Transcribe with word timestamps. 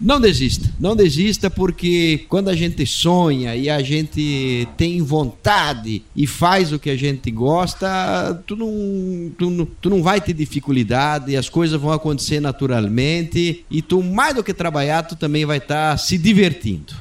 Não 0.00 0.20
desista, 0.20 0.70
não 0.78 0.94
desista, 0.94 1.50
porque 1.50 2.24
quando 2.28 2.48
a 2.48 2.54
gente 2.54 2.86
sonha 2.86 3.56
e 3.56 3.68
a 3.68 3.82
gente 3.82 4.68
tem 4.76 5.02
vontade 5.02 6.02
e 6.14 6.24
faz 6.24 6.72
o 6.72 6.78
que 6.78 6.88
a 6.88 6.96
gente 6.96 7.30
gosta, 7.32 8.40
tu 8.46 8.54
não, 8.54 9.30
tu, 9.36 9.50
não- 9.50 9.66
tu 9.80 9.90
não 9.90 10.00
vai 10.00 10.20
ter 10.20 10.32
dificuldade, 10.34 11.36
as 11.36 11.48
coisas 11.48 11.80
vão 11.80 11.90
acontecer 11.90 12.38
naturalmente 12.40 13.64
e 13.68 13.82
tu, 13.82 14.00
mais 14.02 14.36
do 14.36 14.44
que 14.44 14.54
trabalhar, 14.54 15.02
tu 15.02 15.16
também 15.16 15.44
vai 15.44 15.58
estar 15.58 15.96
se 15.98 16.16
divertindo. 16.16 16.94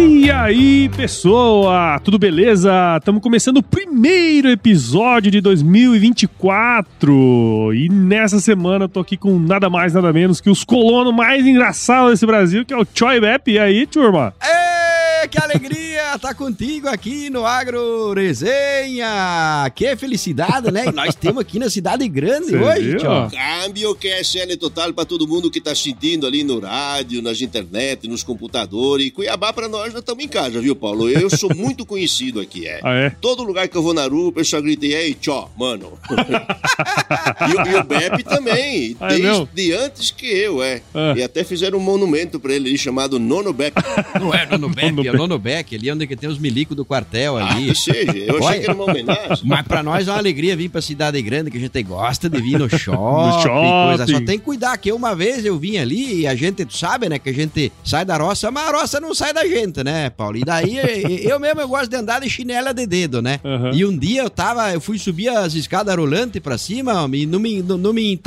E 0.00 0.30
aí, 0.30 0.88
pessoa? 0.90 1.98
Tudo 2.04 2.20
beleza? 2.20 2.70
Estamos 2.98 3.20
começando 3.20 3.56
o 3.56 3.62
primeiro 3.64 4.48
episódio 4.48 5.28
de 5.28 5.40
2024. 5.40 7.74
E 7.74 7.88
nessa 7.88 8.38
semana 8.38 8.84
eu 8.84 8.88
tô 8.88 9.00
aqui 9.00 9.16
com 9.16 9.36
nada 9.40 9.68
mais, 9.68 9.94
nada 9.94 10.12
menos 10.12 10.40
que 10.40 10.48
os 10.48 10.62
colonos 10.62 11.12
mais 11.12 11.44
engraçados 11.44 12.12
desse 12.12 12.24
Brasil, 12.24 12.64
que 12.64 12.72
é 12.72 12.76
o 12.76 12.86
Choi 12.94 13.20
Bep. 13.20 13.50
E 13.50 13.58
aí, 13.58 13.88
turma? 13.88 14.32
Ê, 14.40 14.77
que 15.26 15.38
alegria 15.42 16.14
estar 16.14 16.34
contigo 16.34 16.88
aqui 16.88 17.28
no 17.30 17.44
Agro 17.44 18.12
Resenha! 18.14 19.70
Que 19.74 19.96
felicidade, 19.96 20.70
né? 20.70 20.84
Nós 20.92 21.14
temos 21.14 21.40
aqui 21.40 21.58
na 21.58 21.68
cidade 21.68 22.06
grande 22.08 22.48
Cê 22.50 22.56
hoje, 22.56 22.96
tio. 22.96 23.08
Câmbio 23.30 23.94
que 23.94 24.08
é 24.08 24.22
total 24.56 24.92
pra 24.92 25.04
todo 25.04 25.26
mundo 25.26 25.50
que 25.50 25.60
tá 25.60 25.74
sentindo 25.74 26.26
ali 26.26 26.44
no 26.44 26.60
rádio, 26.60 27.20
nas 27.22 27.40
internet, 27.40 28.06
nos 28.08 28.22
computadores. 28.22 29.10
Cuiabá 29.10 29.52
pra 29.52 29.68
nós, 29.68 29.92
nós 29.92 30.00
estamos 30.00 30.22
em 30.24 30.28
casa, 30.28 30.60
viu, 30.60 30.76
Paulo? 30.76 31.08
Eu 31.08 31.28
sou 31.30 31.54
muito 31.54 31.84
conhecido 31.84 32.40
aqui, 32.40 32.66
é. 32.66 32.80
Ah, 32.84 32.94
é? 32.94 33.10
Todo 33.20 33.42
lugar 33.42 33.66
que 33.68 33.76
eu 33.76 33.82
vou 33.82 33.94
na 33.94 34.06
rua, 34.06 34.28
o 34.28 34.32
pessoal 34.32 34.62
grita, 34.62 34.86
e 34.86 34.94
aí, 34.94 35.14
tchó, 35.14 35.50
mano. 35.56 35.98
e, 36.10 37.70
o- 37.70 37.72
e 37.72 37.76
o 37.80 37.84
Beppe 37.84 38.22
também, 38.22 38.96
Ah, 39.00 39.12
é 39.12 39.18
desde 39.18 39.72
antes 39.74 40.10
que 40.10 40.26
eu, 40.26 40.62
é. 40.62 40.82
Ah. 40.94 41.14
E 41.16 41.22
até 41.22 41.42
fizeram 41.44 41.78
um 41.78 41.82
monumento 41.82 42.38
pra 42.38 42.52
ele 42.54 42.68
ali, 42.68 42.78
chamado 42.78 43.18
Nono 43.18 43.52
Beppe. 43.52 43.80
Não 44.20 44.32
é 44.34 44.46
Nono 44.46 44.68
Beck, 44.68 44.92
É 45.08 45.12
Nono 45.12 45.38
Beck, 45.38 45.74
ali 45.74 45.90
onde 45.90 46.06
que 46.06 46.16
tem 46.16 46.28
os 46.28 46.38
milicos 46.38 46.76
do 46.76 46.84
quartel 46.84 47.36
Ah, 47.36 47.52
ali. 47.52 47.66
que 47.68 47.74
seja, 47.74 48.16
eu 48.16 48.36
achei 48.36 48.46
Olha. 48.48 48.58
que 48.58 48.64
era 48.64 48.74
uma 48.74 48.84
homenagem. 48.84 49.44
Mas 49.44 49.62
pra 49.66 49.82
nós 49.82 50.06
é 50.08 50.10
uma 50.10 50.18
alegria 50.18 50.56
vir 50.56 50.68
pra 50.68 50.80
cidade 50.82 51.20
grande, 51.22 51.50
que 51.50 51.56
a 51.56 51.60
gente 51.60 51.82
gosta 51.82 52.28
de 52.28 52.40
vir 52.40 52.58
no 52.58 52.68
shopping, 52.78 53.36
No 53.36 53.42
shopping. 53.42 53.96
coisa. 53.96 54.06
Só 54.06 54.20
tem 54.24 54.38
que 54.38 54.44
cuidar, 54.44 54.76
que 54.78 54.92
uma 54.92 55.14
vez 55.14 55.44
eu 55.44 55.58
vim 55.58 55.76
ali 55.78 56.20
e 56.20 56.26
a 56.26 56.34
gente, 56.34 56.64
tu 56.64 56.76
sabe, 56.76 57.08
né, 57.08 57.18
que 57.18 57.28
a 57.28 57.34
gente 57.34 57.72
sai 57.84 58.04
da 58.04 58.16
roça, 58.16 58.50
mas 58.50 58.68
a 58.68 58.72
roça 58.80 59.00
não 59.00 59.14
sai 59.14 59.32
da 59.32 59.46
gente, 59.46 59.82
né, 59.84 60.10
Paulo? 60.10 60.36
E 60.36 60.44
daí 60.44 60.76
eu 61.24 61.38
mesmo 61.40 61.60
eu 61.60 61.68
gosto 61.68 61.88
de 61.90 61.96
andar 61.96 62.20
de 62.20 62.28
chinela 62.30 62.72
de 62.72 62.86
dedo, 62.86 63.20
né? 63.22 63.40
Aham. 63.44 63.70
E 63.74 63.84
um 63.84 63.96
dia 63.96 64.22
eu 64.22 64.30
tava, 64.30 64.72
eu 64.72 64.80
fui 64.80 64.98
subir 64.98 65.28
as 65.28 65.54
escadas 65.54 65.94
rolantes 65.96 66.40
pra 66.40 66.56
cima, 66.58 67.02
homem, 67.02 67.22
e 67.22 67.26
não 67.26 67.38
me, 67.38 67.62
não, 67.62 67.76
não 67.78 67.92
me 67.92 68.12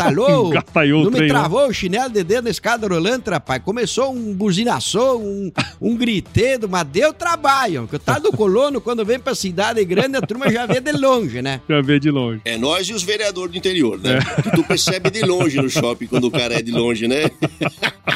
o 0.93 1.03
não 1.03 1.11
me 1.11 1.19
né? 1.21 1.27
travou 1.27 1.67
o 1.67 1.73
chinelo 1.73 2.09
de 2.09 2.23
dedo 2.23 2.45
na 2.45 2.49
escada 2.49 2.87
rolante, 2.87 3.29
rapaz. 3.29 3.61
Começou 3.63 4.13
um 4.13 4.33
buzinaçou, 4.33 5.21
um, 5.21 5.51
um 5.79 5.95
gritedo, 5.95 6.67
mas 6.71 6.87
deu 6.87 7.13
trabalho. 7.13 7.81
Porque 7.81 7.97
o 7.97 7.99
tal 7.99 8.19
do 8.19 8.31
colono, 8.31 8.79
quando 8.81 9.03
vem 9.05 9.19
pra 9.19 9.35
cidade 9.35 9.83
grande, 9.85 10.17
a 10.17 10.21
turma 10.21 10.49
já 10.51 10.65
vê 10.65 10.79
de 10.79 10.91
longe, 10.93 11.41
né? 11.41 11.61
Já 11.69 11.81
vê 11.81 11.99
de 11.99 12.09
longe. 12.09 12.41
É 12.45 12.57
nós 12.57 12.87
e 12.87 12.93
os 12.93 13.03
vereadores 13.03 13.51
do 13.51 13.57
interior, 13.57 13.99
né? 13.99 14.19
Que 14.41 14.51
tu 14.51 14.63
percebe 14.63 15.09
de 15.09 15.21
longe 15.23 15.57
no 15.57 15.69
shopping 15.69 16.07
quando 16.07 16.25
o 16.25 16.31
cara 16.31 16.55
é 16.55 16.61
de 16.61 16.71
longe, 16.71 17.07
né? 17.07 17.29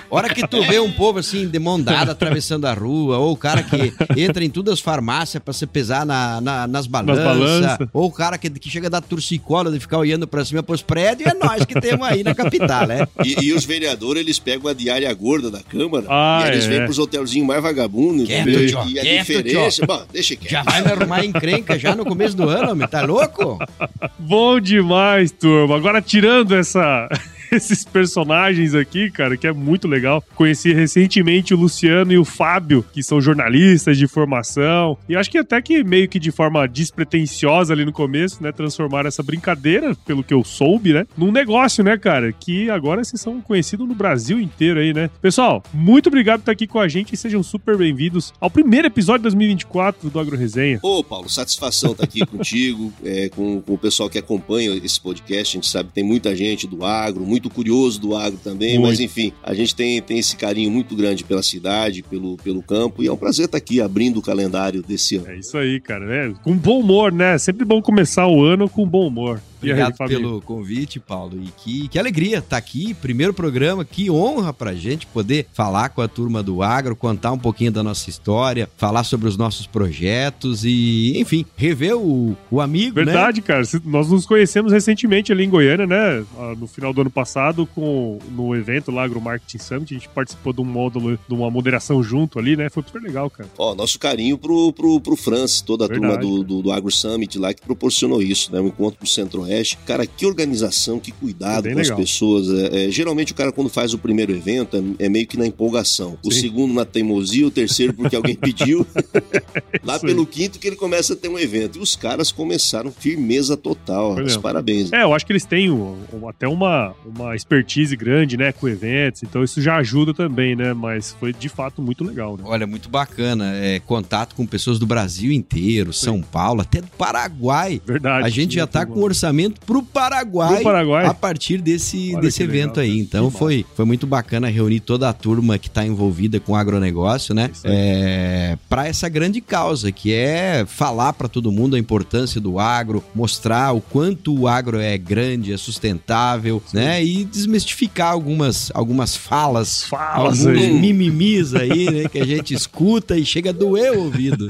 Hora 0.10 0.30
que 0.34 0.48
tu 0.48 0.62
vê 0.64 0.80
um 0.80 0.92
povo 0.92 1.20
assim, 1.20 1.48
de 1.48 1.60
mão 1.60 1.82
dada, 1.82 2.12
atravessando 2.14 2.66
a 2.66 2.74
rua, 2.74 3.18
ou 3.18 3.34
o 3.34 3.38
cara 3.38 3.62
que 3.64 3.94
entra 4.16 4.44
em 4.46 4.50
todas 4.50 4.76
as 4.76 4.80
farmácias 4.80 5.42
pra 5.44 5.54
se 5.54 5.66
pesar 5.66 6.06
na, 6.06 6.40
na- 6.40 6.68
nas 6.68 6.88
balanças, 6.88 7.24
balanças. 7.26 7.88
ou 7.92 8.06
o 8.08 8.12
cara 8.12 8.38
que, 8.38 8.50
que 8.50 8.70
chega 8.70 8.90
da 8.90 9.02
torcicola 9.02 9.72
de 9.72 9.80
ficar 9.80 9.98
olhando 9.98 10.28
pra 10.28 10.46
cima 10.46 10.64
pros 10.64 10.82
prédios, 10.82 11.30
é 11.30 11.34
nós 11.34 11.66
que 11.66 11.80
temos 11.82 12.08
aí 12.08 12.24
na 12.24 12.34
capital, 12.34 12.88
né? 12.88 13.08
E, 13.24 13.46
e 13.48 13.54
os 13.54 13.66
vereadores, 13.66 14.22
eles 14.22 14.40
pegam 14.40 14.70
a 14.70 14.74
diária 14.74 15.12
gorda 15.14 15.52
da 15.52 15.62
Câmara 15.62 16.06
Ah, 16.08 16.44
e 16.46 16.50
eles 16.50 16.66
é. 16.66 16.70
vêm 16.70 16.84
pros 16.86 17.00
hotelzinhos 17.00 17.48
mais 17.48 17.62
vagabundos, 17.62 18.30
Quieto, 18.46 18.68
tio, 18.68 18.90
E 18.90 19.00
a 19.00 19.02
quieto, 19.02 19.26
diferença... 19.26 19.86
Bom, 19.86 20.06
deixa 20.12 20.36
quieto. 20.36 20.52
Já 20.52 20.64
vai 20.64 20.82
me 20.82 20.92
arrumar 20.92 21.26
encrenca 21.26 21.78
já 21.80 21.96
no 21.96 22.06
começo 22.06 22.36
do 22.36 22.48
ano, 22.50 22.72
homem, 22.72 22.88
tá 22.88 23.02
louco? 23.02 23.60
Bom 24.20 24.60
demais, 24.60 25.32
turma. 25.32 25.76
Agora, 25.76 26.02
tirando 26.02 26.56
essa. 26.56 27.08
Esses 27.52 27.84
personagens 27.84 28.74
aqui, 28.74 29.10
cara, 29.10 29.38
que 29.38 29.48
é 29.48 29.52
muito 29.52 29.88
legal. 29.88 30.24
Conheci 30.36 30.74
recentemente 30.74 31.54
o 31.54 31.58
Luciano 31.58 32.12
e 32.12 32.18
o 32.18 32.26
Fábio, 32.26 32.86
que 32.94 33.04
são 33.04 33.22
jornalistas 33.22 33.98
de 33.98 34.08
formação. 34.08 34.98
E 35.08 35.16
acho 35.16 35.30
que 35.30 35.38
até 35.38 35.62
que 35.62 35.84
meio 35.84 36.08
que 36.08 36.20
de 36.20 36.32
forma 36.32 36.68
despretensiosa 36.68 37.74
ali 37.74 37.86
no 37.86 37.92
começo, 37.92 38.42
né? 38.42 38.52
Transformaram 38.52 39.08
essa 39.08 39.24
brincadeira, 39.24 39.96
pelo 40.06 40.24
que 40.24 40.34
eu 40.34 40.44
soube, 40.44 40.94
né? 40.94 41.06
Num 41.18 41.32
negócio, 41.32 41.84
né, 41.84 41.98
cara? 41.98 42.32
Que 42.32 42.70
agora 42.70 43.04
vocês 43.04 43.22
são 43.22 43.42
conhecidos 43.42 43.88
no 43.88 43.96
Brasil 43.96 44.40
inteiro 44.40 44.80
aí, 44.80 44.94
né? 44.94 45.10
Pessoal, 45.22 45.64
muito 45.74 46.08
obrigado 46.08 46.40
por 46.40 46.44
estar 46.44 46.52
aqui 46.52 46.68
com 46.68 46.80
a 46.80 46.88
gente 46.88 47.14
e 47.14 47.18
sejam 47.18 47.42
super 47.44 47.78
bem-vindos 47.78 48.34
ao 48.40 48.50
primeiro 48.50 48.88
episódio 48.88 49.20
de 49.20 49.24
2024 49.24 50.10
do 50.10 50.20
Agro 50.20 50.38
Resenha. 50.38 50.80
Ô, 50.82 51.04
Paulo, 51.04 51.30
satisfação 51.30 51.92
estar 51.92 52.04
aqui 52.04 52.26
contigo, 52.26 52.94
é, 53.04 53.30
com, 53.30 53.62
com 53.62 53.74
o 53.74 53.78
pessoal 53.78 54.10
que 54.10 54.18
acompanha 54.18 54.76
esse 54.84 55.00
podcast. 55.00 55.58
A 55.58 55.62
gente 55.62 55.70
sabe 55.70 55.90
que 55.90 55.96
tem 55.96 56.04
muita 56.04 56.36
gente 56.36 56.68
do 56.68 56.84
agro, 56.84 57.26
muito 57.26 57.35
curioso 57.50 58.00
do 58.00 58.16
agro 58.16 58.40
também, 58.44 58.78
Muito. 58.78 58.90
mas 58.90 59.00
enfim, 59.00 59.32
a 59.44 59.54
gente 59.54 59.76
tem, 59.76 60.02
tem 60.02 60.20
esse 60.20 60.36
carinho 60.36 60.72
muito 60.72 60.96
grande 60.96 61.24
pela 61.24 61.44
cidade, 61.44 62.04
pelo, 62.04 62.38
pelo 62.38 62.62
campo, 62.62 63.04
e 63.04 63.08
é 63.08 63.12
um 63.12 63.18
prazer 63.18 63.46
estar 63.46 63.58
aqui 63.58 63.82
abrindo 63.82 64.18
o 64.18 64.22
calendário 64.22 64.82
desse 64.82 65.18
ano. 65.18 65.28
É 65.30 65.38
isso 65.38 65.58
aí, 65.58 65.80
cara, 65.80 66.06
né? 66.06 66.34
Com 66.44 66.56
bom 66.56 66.80
humor, 66.80 67.12
né? 67.12 67.38
Sempre 67.38 67.66
bom 67.66 67.82
começar 67.82 68.28
o 68.28 68.44
ano 68.44 68.70
com 68.70 68.88
bom 68.88 69.08
humor. 69.08 69.42
Aí, 69.66 69.72
Obrigado 69.82 69.98
Fabinho? 69.98 70.20
pelo 70.20 70.42
convite, 70.42 71.00
Paulo. 71.00 71.34
E 71.42 71.48
que, 71.64 71.88
que 71.88 72.00
alegria 72.00 72.40
estar 72.40 72.58
aqui, 72.58 72.94
primeiro 72.94 73.34
programa, 73.34 73.84
que 73.86 74.10
honra 74.10 74.54
pra 74.54 74.74
gente 74.74 75.06
poder 75.08 75.48
falar 75.54 75.90
com 75.90 76.02
a 76.02 76.08
turma 76.08 76.42
do 76.44 76.62
Agro, 76.64 76.96
contar 76.96 77.32
um 77.32 77.38
pouquinho 77.40 77.72
da 77.72 77.84
nossa 77.84 78.10
história, 78.10 78.70
falar 78.78 79.04
sobre 79.04 79.28
os 79.28 79.38
nossos 79.38 79.66
projetos 79.68 80.64
e, 80.66 81.14
enfim, 81.18 81.46
rever 81.56 81.96
o, 81.98 82.36
o 82.52 82.62
amigo, 82.62 83.00
né? 83.00 83.06
Verdade, 83.06 83.42
cara. 83.42 83.64
Se- 83.66 83.82
Nós 83.86 84.10
nos 84.10 84.26
conhecemos 84.26 84.72
recentemente 84.72 85.32
ali 85.32 85.44
em 85.46 85.50
Goiânia, 85.50 85.86
né? 85.88 86.24
Ah, 86.38 86.54
No 86.58 86.68
final 86.68 86.94
do 86.94 87.02
ano 87.02 87.10
passado, 87.10 87.66
com, 87.66 88.20
no 88.32 88.56
evento 88.56 88.92
lá, 88.92 89.04
Agro 89.04 89.22
Marketing 89.22 89.58
Summit. 89.58 89.94
A 89.94 89.98
gente 89.98 90.10
participou 90.10 90.54
de 90.54 90.62
um 90.62 90.66
módulo, 90.66 91.18
de 91.28 91.34
uma 91.34 91.50
moderação 91.50 92.02
junto 92.04 92.40
ali, 92.40 92.56
né? 92.56 92.70
Foi 92.70 92.84
super 92.84 93.02
legal, 93.02 93.30
cara. 93.30 93.50
Ó, 93.58 93.74
nosso 93.76 93.98
carinho 94.00 94.38
pro, 94.38 94.72
pro, 94.74 95.00
pro 95.02 95.16
France, 95.16 95.64
toda 95.64 95.86
a 95.86 95.88
Verdade, 95.88 96.20
turma 96.22 96.38
do, 96.38 96.44
do, 96.44 96.62
do 96.62 96.72
Agro 96.72 96.92
Summit 96.92 97.38
lá 97.40 97.54
que 97.54 97.62
proporcionou 97.62 98.22
isso, 98.22 98.52
né? 98.52 98.60
Um 98.60 98.68
encontro 98.68 99.00
pro 99.00 99.08
Centro-Oeste. 99.08 99.46
Cara, 99.86 100.06
que 100.06 100.26
organização, 100.26 101.00
que 101.00 101.12
cuidado 101.12 101.64
Bem 101.64 101.74
com 101.74 101.80
legal. 101.80 101.98
as 101.98 102.04
pessoas. 102.04 102.50
É, 102.50 102.86
é, 102.88 102.92
geralmente 102.92 103.32
o 103.32 103.36
cara, 103.36 103.52
quando 103.52 103.70
faz 103.70 103.94
o 103.94 103.98
primeiro 103.98 104.32
evento, 104.32 104.78
é, 105.00 105.06
é 105.06 105.10
meio 105.10 105.28
que 105.28 105.38
na 105.38 105.46
empolgação. 105.46 106.18
O 106.24 106.32
Sim. 106.32 106.42
segundo 106.42 106.74
na 106.74 106.86
teimosia, 106.86 107.46
o 107.48 107.52
terceiro 107.52 107.94
porque 107.94 108.16
alguém 108.16 108.36
pediu. 108.36 108.86
lá 109.84 109.96
Isso 109.96 110.06
aí. 110.06 110.12
pelo 110.14 110.26
quinto 110.26 110.60
que 110.60 110.68
ele 110.68 110.76
começa 110.76 111.14
a 111.14 111.16
ter 111.16 111.28
um 111.30 111.38
evento. 111.38 111.78
E 111.78 111.82
os 111.82 111.96
caras 111.96 112.32
começaram 112.32 112.92
firmeza 112.92 113.56
total. 113.58 114.16
Os 114.22 114.38
parabéns. 114.38 114.92
É, 114.92 115.04
eu 115.04 115.14
acho 115.14 115.26
que 115.26 115.32
eles 115.32 115.46
têm 115.46 115.70
um- 115.72 115.98
um- 116.14 116.28
até 116.30 116.48
uma, 116.48 116.94
uma 117.06 117.36
expertise 117.36 117.96
grande, 117.96 118.38
né? 118.38 118.52
Com 118.52 118.68
eventos. 118.68 119.24
Então 119.24 119.44
isso 119.44 119.62
já 119.62 119.76
ajuda 119.78 120.14
também, 120.14 120.56
né? 120.56 120.74
Mas 120.74 121.16
foi 121.20 121.34
de 121.34 121.50
fato 121.50 121.82
muito 121.82 122.04
legal, 122.04 122.38
né? 122.38 122.44
Olha, 122.46 122.66
muito 122.68 122.90
bacana. 122.90 123.54
É, 123.56 123.80
contato 123.80 124.36
com 124.36 124.46
pessoas 124.46 124.80
do 124.80 124.86
Brasil 124.86 125.32
inteiro, 125.32 125.94
São 125.94 126.22
Paulo, 126.22 126.62
até 126.62 126.82
do 126.82 126.88
Paraguai. 126.88 127.82
Verdade. 127.86 128.26
A 128.26 128.30
gente 128.30 128.56
já 128.56 128.66
tá 128.68 128.86
com 128.86 129.00
orçamento 129.02 129.35
pro 129.66 129.82
Paraguai, 129.84 130.56
Pro 130.56 130.64
Paraguai. 130.64 131.06
a 131.06 131.14
partir 131.14 131.60
desse, 131.62 132.12
Olha 132.14 132.22
desse 132.22 132.38
que 132.38 132.44
evento 132.44 132.78
legal, 132.78 132.94
aí. 132.96 133.00
Então 133.00 133.32
Que 133.32 133.38
foi, 133.38 133.66
foi 133.76 133.86
muito 133.86 134.06
bacana 134.08 134.48
reunir 134.48 134.80
toda 134.80 135.10
a 135.10 135.14
turma 135.14 135.58
que 135.58 135.70
tá 135.70 135.86
envolvida 135.86 136.40
com 136.40 136.54
o 136.54 136.56
agronegócio, 136.56 137.34
né? 137.34 137.50
É, 137.64 138.58
para 138.70 138.88
essa 138.88 139.08
grande 139.10 139.42
causa, 139.42 139.92
que 139.92 140.14
é 140.14 140.66
falar 140.68 141.14
para 141.14 141.28
todo 141.28 141.52
mundo 141.52 141.76
a 141.76 141.80
importância 141.80 142.40
do 142.40 142.60
agro, 142.60 143.04
mostrar 143.14 143.74
o 143.74 143.82
quanto 143.82 144.38
o 144.38 144.48
agro 144.48 144.80
é 144.80 144.98
grande, 144.98 145.54
é 145.54 145.58
sustentável, 145.58 146.62
né? 146.74 147.04
E 147.04 147.24
desmistificar 147.26 148.12
algumas, 148.12 148.72
algumas 148.74 149.16
falas, 149.16 149.84
Falas 149.86 150.46
alguns 150.46 150.62
aí. 150.62 150.74
mimimis 150.74 151.54
aí, 151.56 151.90
né? 151.92 152.10
Que 152.10 152.20
a 152.20 152.26
gente 152.26 152.54
escuta 152.56 153.18
e 153.18 153.26
chega 153.26 153.50
a 153.50 153.54
doer 153.54 153.94
o 153.94 154.04
ouvido. 154.06 154.48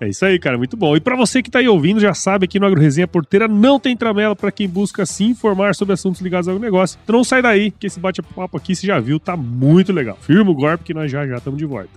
É 0.00 0.08
isso 0.08 0.24
aí, 0.24 0.38
cara, 0.38 0.56
muito 0.58 0.76
bom. 0.76 0.96
E 0.96 1.00
pra 1.00 1.16
você 1.16 1.42
que 1.42 1.50
tá 1.50 1.58
aí 1.58 1.68
ouvindo, 1.68 2.00
já 2.00 2.14
sabe 2.14 2.44
aqui 2.44 2.58
no 2.58 2.66
Agro 2.66 2.80
Resenha 2.80 3.06
Porteira 3.06 3.46
não 3.48 3.78
tem 3.78 3.96
tramela 3.96 4.25
pra 4.34 4.50
quem 4.50 4.68
busca 4.68 5.06
se 5.06 5.24
informar 5.24 5.74
sobre 5.74 5.94
assuntos 5.94 6.20
ligados 6.20 6.48
ao 6.48 6.58
negócio. 6.58 6.98
Então 7.04 7.16
não 7.16 7.24
sai 7.24 7.42
daí, 7.42 7.70
que 7.70 7.86
esse 7.86 8.00
bate-papo 8.00 8.56
aqui, 8.56 8.74
você 8.74 8.86
já 8.86 8.98
viu, 8.98 9.20
tá 9.20 9.36
muito 9.36 9.92
legal. 9.92 10.18
Firma 10.20 10.50
o 10.50 10.54
golpe 10.54 10.84
que 10.84 10.94
nós 10.94 11.10
já 11.10 11.26
já 11.26 11.36
estamos 11.36 11.58
de 11.58 11.66
volta. 11.66 11.90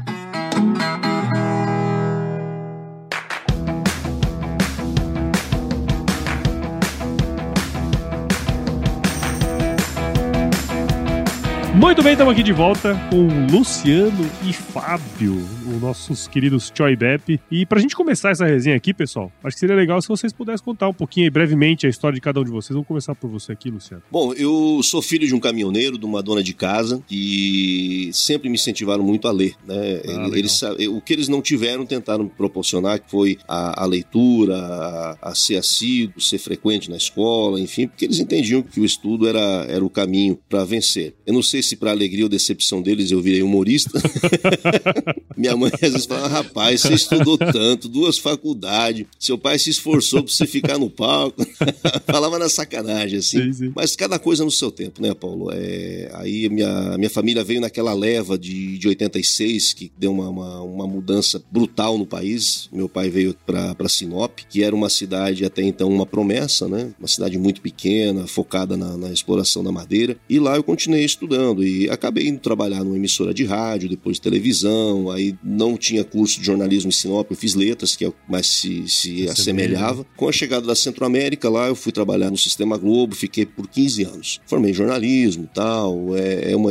Muito 11.79 12.03
bem, 12.03 12.11
estamos 12.11 12.33
aqui 12.33 12.43
de 12.43 12.53
volta 12.53 12.97
com 13.09 13.57
Luciano 13.57 14.29
e 14.45 14.53
Fábio, 14.53 15.37
os 15.65 15.81
nossos 15.81 16.27
queridos 16.27 16.73
Choi 16.77 16.97
Bep. 16.97 17.41
E 17.49 17.65
pra 17.65 17.79
gente 17.79 17.95
começar 17.95 18.33
essa 18.33 18.45
resenha 18.45 18.75
aqui, 18.75 18.93
pessoal, 18.93 19.31
acho 19.45 19.55
que 19.55 19.61
seria 19.61 19.77
legal 19.77 20.03
se 20.03 20.09
vocês 20.09 20.33
pudessem 20.33 20.65
contar 20.65 20.89
um 20.89 20.93
pouquinho 20.93 21.27
aí, 21.27 21.31
brevemente 21.31 21.87
a 21.87 21.89
história 21.89 22.17
de 22.17 22.21
cada 22.21 22.41
um 22.41 22.45
de 22.45 22.51
vocês. 22.51 22.75
Vamos 22.75 22.89
começar 22.89 23.15
por 23.15 23.31
você 23.31 23.53
aqui, 23.53 23.71
Luciano. 23.71 24.03
Bom, 24.11 24.33
eu 24.33 24.81
sou 24.83 25.01
filho 25.01 25.25
de 25.25 25.33
um 25.33 25.39
caminhoneiro, 25.39 25.97
de 25.97 26.05
uma 26.05 26.21
dona 26.21 26.43
de 26.43 26.53
casa, 26.53 27.01
e 27.09 28.11
sempre 28.13 28.49
me 28.49 28.57
incentivaram 28.57 29.05
muito 29.05 29.29
a 29.29 29.31
ler. 29.31 29.55
Né? 29.65 30.03
Ah, 30.09 30.31
eles, 30.33 30.61
o 30.91 31.01
que 31.01 31.13
eles 31.13 31.29
não 31.29 31.41
tiveram, 31.41 31.87
tentaram 31.87 32.25
me 32.25 32.31
proporcionar, 32.31 32.99
que 32.99 33.09
foi 33.09 33.39
a, 33.47 33.85
a 33.85 33.87
leitura, 33.87 34.57
a, 34.57 35.31
a 35.31 35.35
ser 35.37 35.55
assíduo, 35.55 36.21
ser 36.21 36.39
frequente 36.39 36.91
na 36.91 36.97
escola, 36.97 37.61
enfim, 37.61 37.87
porque 37.87 38.05
eles 38.05 38.19
entendiam 38.19 38.63
que 38.63 38.81
o 38.81 38.85
estudo 38.85 39.29
era, 39.29 39.65
era 39.69 39.85
o 39.85 39.89
caminho 39.89 40.37
para 40.49 40.65
vencer. 40.65 41.15
Eu 41.25 41.33
não 41.33 41.43
sei 41.43 41.63
se 41.68 41.68
para 41.77 41.91
alegria 41.91 42.25
ou 42.25 42.29
decepção 42.29 42.83
deles 42.83 43.11
eu 43.11 43.21
virei 43.21 43.43
humorista. 43.43 44.01
Minha 45.37 45.57
mãe 45.57 45.71
às 45.73 45.81
vezes 45.81 46.07
fala: 46.07 46.27
rapaz, 46.27 46.83
você 46.83 46.95
estudou 46.95 47.39
tanto, 47.39 47.89
duas 47.89 48.19
faculdades, 48.19 49.07
seu 49.19 49.39
pai 49.39 49.59
se 49.59 49.71
esforçou 49.71 50.23
para 50.23 50.33
você 50.33 50.47
ficar 50.47 50.79
no 50.79 50.91
palco. 50.91 51.47
Falava 52.07 52.39
na 52.39 52.49
sacanagem, 52.49 53.19
assim. 53.19 53.45
Sim, 53.45 53.53
sim. 53.53 53.73
Mas 53.75 53.95
cada 53.95 54.19
coisa 54.19 54.45
no 54.45 54.51
seu 54.51 54.71
tempo, 54.71 55.01
né, 55.01 55.15
Paulo? 55.15 55.51
É, 55.53 56.11
aí 56.15 56.49
minha, 56.49 56.99
minha 56.99 57.11
família 57.11 57.45
veio 57.45 57.61
naquela 57.61 57.95
leva 57.95 58.39
de, 58.39 58.79
de 58.79 58.89
86, 58.89 59.73
que 59.75 59.93
deu 59.97 60.11
uma, 60.13 60.29
uma, 60.29 60.63
uma 60.63 60.87
mudança 60.87 61.43
brutal 61.51 61.97
no 61.97 62.07
país. 62.07 62.69
Meu 62.73 62.89
pai 62.89 63.09
veio 63.09 63.35
para 63.47 63.89
Sinop, 63.89 64.41
que 64.49 64.63
era 64.63 64.75
uma 64.75 64.89
cidade 64.89 65.45
até 65.45 65.63
então 65.63 65.89
uma 65.89 66.07
promessa, 66.07 66.69
né? 66.69 66.93
Uma 66.99 67.09
cidade 67.09 67.39
muito 67.39 67.61
pequena, 67.61 68.27
focada 68.27 68.77
na, 68.77 68.97
na 68.97 69.13
exploração 69.13 69.63
da 69.63 69.73
madeira. 69.73 70.17
E 70.29 70.39
lá 70.39 70.57
eu 70.57 70.63
continuei 70.63 71.05
estudando 71.05 71.58
e 71.63 71.89
acabei 71.91 72.29
indo 72.29 72.39
trabalhar 72.39 72.85
numa 72.85 72.97
emissora 72.97 73.33
de 73.33 73.45
rádio, 73.45 73.89
depois 73.89 74.19
televisão, 74.19 75.11
aí 75.11 75.35
não 75.43 75.77
tinha 75.77 76.05
curso 76.05 76.41
de 76.41 76.47
jornalismo 76.47 76.89
em 76.89 76.93
Sinop, 76.93 77.31
eu 77.31 77.37
fiz 77.37 77.55
letras, 77.55 77.97
que 77.97 78.05
é 78.05 78.09
o 78.09 78.13
que 78.13 78.19
mais 78.29 78.47
se, 78.47 78.89
se 78.89 79.29
assemelhava. 79.29 80.05
Com 80.17 80.29
a 80.29 80.33
chegada 80.33 80.67
da 80.67 80.75
Centro-América 80.75 81.49
lá, 81.49 81.69
eu 81.69 81.75
fui 81.75 81.93
trabalhar 81.93 82.31
no 82.31 82.37
Sistema 82.37 82.77
Globo, 82.77 83.15
fiquei 83.15 83.47
por 83.47 83.69
15 83.69 84.05
anos. 84.05 84.41
Formei 84.47 84.73
jornalismo 84.73 85.45
e 85.45 85.55
tal, 85.55 86.17
é, 86.17 86.53
é 86.53 86.57
uma, 86.57 86.71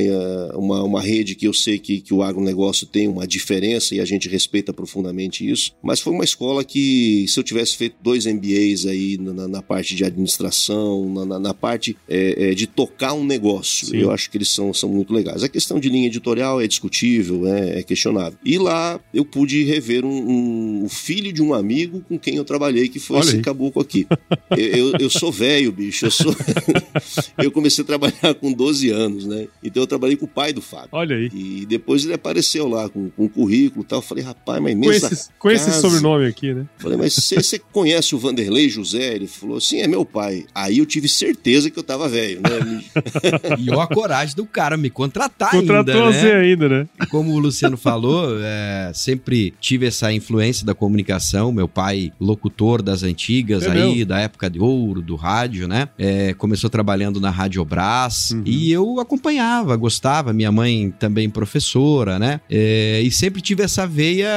uma, 0.55 0.83
uma 0.83 1.01
rede 1.01 1.35
que 1.35 1.47
eu 1.47 1.53
sei 1.53 1.79
que, 1.79 2.01
que 2.01 2.13
o 2.13 2.23
agronegócio 2.23 2.85
tem 2.87 3.07
uma 3.07 3.27
diferença 3.27 3.95
e 3.95 3.99
a 3.99 4.05
gente 4.05 4.29
respeita 4.29 4.73
profundamente 4.73 5.47
isso, 5.49 5.71
mas 5.81 5.99
foi 5.99 6.13
uma 6.13 6.23
escola 6.23 6.63
que, 6.63 7.25
se 7.27 7.39
eu 7.39 7.43
tivesse 7.43 7.75
feito 7.75 7.95
dois 8.01 8.25
MBAs 8.25 8.85
aí 8.85 9.17
na, 9.17 9.47
na 9.47 9.61
parte 9.61 9.95
de 9.95 10.03
administração, 10.03 11.09
na, 11.13 11.25
na, 11.25 11.39
na 11.39 11.53
parte 11.53 11.97
é, 12.07 12.51
é, 12.51 12.53
de 12.53 12.67
tocar 12.67 13.13
um 13.13 13.25
negócio, 13.25 13.87
Sim. 13.87 13.97
eu 13.97 14.11
acho 14.11 14.29
que 14.29 14.37
eles 14.37 14.49
são, 14.49 14.73
são 14.79 14.89
muito 14.89 15.13
legais. 15.13 15.43
A 15.43 15.49
questão 15.49 15.79
de 15.79 15.89
linha 15.89 16.07
editorial 16.07 16.61
é 16.61 16.67
discutível, 16.67 17.47
é, 17.47 17.79
é 17.79 17.83
questionável. 17.83 18.37
E 18.43 18.57
lá 18.57 18.99
eu 19.13 19.25
pude 19.25 19.63
rever 19.63 20.05
um, 20.05 20.09
um- 20.09 20.83
o 20.85 20.89
filho 20.89 21.31
de 21.33 21.41
um 21.41 21.53
amigo 21.53 22.01
com 22.07 22.17
quem 22.17 22.35
eu 22.35 22.45
trabalhei, 22.45 22.87
que 22.87 22.99
foi 22.99 23.17
Olha 23.17 23.25
esse 23.25 23.35
aí. 23.37 23.41
caboclo 23.41 23.81
aqui. 23.81 24.07
Eu, 24.51 24.57
eu, 24.57 24.93
eu 25.01 25.09
sou 25.09 25.31
velho, 25.31 25.71
bicho. 25.71 26.05
Eu, 26.05 26.11
sou... 26.11 26.35
eu 27.37 27.51
comecei 27.51 27.83
a 27.83 27.87
trabalhar 27.87 28.33
com 28.39 28.51
12 28.51 28.89
anos, 28.89 29.25
né? 29.25 29.47
Então 29.63 29.83
eu 29.83 29.87
trabalhei 29.87 30.15
com 30.15 30.25
o 30.25 30.29
pai 30.29 30.53
do 30.53 30.61
Fábio. 30.61 30.89
Olha 30.91 31.15
aí. 31.15 31.29
E 31.33 31.65
depois 31.65 32.03
ele 32.03 32.13
apareceu 32.13 32.67
lá 32.67 32.89
com, 32.89 33.09
com 33.09 33.25
um 33.25 33.27
currículo 33.27 33.83
e 33.83 33.87
tal. 33.87 33.99
Eu 33.99 34.03
falei, 34.03 34.23
rapaz, 34.23 34.61
mas 34.61 34.73
Com 34.73 34.79
nessa 34.89 35.13
esse, 35.13 35.29
com 35.37 35.49
esse 35.51 35.71
sobrenome 35.81 36.25
aqui, 36.25 36.53
né? 36.53 36.65
Falei, 36.77 36.97
mas 36.97 37.13
você 37.15 37.59
conhece 37.71 38.15
o 38.15 38.19
Vanderlei 38.19 38.69
José? 38.69 39.15
Ele 39.15 39.27
falou, 39.27 39.59
sim, 39.59 39.79
é 39.79 39.87
meu 39.87 40.05
pai. 40.05 40.45
Aí 40.53 40.77
eu 40.79 40.85
tive 40.85 41.07
certeza 41.07 41.69
que 41.69 41.77
eu 41.77 41.83
tava 41.83 42.07
velho, 42.09 42.41
né? 42.41 42.83
E 43.59 43.69
ó 43.71 43.81
a 43.81 43.87
coragem 43.87 44.35
do 44.35 44.45
cara 44.45 44.66
me 44.75 44.89
contratar 44.89 45.51
Contratou 45.51 45.93
ainda, 45.93 46.11
você 46.11 46.33
né? 46.33 46.39
ainda, 46.41 46.67
né? 46.67 46.87
Como 47.09 47.31
o 47.33 47.39
Luciano 47.39 47.77
falou, 47.77 48.37
é, 48.41 48.91
sempre 48.93 49.53
tive 49.61 49.85
essa 49.85 50.11
influência 50.11 50.65
da 50.65 50.73
comunicação. 50.73 51.51
Meu 51.51 51.67
pai, 51.67 52.11
locutor 52.19 52.81
das 52.81 53.03
antigas 53.03 53.63
É 53.63 53.69
aí, 53.71 53.89
mesmo? 53.89 54.05
da 54.07 54.19
época 54.19 54.49
de 54.49 54.59
ouro, 54.59 55.01
do 55.01 55.15
rádio, 55.15 55.67
né? 55.67 55.87
É, 55.97 56.33
começou 56.33 56.69
trabalhando 56.69 57.21
na 57.21 57.29
Rádio 57.29 57.63
Brás 57.63 58.31
Uhum. 58.31 58.41
e 58.45 58.71
eu 58.71 58.99
acompanhava, 58.99 59.75
gostava. 59.75 60.33
Minha 60.33 60.51
mãe 60.51 60.91
também 60.97 61.29
professora, 61.29 62.17
né? 62.17 62.41
É, 62.49 62.99
e 63.01 63.11
sempre 63.11 63.41
tive 63.41 63.61
essa 63.63 63.85
veia, 63.85 64.27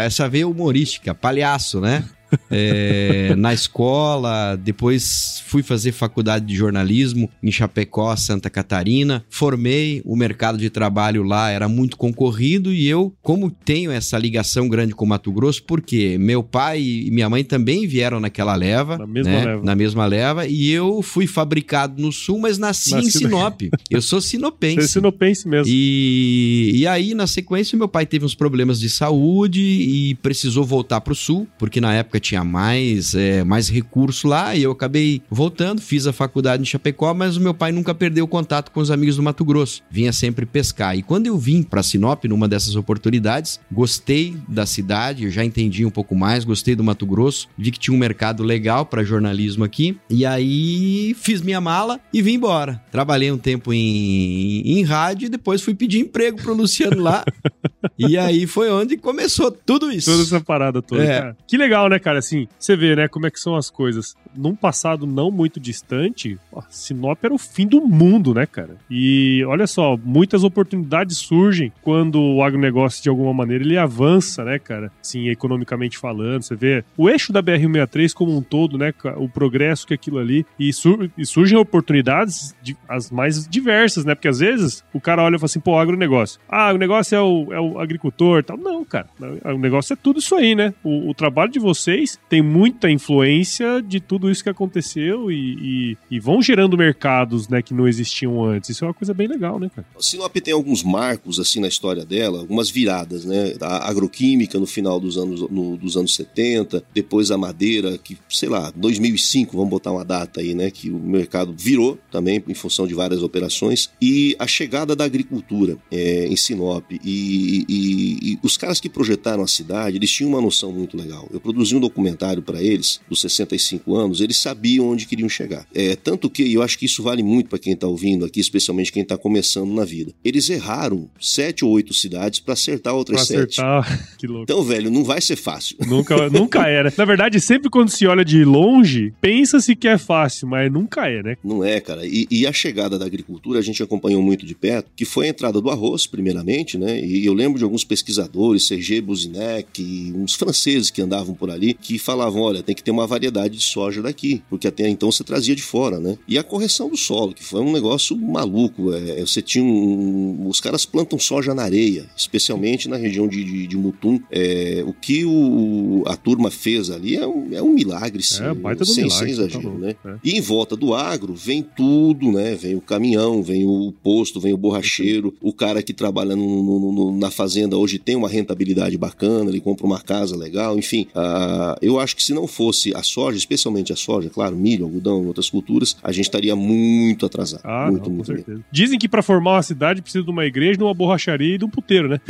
essa 0.00 0.28
veia 0.28 0.48
humorística, 0.48 1.14
palhaço, 1.14 1.80
né? 1.80 2.04
É, 2.50 3.34
na 3.36 3.52
escola, 3.54 4.56
depois 4.56 5.42
fui 5.46 5.62
fazer 5.62 5.92
faculdade 5.92 6.46
de 6.46 6.54
jornalismo 6.54 7.30
em 7.42 7.50
Chapecó, 7.52 8.14
Santa 8.16 8.48
Catarina. 8.50 9.24
Formei, 9.28 10.02
o 10.04 10.16
mercado 10.16 10.58
de 10.58 10.70
trabalho 10.70 11.22
lá 11.22 11.50
era 11.50 11.68
muito 11.68 11.96
concorrido 11.96 12.72
e 12.72 12.86
eu, 12.88 13.14
como 13.22 13.50
tenho 13.50 13.90
essa 13.90 14.18
ligação 14.18 14.68
grande 14.68 14.94
com 14.94 15.06
Mato 15.06 15.30
Grosso, 15.32 15.62
porque 15.64 16.16
meu 16.18 16.42
pai 16.42 16.80
e 16.82 17.10
minha 17.10 17.28
mãe 17.28 17.44
também 17.44 17.86
vieram 17.86 18.20
naquela 18.20 18.54
leva, 18.54 18.98
Na 18.98 19.06
mesma 19.06 19.32
né? 19.32 19.44
leva. 19.44 19.62
na 19.64 19.74
mesma 19.74 20.06
leva, 20.06 20.46
e 20.46 20.70
eu 20.70 21.02
fui 21.02 21.26
fabricado 21.26 22.00
no 22.02 22.10
Sul, 22.12 22.38
mas 22.38 22.58
nasci 22.58 22.92
em 22.92 22.96
Nascido- 22.96 23.18
Sinop. 23.18 23.60
Eu 23.90 24.02
sou 24.02 24.20
Você 24.20 24.30
sinopense. 24.30 24.88
se 24.88 25.00
não 25.00 25.12
pense 25.12 25.46
mesmo. 25.48 25.66
E, 25.72 26.72
e 26.74 26.86
aí, 26.86 27.14
na 27.14 27.26
sequência, 27.26 27.76
meu 27.76 27.88
pai 27.88 28.06
teve 28.06 28.24
uns 28.24 28.34
problemas 28.34 28.80
de 28.80 28.88
saúde 28.88 29.60
e 29.62 30.14
precisou 30.16 30.64
voltar 30.64 31.00
para 31.00 31.12
o 31.12 31.16
sul, 31.16 31.46
porque 31.58 31.80
na 31.80 31.94
época 31.94 32.15
tinha 32.20 32.44
mais, 32.44 33.14
é, 33.14 33.44
mais 33.44 33.68
recurso 33.68 34.28
lá, 34.28 34.54
e 34.54 34.62
eu 34.62 34.72
acabei 34.72 35.22
voltando, 35.30 35.80
fiz 35.80 36.06
a 36.06 36.12
faculdade 36.12 36.62
em 36.62 36.66
Chapecó, 36.66 37.14
mas 37.14 37.36
o 37.36 37.40
meu 37.40 37.54
pai 37.54 37.72
nunca 37.72 37.94
perdeu 37.94 38.26
contato 38.26 38.70
com 38.70 38.80
os 38.80 38.90
amigos 38.90 39.16
do 39.16 39.22
Mato 39.22 39.44
Grosso, 39.44 39.82
vinha 39.90 40.12
sempre 40.12 40.46
pescar. 40.46 40.96
E 40.96 41.02
quando 41.02 41.26
eu 41.26 41.38
vim 41.38 41.62
para 41.62 41.82
Sinop, 41.82 42.24
numa 42.24 42.48
dessas 42.48 42.76
oportunidades, 42.76 43.60
gostei 43.70 44.36
da 44.48 44.66
cidade, 44.66 45.24
eu 45.24 45.30
já 45.30 45.44
entendi 45.44 45.84
um 45.84 45.90
pouco 45.90 46.14
mais, 46.14 46.44
gostei 46.44 46.74
do 46.74 46.84
Mato 46.84 47.06
Grosso, 47.06 47.48
vi 47.56 47.70
que 47.70 47.78
tinha 47.78 47.94
um 47.94 47.98
mercado 47.98 48.42
legal 48.42 48.86
para 48.86 49.04
jornalismo 49.04 49.64
aqui, 49.64 49.98
e 50.08 50.24
aí 50.24 51.14
fiz 51.18 51.40
minha 51.40 51.60
mala 51.60 52.00
e 52.12 52.22
vim 52.22 52.34
embora. 52.34 52.82
Trabalhei 52.90 53.30
um 53.30 53.38
tempo 53.38 53.72
em, 53.72 54.62
em 54.64 54.82
rádio 54.82 55.26
e 55.26 55.30
depois 55.30 55.62
fui 55.62 55.74
pedir 55.74 56.00
emprego 56.00 56.40
pro 56.40 56.54
Luciano 56.54 57.02
lá. 57.02 57.24
e 57.98 58.16
aí 58.18 58.46
foi 58.46 58.70
onde 58.70 58.96
começou 58.96 59.50
tudo 59.50 59.90
isso. 59.92 60.10
Toda 60.10 60.22
essa 60.22 60.40
parada 60.40 60.80
toda, 60.82 61.04
É. 61.04 61.20
cara. 61.20 61.36
Que 61.46 61.56
legal, 61.56 61.88
né, 61.88 61.98
cara? 61.98 62.18
Assim, 62.18 62.48
você 62.58 62.76
vê, 62.76 62.96
né, 62.96 63.08
como 63.08 63.26
é 63.26 63.30
que 63.30 63.38
são 63.40 63.54
as 63.56 63.70
coisas. 63.70 64.14
Num 64.36 64.54
passado 64.54 65.06
não 65.06 65.30
muito 65.30 65.58
distante, 65.58 66.38
ó, 66.52 66.62
Sinop 66.68 67.18
era 67.24 67.32
o 67.34 67.38
fim 67.38 67.66
do 67.66 67.80
mundo, 67.80 68.34
né, 68.34 68.46
cara? 68.46 68.76
E 68.90 69.42
olha 69.46 69.66
só, 69.66 69.96
muitas 69.96 70.44
oportunidades 70.44 71.18
surgem 71.18 71.72
quando 71.82 72.20
o 72.20 72.42
agronegócio, 72.42 73.02
de 73.02 73.08
alguma 73.08 73.32
maneira, 73.32 73.64
ele 73.64 73.78
avança, 73.78 74.44
né, 74.44 74.58
cara? 74.58 74.90
Assim, 75.02 75.28
economicamente 75.28 75.98
falando, 75.98 76.42
você 76.42 76.54
vê 76.56 76.84
o 76.96 77.08
eixo 77.08 77.32
da 77.32 77.42
BR-163 77.42 78.12
como 78.12 78.36
um 78.36 78.42
todo, 78.42 78.76
né, 78.78 78.92
o 79.16 79.28
progresso 79.28 79.86
que 79.86 79.94
é 79.94 79.96
aquilo 79.96 80.18
ali, 80.18 80.44
e, 80.58 80.72
sur- 80.72 81.10
e 81.16 81.24
surgem 81.24 81.58
oportunidades 81.58 82.54
de- 82.62 82.76
as 82.88 83.10
mais 83.10 83.46
diversas, 83.48 84.04
né? 84.04 84.14
Porque 84.14 84.28
às 84.28 84.38
vezes 84.40 84.84
o 84.92 85.00
cara 85.00 85.22
olha 85.22 85.36
e 85.36 85.38
fala 85.38 85.46
assim, 85.46 85.60
pô, 85.60 85.78
agronegócio. 85.78 86.40
Ah, 86.48 86.72
o 86.72 86.78
negócio 86.78 87.14
é 87.16 87.20
o, 87.20 87.52
é 87.52 87.60
o 87.60 87.78
agricultor 87.78 88.42
tal. 88.44 88.56
Não, 88.56 88.84
cara. 88.84 89.06
O 89.54 89.58
negócio 89.58 89.92
é 89.92 89.96
tudo 89.96 90.18
isso 90.18 90.34
aí, 90.34 90.54
né? 90.54 90.74
O, 90.82 91.10
o 91.10 91.14
trabalho 91.14 91.50
de 91.50 91.58
vocês 91.58 92.18
tem 92.28 92.42
muita 92.42 92.90
influência 92.90 93.82
de 93.82 94.00
tudo 94.00 94.25
isso 94.30 94.42
que 94.42 94.48
aconteceu 94.48 95.30
e, 95.30 95.36
e, 95.36 95.98
e, 96.16 96.20
vão 96.20 96.40
gerando 96.42 96.76
mercados, 96.76 97.48
né, 97.48 97.62
que 97.62 97.74
não 97.74 97.86
existiam 97.86 98.44
antes. 98.44 98.70
Isso 98.70 98.84
é 98.84 98.88
uma 98.88 98.94
coisa 98.94 99.14
bem 99.14 99.26
legal, 99.26 99.58
né, 99.58 99.70
cara? 99.74 99.86
O 99.96 100.02
Sinop 100.02 100.34
tem 100.36 100.54
alguns 100.54 100.82
marcos, 100.82 101.38
assim, 101.38 101.60
na 101.60 101.68
história 101.68 102.04
dela, 102.04 102.38
algumas 102.38 102.70
viradas, 102.70 103.24
né? 103.24 103.54
A 103.60 103.88
agroquímica 103.88 104.58
no 104.58 104.66
final 104.66 104.98
dos 105.00 105.16
anos, 105.16 105.40
no, 105.50 105.76
dos 105.76 105.96
anos 105.96 106.14
70, 106.14 106.84
depois 106.94 107.30
a 107.30 107.38
madeira, 107.38 107.98
que, 107.98 108.16
sei 108.28 108.48
lá, 108.48 108.72
2005, 108.74 109.56
vamos 109.56 109.70
botar 109.70 109.92
uma 109.92 110.04
data 110.04 110.40
aí, 110.40 110.54
né? 110.54 110.70
Que 110.70 110.90
o 110.90 110.98
mercado 110.98 111.54
virou 111.56 111.98
também 112.10 112.42
em 112.46 112.54
função 112.54 112.86
de 112.86 112.94
várias 112.94 113.22
operações. 113.22 113.90
E 114.00 114.36
a 114.38 114.46
chegada 114.46 114.94
da 114.94 115.04
agricultura 115.04 115.76
é, 115.90 116.26
em 116.26 116.36
Sinop 116.36 116.90
e, 116.90 117.64
e, 117.68 118.32
e, 118.32 118.38
os 118.42 118.56
caras 118.56 118.80
que 118.80 118.88
projetaram 118.88 119.42
a 119.42 119.48
cidade, 119.48 119.96
eles 119.96 120.10
tinham 120.10 120.30
uma 120.30 120.40
noção 120.40 120.72
muito 120.72 120.96
legal. 120.96 121.28
Eu 121.32 121.40
produzi 121.40 121.74
um 121.74 121.80
documentário 121.80 122.42
para 122.42 122.62
eles, 122.62 123.00
dos 123.08 123.20
65 123.20 123.94
anos, 123.94 124.15
eles 124.20 124.38
sabiam 124.38 124.88
onde 124.88 125.06
queriam 125.06 125.28
chegar. 125.28 125.66
É, 125.74 125.96
tanto 125.96 126.28
que, 126.28 126.42
e 126.42 126.54
eu 126.54 126.62
acho 126.62 126.78
que 126.78 126.86
isso 126.86 127.02
vale 127.02 127.22
muito 127.22 127.48
para 127.48 127.58
quem 127.58 127.72
está 127.72 127.86
ouvindo 127.86 128.24
aqui, 128.24 128.40
especialmente 128.40 128.92
quem 128.92 129.02
está 129.02 129.16
começando 129.16 129.72
na 129.72 129.84
vida. 129.84 130.12
Eles 130.24 130.48
erraram 130.48 131.08
sete 131.20 131.64
ou 131.64 131.70
oito 131.72 131.94
cidades 131.94 132.40
para 132.40 132.54
acertar 132.54 132.94
outras 132.94 133.26
pra 133.26 133.36
acertar. 133.36 133.88
sete. 133.88 134.16
que 134.18 134.26
louco. 134.26 134.44
Então, 134.44 134.62
velho, 134.62 134.90
não 134.90 135.04
vai 135.04 135.20
ser 135.20 135.36
fácil. 135.36 135.76
Nunca, 135.86 136.28
nunca 136.28 136.66
era. 136.68 136.92
Na 136.96 137.04
verdade, 137.04 137.40
sempre 137.40 137.70
quando 137.70 137.90
se 137.90 138.06
olha 138.06 138.24
de 138.24 138.44
longe, 138.44 139.14
pensa-se 139.20 139.74
que 139.74 139.88
é 139.88 139.96
fácil, 139.96 140.48
mas 140.48 140.70
nunca 140.70 141.08
é, 141.08 141.22
né? 141.22 141.36
Não 141.42 141.64
é, 141.64 141.80
cara. 141.80 142.04
E, 142.04 142.26
e, 142.30 142.46
a 142.46 142.52
chegada 142.52 142.98
da 142.98 143.06
agricultura 143.06 143.58
a 143.58 143.62
gente 143.62 143.82
acompanhou 143.82 144.20
muito 144.20 144.44
de 144.44 144.54
perto, 144.54 144.90
que 144.94 145.04
foi 145.04 145.26
a 145.26 145.28
entrada 145.30 145.60
do 145.60 145.70
arroz, 145.70 146.06
primeiramente, 146.06 146.76
né? 146.76 147.00
E 147.00 147.24
eu 147.24 147.32
lembro 147.32 147.58
de 147.58 147.64
alguns 147.64 147.84
pesquisadores, 147.84 148.66
Serge 148.66 149.00
Buzinec, 149.00 150.12
uns 150.14 150.34
franceses 150.34 150.90
que 150.90 151.00
andavam 151.00 151.34
por 151.34 151.50
ali, 151.50 151.74
que 151.74 151.98
falavam: 151.98 152.42
olha, 152.42 152.62
tem 152.62 152.74
que 152.74 152.82
ter 152.82 152.90
uma 152.90 153.06
variedade 153.06 153.56
de 153.56 153.62
soja 153.62 154.00
daqui, 154.06 154.42
porque 154.48 154.66
até 154.66 154.88
então 154.88 155.10
você 155.10 155.22
trazia 155.22 155.54
de 155.54 155.62
fora, 155.62 155.98
né? 156.00 156.18
E 156.26 156.38
a 156.38 156.42
correção 156.42 156.88
do 156.88 156.96
solo, 156.96 157.34
que 157.34 157.44
foi 157.44 157.60
um 157.60 157.72
negócio 157.72 158.16
maluco. 158.16 158.92
É, 158.92 159.20
você 159.20 159.42
tinha 159.42 159.64
um, 159.64 160.46
Os 160.48 160.60
caras 160.60 160.86
plantam 160.86 161.18
soja 161.18 161.54
na 161.54 161.62
areia, 161.62 162.06
especialmente 162.16 162.88
na 162.88 162.96
região 162.96 163.28
de, 163.28 163.44
de, 163.44 163.66
de 163.66 163.76
Mutum. 163.76 164.20
É, 164.30 164.82
o 164.86 164.92
que 164.92 165.24
o, 165.24 166.02
a 166.06 166.16
turma 166.16 166.50
fez 166.50 166.90
ali 166.90 167.16
é 167.16 167.26
um, 167.26 167.48
é 167.52 167.62
um 167.62 167.72
milagre, 167.72 168.22
sim, 168.22 168.42
é, 168.42 168.54
baita 168.54 168.84
sem, 168.84 169.04
milagre, 169.04 169.18
sem 169.18 169.30
exagero, 169.30 169.70
tá 169.72 169.78
né? 169.78 169.96
É. 170.04 170.14
E 170.24 170.32
em 170.32 170.40
volta 170.40 170.76
do 170.76 170.94
agro 170.94 171.34
vem 171.34 171.62
tudo, 171.62 172.32
né? 172.32 172.54
Vem 172.54 172.74
o 172.74 172.80
caminhão, 172.80 173.42
vem 173.42 173.66
o 173.66 173.92
posto, 174.02 174.40
vem 174.40 174.52
o 174.52 174.56
borracheiro, 174.56 175.34
o 175.40 175.52
cara 175.52 175.82
que 175.82 175.92
trabalha 175.92 176.34
no, 176.36 176.62
no, 176.62 176.92
no, 176.92 177.18
na 177.18 177.30
fazenda 177.30 177.76
hoje 177.76 177.98
tem 177.98 178.16
uma 178.16 178.28
rentabilidade 178.28 178.96
bacana, 178.96 179.50
ele 179.50 179.60
compra 179.60 179.86
uma 179.86 180.00
casa 180.00 180.36
legal, 180.36 180.78
enfim. 180.78 181.06
Uh, 181.14 181.76
eu 181.82 181.98
acho 181.98 182.16
que 182.16 182.22
se 182.22 182.32
não 182.32 182.46
fosse 182.46 182.94
a 182.94 183.02
soja, 183.02 183.36
especialmente 183.36 183.85
a 183.92 183.96
soja, 183.96 184.30
claro, 184.30 184.56
milho, 184.56 184.84
algodão, 184.84 185.26
outras 185.26 185.50
culturas, 185.50 185.96
a 186.02 186.12
gente 186.12 186.26
estaria 186.26 186.54
muito 186.54 187.26
atrasado. 187.26 187.62
Ah, 187.64 187.88
muito, 187.90 188.08
não, 188.08 188.16
muito 188.16 188.26
certeza. 188.26 188.64
Dizem 188.70 188.98
que 188.98 189.08
para 189.08 189.22
formar 189.22 189.52
uma 189.52 189.62
cidade 189.62 190.02
precisa 190.02 190.24
de 190.24 190.30
uma 190.30 190.44
igreja, 190.44 190.78
de 190.78 190.84
uma 190.84 190.94
borracharia 190.94 191.54
e 191.54 191.58
de 191.58 191.64
um 191.64 191.70
puteiro, 191.70 192.08
né? 192.08 192.20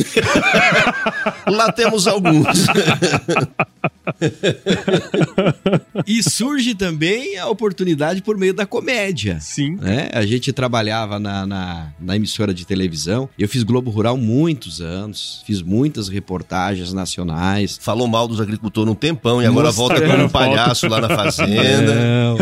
Lá 1.47 1.73
temos 1.73 2.07
alguns. 2.07 2.47
e 6.07 6.23
surge 6.23 6.75
também 6.75 7.39
a 7.39 7.49
oportunidade 7.49 8.23
por 8.23 8.37
meio 8.37 8.55
da 8.55 8.67
comédia. 8.67 9.39
Sim. 9.41 9.77
Né? 9.77 10.09
A 10.13 10.25
gente 10.25 10.53
trabalhava 10.53 11.19
na, 11.19 11.47
na, 11.47 11.93
na, 11.99 12.17
emissora 12.17 12.55
de 12.55 12.67
televisão. 12.67 13.29
Eu 13.39 13.49
fiz 13.49 13.63
Globo 13.63 13.91
Rural 13.91 14.17
muitos 14.17 14.81
anos, 14.81 15.43
fiz 15.47 15.63
muitas 15.63 16.09
reportagens 16.09 16.93
nacionais. 16.93 17.79
Falou 17.81 18.07
mal 18.07 18.29
dos 18.29 18.41
agricultores 18.41 18.91
um 18.91 18.95
tempão 18.95 19.43
e 19.43 19.47
agora 19.47 19.67
Nossa, 19.67 19.77
volta 19.77 20.01
como 20.01 20.25
um 20.25 20.29
palhaço 20.29 20.89
lá 20.89 21.01
na 21.01 21.09
fazenda. 21.09 21.46
Não, 21.47 22.37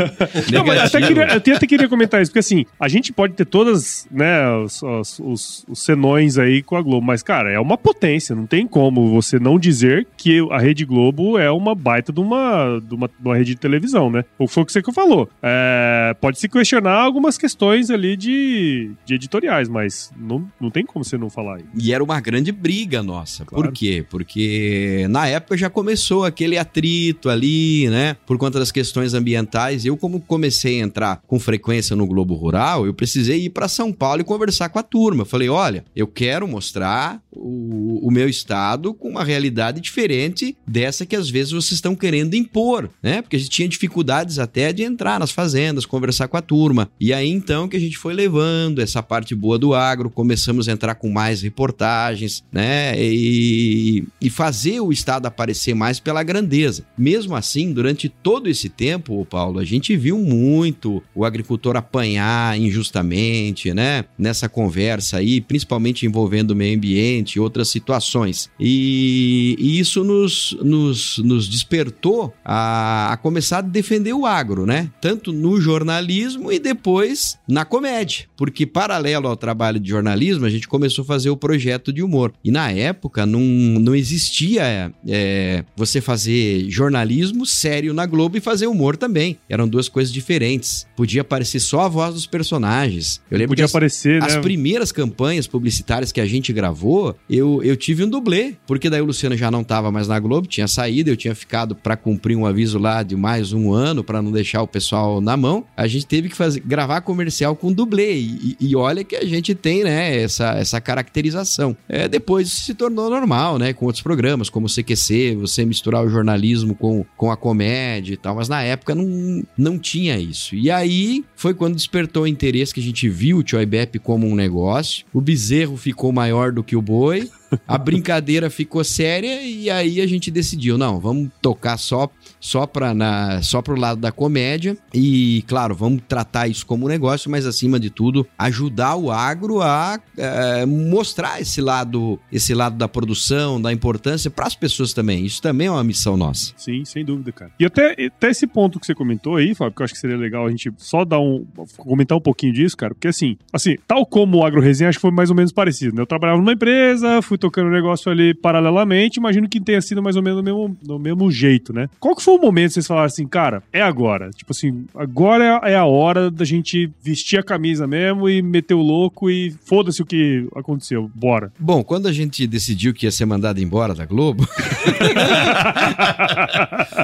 Não 0.53 0.67
mas 0.67 0.79
até 0.81 1.07
queria, 1.07 1.25
eu 1.25 1.57
até 1.57 1.67
queria 1.67 1.89
comentar 1.89 2.23
isso, 2.23 2.31
porque 2.31 2.41
assim, 2.41 2.65
a 2.79 2.89
gente 2.89 3.13
pode 3.13 3.35
ter 3.35 3.45
todas, 3.45 4.07
né, 4.11 4.49
os, 4.57 4.83
os, 4.83 5.21
os, 5.21 5.67
os 5.69 5.85
senões 5.85 6.39
aí 6.39 6.63
com 6.63 6.77
a 6.77 6.83
Globo, 6.83 7.07
mas, 7.07 7.23
cara, 7.23 7.51
é 7.51 7.61
uma 7.61 7.77
potência, 7.77 8.35
não 8.35 8.47
tem 8.47 8.67
como 8.67 9.11
você 9.11 9.39
não 9.39 9.59
dizer 9.59 10.07
que 10.17 10.47
a 10.51 10.59
Rede 10.59 10.85
Globo 10.85 11.39
é 11.39 11.51
uma 11.51 11.75
baita 11.75 12.13
de 12.13 12.21
uma, 12.21 12.81
de 12.81 12.95
uma, 12.95 13.09
de 13.09 13.15
uma 13.25 13.37
rede 13.37 13.55
de 13.55 13.61
televisão, 13.61 14.11
né? 14.11 14.25
Ou 14.39 14.49
foi 14.49 14.63
o 14.63 14.67
que 14.67 14.73
você 14.73 14.83
falou. 14.93 15.29
É, 15.43 16.15
pode 16.21 16.39
se 16.39 16.49
questionar 16.49 16.95
algumas 16.95 17.37
questões 17.37 17.91
ali 17.91 18.17
de, 18.17 18.91
de 19.05 19.15
editoriais, 19.15 19.69
mas 19.69 20.13
não, 20.17 20.47
não 20.61 20.71
tem 20.71 20.85
como 20.85 21.05
você 21.05 21.19
não 21.19 21.29
falar. 21.29 21.57
Aí. 21.57 21.65
E 21.79 21.93
era 21.93 22.03
uma 22.03 22.21
grande 22.21 22.53
briga 22.53 23.03
nossa. 23.03 23.45
Claro. 23.45 23.65
Por 23.65 23.73
quê? 23.73 24.05
Porque 24.09 25.07
na 25.11 25.27
época 25.27 25.57
já 25.57 25.69
começou 25.69 26.25
aquele 26.25 26.57
atrito 26.57 27.29
ali, 27.29 27.89
né? 27.89 28.17
Por 28.27 28.39
conta 28.39 28.59
das 28.59 28.71
questões 28.71 28.94
ambientais. 29.03 29.85
Eu, 29.85 29.97
como 29.97 30.21
comecei 30.21 30.81
a 30.81 30.85
entrar 30.85 31.23
com 31.27 31.41
frequência 31.41 31.97
no 31.97 32.07
Globo 32.07 32.35
Rural, 32.35 32.87
eu 32.87 32.95
precisei 32.95 33.47
ir 33.47 33.51
para 33.51 33.67
São 33.67 33.93
Paulo 33.93 34.21
e 34.21 34.25
conversar 34.25 34.69
com 34.69 34.79
a 34.79 34.83
turma. 34.83 35.23
Eu 35.23 35.27
falei: 35.27 35.49
olha, 35.49 35.85
eu 35.97 36.07
quero 36.07 36.47
mostrar 36.47 37.21
o, 37.33 38.07
o 38.07 38.11
meu 38.11 38.29
estado 38.29 38.95
com 38.95 39.09
uma 39.09 39.25
realidade 39.25 39.81
diferente 39.81 40.57
dessa 40.67 41.05
que 41.05 41.17
às 41.17 41.29
vezes 41.29 41.53
vocês 41.53 41.73
estão 41.73 41.95
querendo 41.97 42.35
impor, 42.35 42.89
né? 43.03 43.21
Porque 43.21 43.37
a 43.37 43.39
gente 43.39 43.51
tinha 43.51 43.69
dificuldades 43.69 44.39
até 44.39 44.73
de 44.73 44.83
entrar 44.83 45.19
nas 45.19 45.31
fazendas, 45.31 45.85
conversar 45.85 46.29
com 46.29 46.37
a 46.37 46.43
turma. 46.43 46.91
E 47.01 47.13
aí 47.13 47.29
então 47.29 47.69
que 47.69 47.77
a 47.77 47.81
gente 47.81 47.99
foi 47.99 48.15
levando 48.15 48.81
essa 48.81 49.03
parte 49.03 49.35
boa 49.35 49.59
do 49.59 49.75
agro, 49.75 50.11
começamos 50.11 50.69
a 50.69 50.73
entrar 50.73 50.95
com 50.95 51.11
mais 51.11 51.43
reportagens, 51.43 52.45
né? 52.53 52.95
E, 52.97 54.05
e 54.21 54.31
fazer 54.31 54.81
o 54.81 54.93
estado 54.93 55.27
aparecer 55.27 55.75
mais 55.75 55.99
pela 55.99 56.23
grandeza. 56.23 56.85
Mesmo 56.97 57.35
assim, 57.35 57.73
durante 57.73 58.09
todo 58.09 58.49
esse 58.49 58.69
tempo, 58.69 58.84
Paulo, 59.25 59.59
a 59.59 59.65
gente 59.65 59.97
viu 59.97 60.19
muito 60.19 61.03
o 61.15 61.25
agricultor 61.25 61.77
apanhar 61.77 62.59
injustamente, 62.59 63.73
né? 63.73 64.05
Nessa 64.19 64.49
conversa 64.49 65.19
aí, 65.19 65.41
principalmente 65.41 66.07
envolvendo 66.07 66.51
o 66.51 66.57
meio 66.57 66.77
ambiente 66.77 67.35
e 67.35 67.41
outras 67.41 67.69
situações. 67.69 68.51
E, 68.59 69.57
e 69.59 69.79
isso 69.79 70.05
nos, 70.05 70.57
nos, 70.63 71.19
nos 71.19 71.49
despertou 71.49 72.33
a, 72.45 73.13
a, 73.13 73.17
começar 73.17 73.59
a 73.59 73.63
defender 73.63 74.13
o 74.13 74.27
agro, 74.27 74.67
né? 74.67 74.91
Tanto 75.01 75.33
no 75.33 75.61
jornalismo 75.61 76.53
e 76.53 76.59
depois 76.59 77.39
na 77.49 77.65
comédia. 77.65 78.27
Porque, 78.37 78.67
paralelo 78.67 79.29
ao 79.29 79.37
trabalho 79.37 79.81
de 79.81 79.89
jornalismo, 79.89 80.47
a 80.47 80.51
gente 80.51 80.69
começou 80.69 81.03
a 81.03 81.07
fazer 81.07 81.31
o 81.31 81.37
projeto 81.37 81.93
de 81.93 82.03
humor. 82.03 82.33
E 82.45 82.51
na 82.51 82.71
época 82.71 83.27
não, 83.27 83.41
não 83.41 83.95
existia 83.95 84.93
é, 85.07 85.65
você 85.77 86.01
fazer 86.01 86.69
jornalismo 86.69 87.47
sério 87.47 87.95
na 87.95 88.07
Globo 88.07 88.37
e 88.37 88.41
fazer 88.41 88.67
humor 88.75 88.97
também. 88.97 89.39
Eram 89.49 89.69
duas 89.69 89.89
coisas 89.89 90.13
diferentes. 90.13 90.87
Podia 90.97 91.23
aparecer 91.23 91.61
só 91.61 91.83
a 91.83 91.89
voz 91.89 92.15
dos 92.15 92.27
personagens. 92.27 93.21
Eu 93.31 93.39
lembro 93.39 93.51
Podia 93.51 93.63
que 93.63 93.67
as, 93.67 93.71
aparecer, 93.71 94.23
as 94.23 94.35
né? 94.35 94.41
primeiras 94.41 94.93
campanhas 94.93 95.47
publicitárias 95.47 96.13
que 96.13 96.21
a 96.21 96.27
gente 96.27 96.53
gravou, 96.53 97.17
eu, 97.31 97.63
eu 97.63 97.77
tive 97.77 98.05
um 98.05 98.09
dublê, 98.09 98.55
porque 98.67 98.91
daí 98.91 99.01
o 99.01 99.05
Luciano 99.05 99.37
já 99.37 99.51
não 99.51 99.63
estava 99.63 99.91
mais 99.91 100.09
na 100.09 100.19
Globo, 100.19 100.47
tinha 100.47 100.69
saído, 100.69 101.11
eu 101.11 101.17
tinha 101.17 101.35
ficado 101.35 101.75
para 101.75 101.97
cumprir 101.97 102.37
um 102.37 102.47
aviso 102.47 102.79
lá 102.79 103.03
de 103.03 103.17
mais 103.17 103.53
um 103.53 103.73
ano 103.73 104.03
para 104.03 104.21
não 104.21 104.33
deixar 104.33 104.63
o 104.63 104.67
pessoal 104.67 105.21
na 105.21 105.37
mão. 105.37 105.65
A 105.77 105.87
gente 105.87 106.07
teve 106.07 106.29
que 106.29 106.37
fazer, 106.37 106.61
gravar 106.61 107.01
comercial 107.03 107.55
com 107.55 107.73
dublê 107.73 108.17
e, 108.17 108.57
e 108.61 108.77
olha 108.77 109.05
que 109.05 109.17
a 109.17 109.25
gente 109.25 109.55
tem, 109.55 109.85
né, 109.85 110.21
essa, 110.21 110.53
essa 110.55 110.81
caracterização. 110.81 111.77
É, 111.89 112.09
depois 112.09 112.51
se 112.51 112.75
tornou 112.75 113.09
normal, 113.09 113.59
né, 113.59 113.73
com 113.73 113.87
outros 113.87 114.03
programas 114.03 114.51
como 114.51 114.67
o 114.67 114.71
CQC, 114.71 115.37
você 115.37 115.65
misturar 115.65 116.05
o 116.05 116.09
jornalismo 116.09 116.75
com, 116.75 117.05
com 117.17 117.31
a 117.31 117.37
comédia 117.37 118.15
e 118.15 118.17
tal, 118.17 118.35
mas 118.35 118.49
na 118.49 118.63
época 118.65 118.95
não, 118.95 119.43
não 119.57 119.79
tinha 119.79 120.19
isso. 120.19 120.55
E 120.55 120.71
aí 120.71 121.25
foi 121.37 121.55
quando 121.55 121.77
despertou 121.77 122.25
o 122.25 122.27
interesse 122.27 122.75
que 122.75 122.81
a 122.81 122.83
gente 122.83 123.09
viu 123.09 123.39
o 123.39 123.45
Choi 123.47 123.67
Bep 123.67 123.99
como 123.99 124.27
um 124.27 124.35
negócio. 124.35 125.05
O 125.13 125.21
bezerro 125.21 125.77
ficou 125.77 126.13
maior 126.13 126.53
do 126.53 126.65
que 126.65 126.77
o 126.77 126.83
boi 126.83 127.29
a 127.67 127.79
brincadeira 127.79 128.51
ficou 128.51 128.83
séria 128.83 129.43
e 129.43 129.71
aí 129.71 130.01
a 130.01 130.07
gente 130.07 130.31
decidiu, 130.31 130.77
não, 130.77 130.99
vamos 130.99 131.31
tocar 131.41 131.77
só 131.77 132.11
só 132.45 132.67
para 132.67 133.41
só 133.43 133.63
pro 133.63 133.75
lado 133.75 133.99
da 133.99 134.13
comédia 134.13 134.77
e 134.93 135.43
claro, 135.47 135.75
vamos 135.75 136.03
tratar 136.07 136.47
isso 136.47 136.67
como 136.67 136.85
um 136.85 136.89
negócio, 136.89 137.31
mas 137.31 137.47
acima 137.47 137.81
de 137.81 137.89
tudo, 137.89 138.27
ajudar 138.39 138.97
o 138.97 139.11
agro 139.11 139.63
a 139.63 139.99
é, 140.19 140.67
mostrar 140.67 141.41
esse 141.41 141.63
lado, 141.63 142.21
esse 142.31 142.53
lado 142.53 142.77
da 142.77 142.87
produção, 142.87 143.61
da 143.61 143.73
importância 143.73 144.31
para 144.31 144.47
as 144.47 144.55
pessoas 144.55 144.93
também. 144.93 145.25
Isso 145.25 145.41
também 145.41 145.69
é 145.69 145.71
uma 145.71 145.83
missão 145.83 146.19
nossa. 146.19 146.53
Sim, 146.57 146.85
sem 146.85 147.03
dúvida, 147.03 147.33
cara. 147.33 147.51
E 147.59 147.65
até, 147.65 147.97
até 148.07 148.29
esse 148.29 148.47
ponto 148.47 148.79
que 148.79 148.85
você 148.85 148.95
comentou 148.95 149.37
aí, 149.37 149.55
Fábio, 149.55 149.75
que 149.75 149.81
eu 149.81 149.85
acho 149.85 149.95
que 149.95 150.01
seria 150.01 150.17
legal 150.17 150.47
a 150.47 150.51
gente 150.51 150.71
só 150.77 151.03
dar 151.03 151.21
um 151.21 151.47
comentar 151.79 152.19
um 152.19 152.21
pouquinho 152.21 152.53
disso, 152.53 152.77
cara, 152.77 152.95
porque 152.95 153.09
assim, 153.09 153.39
assim, 153.53 153.77
tal 153.87 154.05
como 154.05 154.39
o 154.39 154.45
Agro 154.45 154.61
Resenha, 154.61 154.91
acho 154.91 154.99
que 154.99 155.03
foi 155.03 155.11
mais 155.11 155.31
ou 155.31 155.37
menos 155.37 155.51
parecido, 155.51 155.97
né? 155.97 156.03
Eu 156.03 156.07
trabalhava 156.07 156.39
numa 156.39 156.53
empresa, 156.53 157.23
fui 157.23 157.39
tocando 157.39 157.69
o 157.69 157.73
negócio 157.73 158.13
ali 158.13 158.35
paralelamente, 158.35 159.19
imagino 159.19 159.49
que 159.49 159.61
tenha 159.61 159.81
sido 159.81 160.03
mais 160.03 160.17
ou 160.17 160.23
menos 160.23 160.43
do 160.43 160.45
mesmo, 160.45 160.77
do 160.83 160.99
mesmo 160.99 161.31
jeito, 161.31 161.73
né? 161.73 161.89
Qual 161.99 162.15
que 162.15 162.23
foi 162.23 162.34
o 162.37 162.41
momento 162.41 162.69
que 162.69 162.75
vocês 162.75 162.87
falaram 162.87 163.07
assim, 163.07 163.27
cara, 163.27 163.63
é 163.73 163.81
agora? 163.81 164.31
Tipo 164.31 164.53
assim, 164.53 164.87
agora 164.95 165.61
é 165.65 165.77
a 165.77 165.85
hora 165.85 166.31
da 166.31 166.45
gente 166.45 166.91
vestir 167.03 167.39
a 167.39 167.43
camisa 167.43 167.87
mesmo 167.87 168.29
e 168.29 168.43
meter 168.43 168.75
o 168.75 168.83
louco 168.83 169.31
e 169.31 169.55
foda-se 169.65 170.03
o 170.03 170.07
que 170.07 170.47
aconteceu, 170.55 171.11
bora. 171.15 171.53
Bom, 171.59 171.83
quando 171.83 172.07
a 172.07 172.13
gente 172.13 172.47
decidiu 172.47 172.93
que 172.93 173.07
ia 173.07 173.11
ser 173.11 173.27
mandado 173.27 173.61
embora 173.61 173.95
da 173.95 174.05
Globo. 174.05 174.47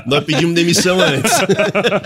Nós 0.06 0.24
pedimos 0.24 0.54
demissão 0.54 1.00
antes. 1.00 1.32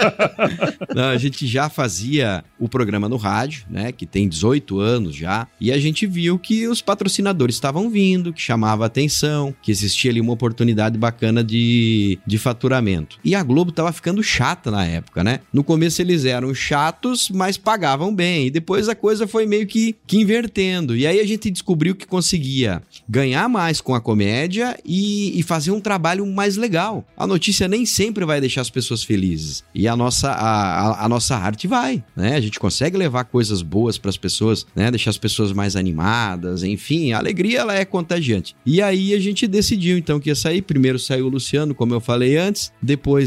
Não, 0.94 1.08
a 1.08 1.18
gente 1.18 1.46
já 1.46 1.68
fazia 1.68 2.44
o 2.58 2.68
programa 2.68 3.08
no 3.08 3.16
rádio, 3.16 3.64
né? 3.68 3.92
Que 3.92 4.06
tem 4.06 4.28
18 4.28 4.78
anos 4.78 5.14
já. 5.14 5.46
E 5.60 5.72
a 5.72 5.78
gente 5.78 6.06
viu 6.06 6.38
que 6.38 6.66
os 6.68 6.80
patrocinadores 6.80 7.56
estavam 7.56 7.90
vindo, 7.90 8.32
que 8.32 8.40
chamava 8.40 8.86
atenção, 8.86 9.54
que 9.62 9.70
existia 9.70 10.10
ali 10.10 10.20
uma 10.20 10.32
oportunidade 10.32 10.98
bacana 10.98 11.42
de, 11.42 12.18
de 12.26 12.38
faturamento. 12.38 13.13
E 13.22 13.34
a 13.34 13.42
Globo 13.42 13.72
tava 13.72 13.92
ficando 13.92 14.22
chata 14.22 14.70
na 14.70 14.84
época, 14.84 15.22
né? 15.22 15.40
No 15.52 15.62
começo 15.62 16.00
eles 16.00 16.24
eram 16.24 16.54
chatos, 16.54 17.30
mas 17.30 17.56
pagavam 17.56 18.14
bem. 18.14 18.46
E 18.46 18.50
depois 18.50 18.88
a 18.88 18.94
coisa 18.94 19.26
foi 19.26 19.46
meio 19.46 19.66
que, 19.66 19.96
que 20.06 20.18
invertendo. 20.18 20.96
E 20.96 21.06
aí 21.06 21.20
a 21.20 21.26
gente 21.26 21.50
descobriu 21.50 21.94
que 21.94 22.06
conseguia 22.06 22.82
ganhar 23.08 23.48
mais 23.48 23.80
com 23.80 23.94
a 23.94 24.00
comédia 24.00 24.78
e, 24.84 25.38
e 25.38 25.42
fazer 25.42 25.70
um 25.70 25.80
trabalho 25.80 26.26
mais 26.26 26.56
legal. 26.56 27.04
A 27.16 27.26
notícia 27.26 27.68
nem 27.68 27.84
sempre 27.86 28.24
vai 28.24 28.40
deixar 28.40 28.60
as 28.60 28.70
pessoas 28.70 29.02
felizes. 29.02 29.64
E 29.74 29.86
a 29.86 29.96
nossa, 29.96 30.30
a, 30.30 30.80
a, 30.80 31.04
a 31.04 31.08
nossa 31.08 31.36
arte 31.36 31.66
vai, 31.66 32.02
né? 32.16 32.36
A 32.36 32.40
gente 32.40 32.58
consegue 32.58 32.96
levar 32.96 33.24
coisas 33.24 33.62
boas 33.62 33.98
para 33.98 34.10
as 34.10 34.16
pessoas, 34.16 34.66
né? 34.74 34.90
Deixar 34.90 35.10
as 35.10 35.18
pessoas 35.18 35.52
mais 35.52 35.76
animadas, 35.76 36.62
enfim, 36.62 37.12
a 37.12 37.18
alegria 37.18 37.60
ela 37.60 37.74
é 37.74 37.84
contagiante. 37.84 38.54
E 38.64 38.80
aí 38.80 39.14
a 39.14 39.20
gente 39.20 39.46
decidiu 39.46 39.98
então 39.98 40.20
que 40.20 40.28
ia 40.28 40.34
sair. 40.34 40.62
Primeiro 40.62 40.98
saiu 40.98 41.26
o 41.26 41.28
Luciano, 41.28 41.74
como 41.74 41.94
eu 41.94 42.00
falei 42.00 42.36
antes, 42.36 42.72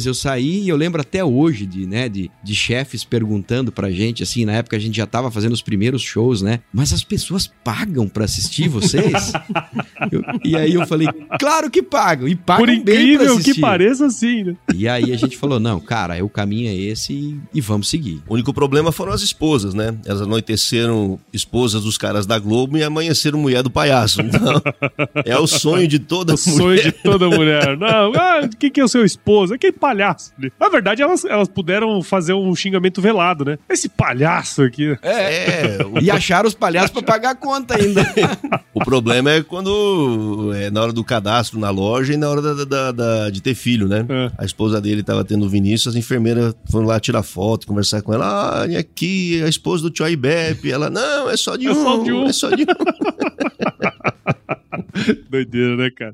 eu 0.05 0.13
saí 0.13 0.63
e 0.63 0.69
eu 0.69 0.75
lembro 0.75 1.01
até 1.01 1.23
hoje 1.23 1.65
de, 1.65 1.85
né, 1.85 2.09
de, 2.09 2.29
de 2.43 2.55
chefes 2.55 3.03
perguntando 3.03 3.71
pra 3.71 3.89
gente, 3.91 4.23
assim, 4.23 4.45
na 4.45 4.53
época 4.53 4.75
a 4.75 4.79
gente 4.79 4.97
já 4.97 5.05
tava 5.05 5.31
fazendo 5.31 5.53
os 5.53 5.61
primeiros 5.61 6.01
shows, 6.01 6.41
né? 6.41 6.59
Mas 6.73 6.93
as 6.93 7.03
pessoas 7.03 7.49
pagam 7.63 8.07
para 8.07 8.25
assistir 8.25 8.67
vocês? 8.67 9.33
eu, 10.11 10.21
e 10.43 10.55
aí 10.55 10.73
eu 10.73 10.85
falei, 10.87 11.07
claro 11.39 11.69
que 11.69 11.81
pagam, 11.81 12.27
e 12.27 12.35
pagam 12.35 12.65
Por 12.65 12.75
bem 12.75 12.83
pra 12.83 12.93
incrível 12.93 13.33
assistir. 13.33 13.53
que 13.55 13.61
pareça, 13.61 14.09
sim, 14.09 14.43
né? 14.43 14.55
E 14.73 14.87
aí 14.87 15.11
a 15.13 15.17
gente 15.17 15.37
falou, 15.37 15.59
não, 15.59 15.79
cara, 15.79 16.23
o 16.23 16.29
caminho 16.29 16.69
é 16.69 16.75
esse 16.75 17.13
e, 17.13 17.39
e 17.53 17.61
vamos 17.61 17.89
seguir. 17.89 18.21
O 18.27 18.33
único 18.33 18.53
problema 18.53 18.91
foram 18.91 19.11
as 19.11 19.21
esposas, 19.21 19.73
né? 19.73 19.95
Elas 20.05 20.21
anoiteceram 20.21 21.19
esposas 21.31 21.83
dos 21.83 21.97
caras 21.97 22.25
da 22.25 22.39
Globo 22.39 22.77
e 22.77 22.83
amanheceram 22.83 23.39
mulher 23.39 23.63
do 23.63 23.69
palhaço. 23.69 24.21
Então, 24.21 24.61
é 25.25 25.37
o 25.37 25.47
sonho 25.47 25.87
de 25.87 25.99
toda 25.99 26.33
O 26.33 26.37
sonho 26.37 26.57
mulher. 26.63 26.83
de 26.83 26.91
toda 26.91 27.29
mulher. 27.29 27.77
Não, 27.77 28.13
ah, 28.15 28.41
o 28.43 28.49
que, 28.57 28.69
que 28.69 28.79
é 28.79 28.83
o 28.83 28.87
seu 28.87 29.03
esposo? 29.05 29.56
Aquele 29.57 29.73
palhaço. 29.73 30.31
Na 30.59 30.69
verdade, 30.69 31.01
elas, 31.01 31.25
elas 31.25 31.47
puderam 31.47 32.01
fazer 32.03 32.33
um 32.33 32.53
xingamento 32.55 33.01
velado, 33.01 33.43
né? 33.43 33.57
Esse 33.67 33.89
palhaço 33.89 34.61
aqui. 34.61 34.95
É, 35.01 35.79
o, 35.83 35.97
E 35.99 36.11
acharam 36.11 36.47
os 36.47 36.53
palhaços 36.53 36.91
pra 36.91 37.01
pagar 37.01 37.31
a 37.31 37.35
conta 37.35 37.75
ainda. 37.75 38.05
o 38.73 38.79
problema 38.85 39.31
é 39.31 39.41
quando 39.41 40.51
é 40.55 40.69
na 40.69 40.81
hora 40.81 40.93
do 40.93 41.03
cadastro 41.03 41.59
na 41.59 41.71
loja 41.71 42.13
e 42.13 42.17
na 42.17 42.29
hora 42.29 42.41
da, 42.41 42.65
da- 42.65 42.91
da- 42.91 43.29
de 43.31 43.41
ter 43.41 43.55
filho, 43.55 43.87
né? 43.87 44.05
É. 44.07 44.31
A 44.37 44.45
esposa 44.45 44.79
dele 44.79 45.01
tava 45.01 45.25
tendo 45.25 45.45
o 45.45 45.49
Vinícius, 45.49 45.95
as 45.95 45.99
enfermeiras 45.99 46.53
foram 46.71 46.85
lá 46.85 46.99
tirar 46.99 47.23
foto, 47.23 47.65
conversar 47.65 48.03
com 48.03 48.13
ela. 48.13 48.27
Ah, 48.27 48.61
olha 48.61 48.79
aqui, 48.79 49.41
a 49.43 49.47
esposa 49.49 49.81
do 49.83 49.89
tio 49.89 50.07
Ibepe. 50.07 50.71
Ela, 50.71 50.89
não, 50.89 51.29
é 51.29 51.35
só 51.35 51.55
de 51.55 51.65
É 51.67 51.71
um. 51.71 51.83
só 51.83 52.03
de 52.03 52.11
um." 52.13 52.25
É 52.27 52.33
só 52.33 52.49
de 52.51 52.63
um. 52.63 52.67
Doideira, 55.29 55.75
né, 55.75 55.89
cara? 55.91 56.13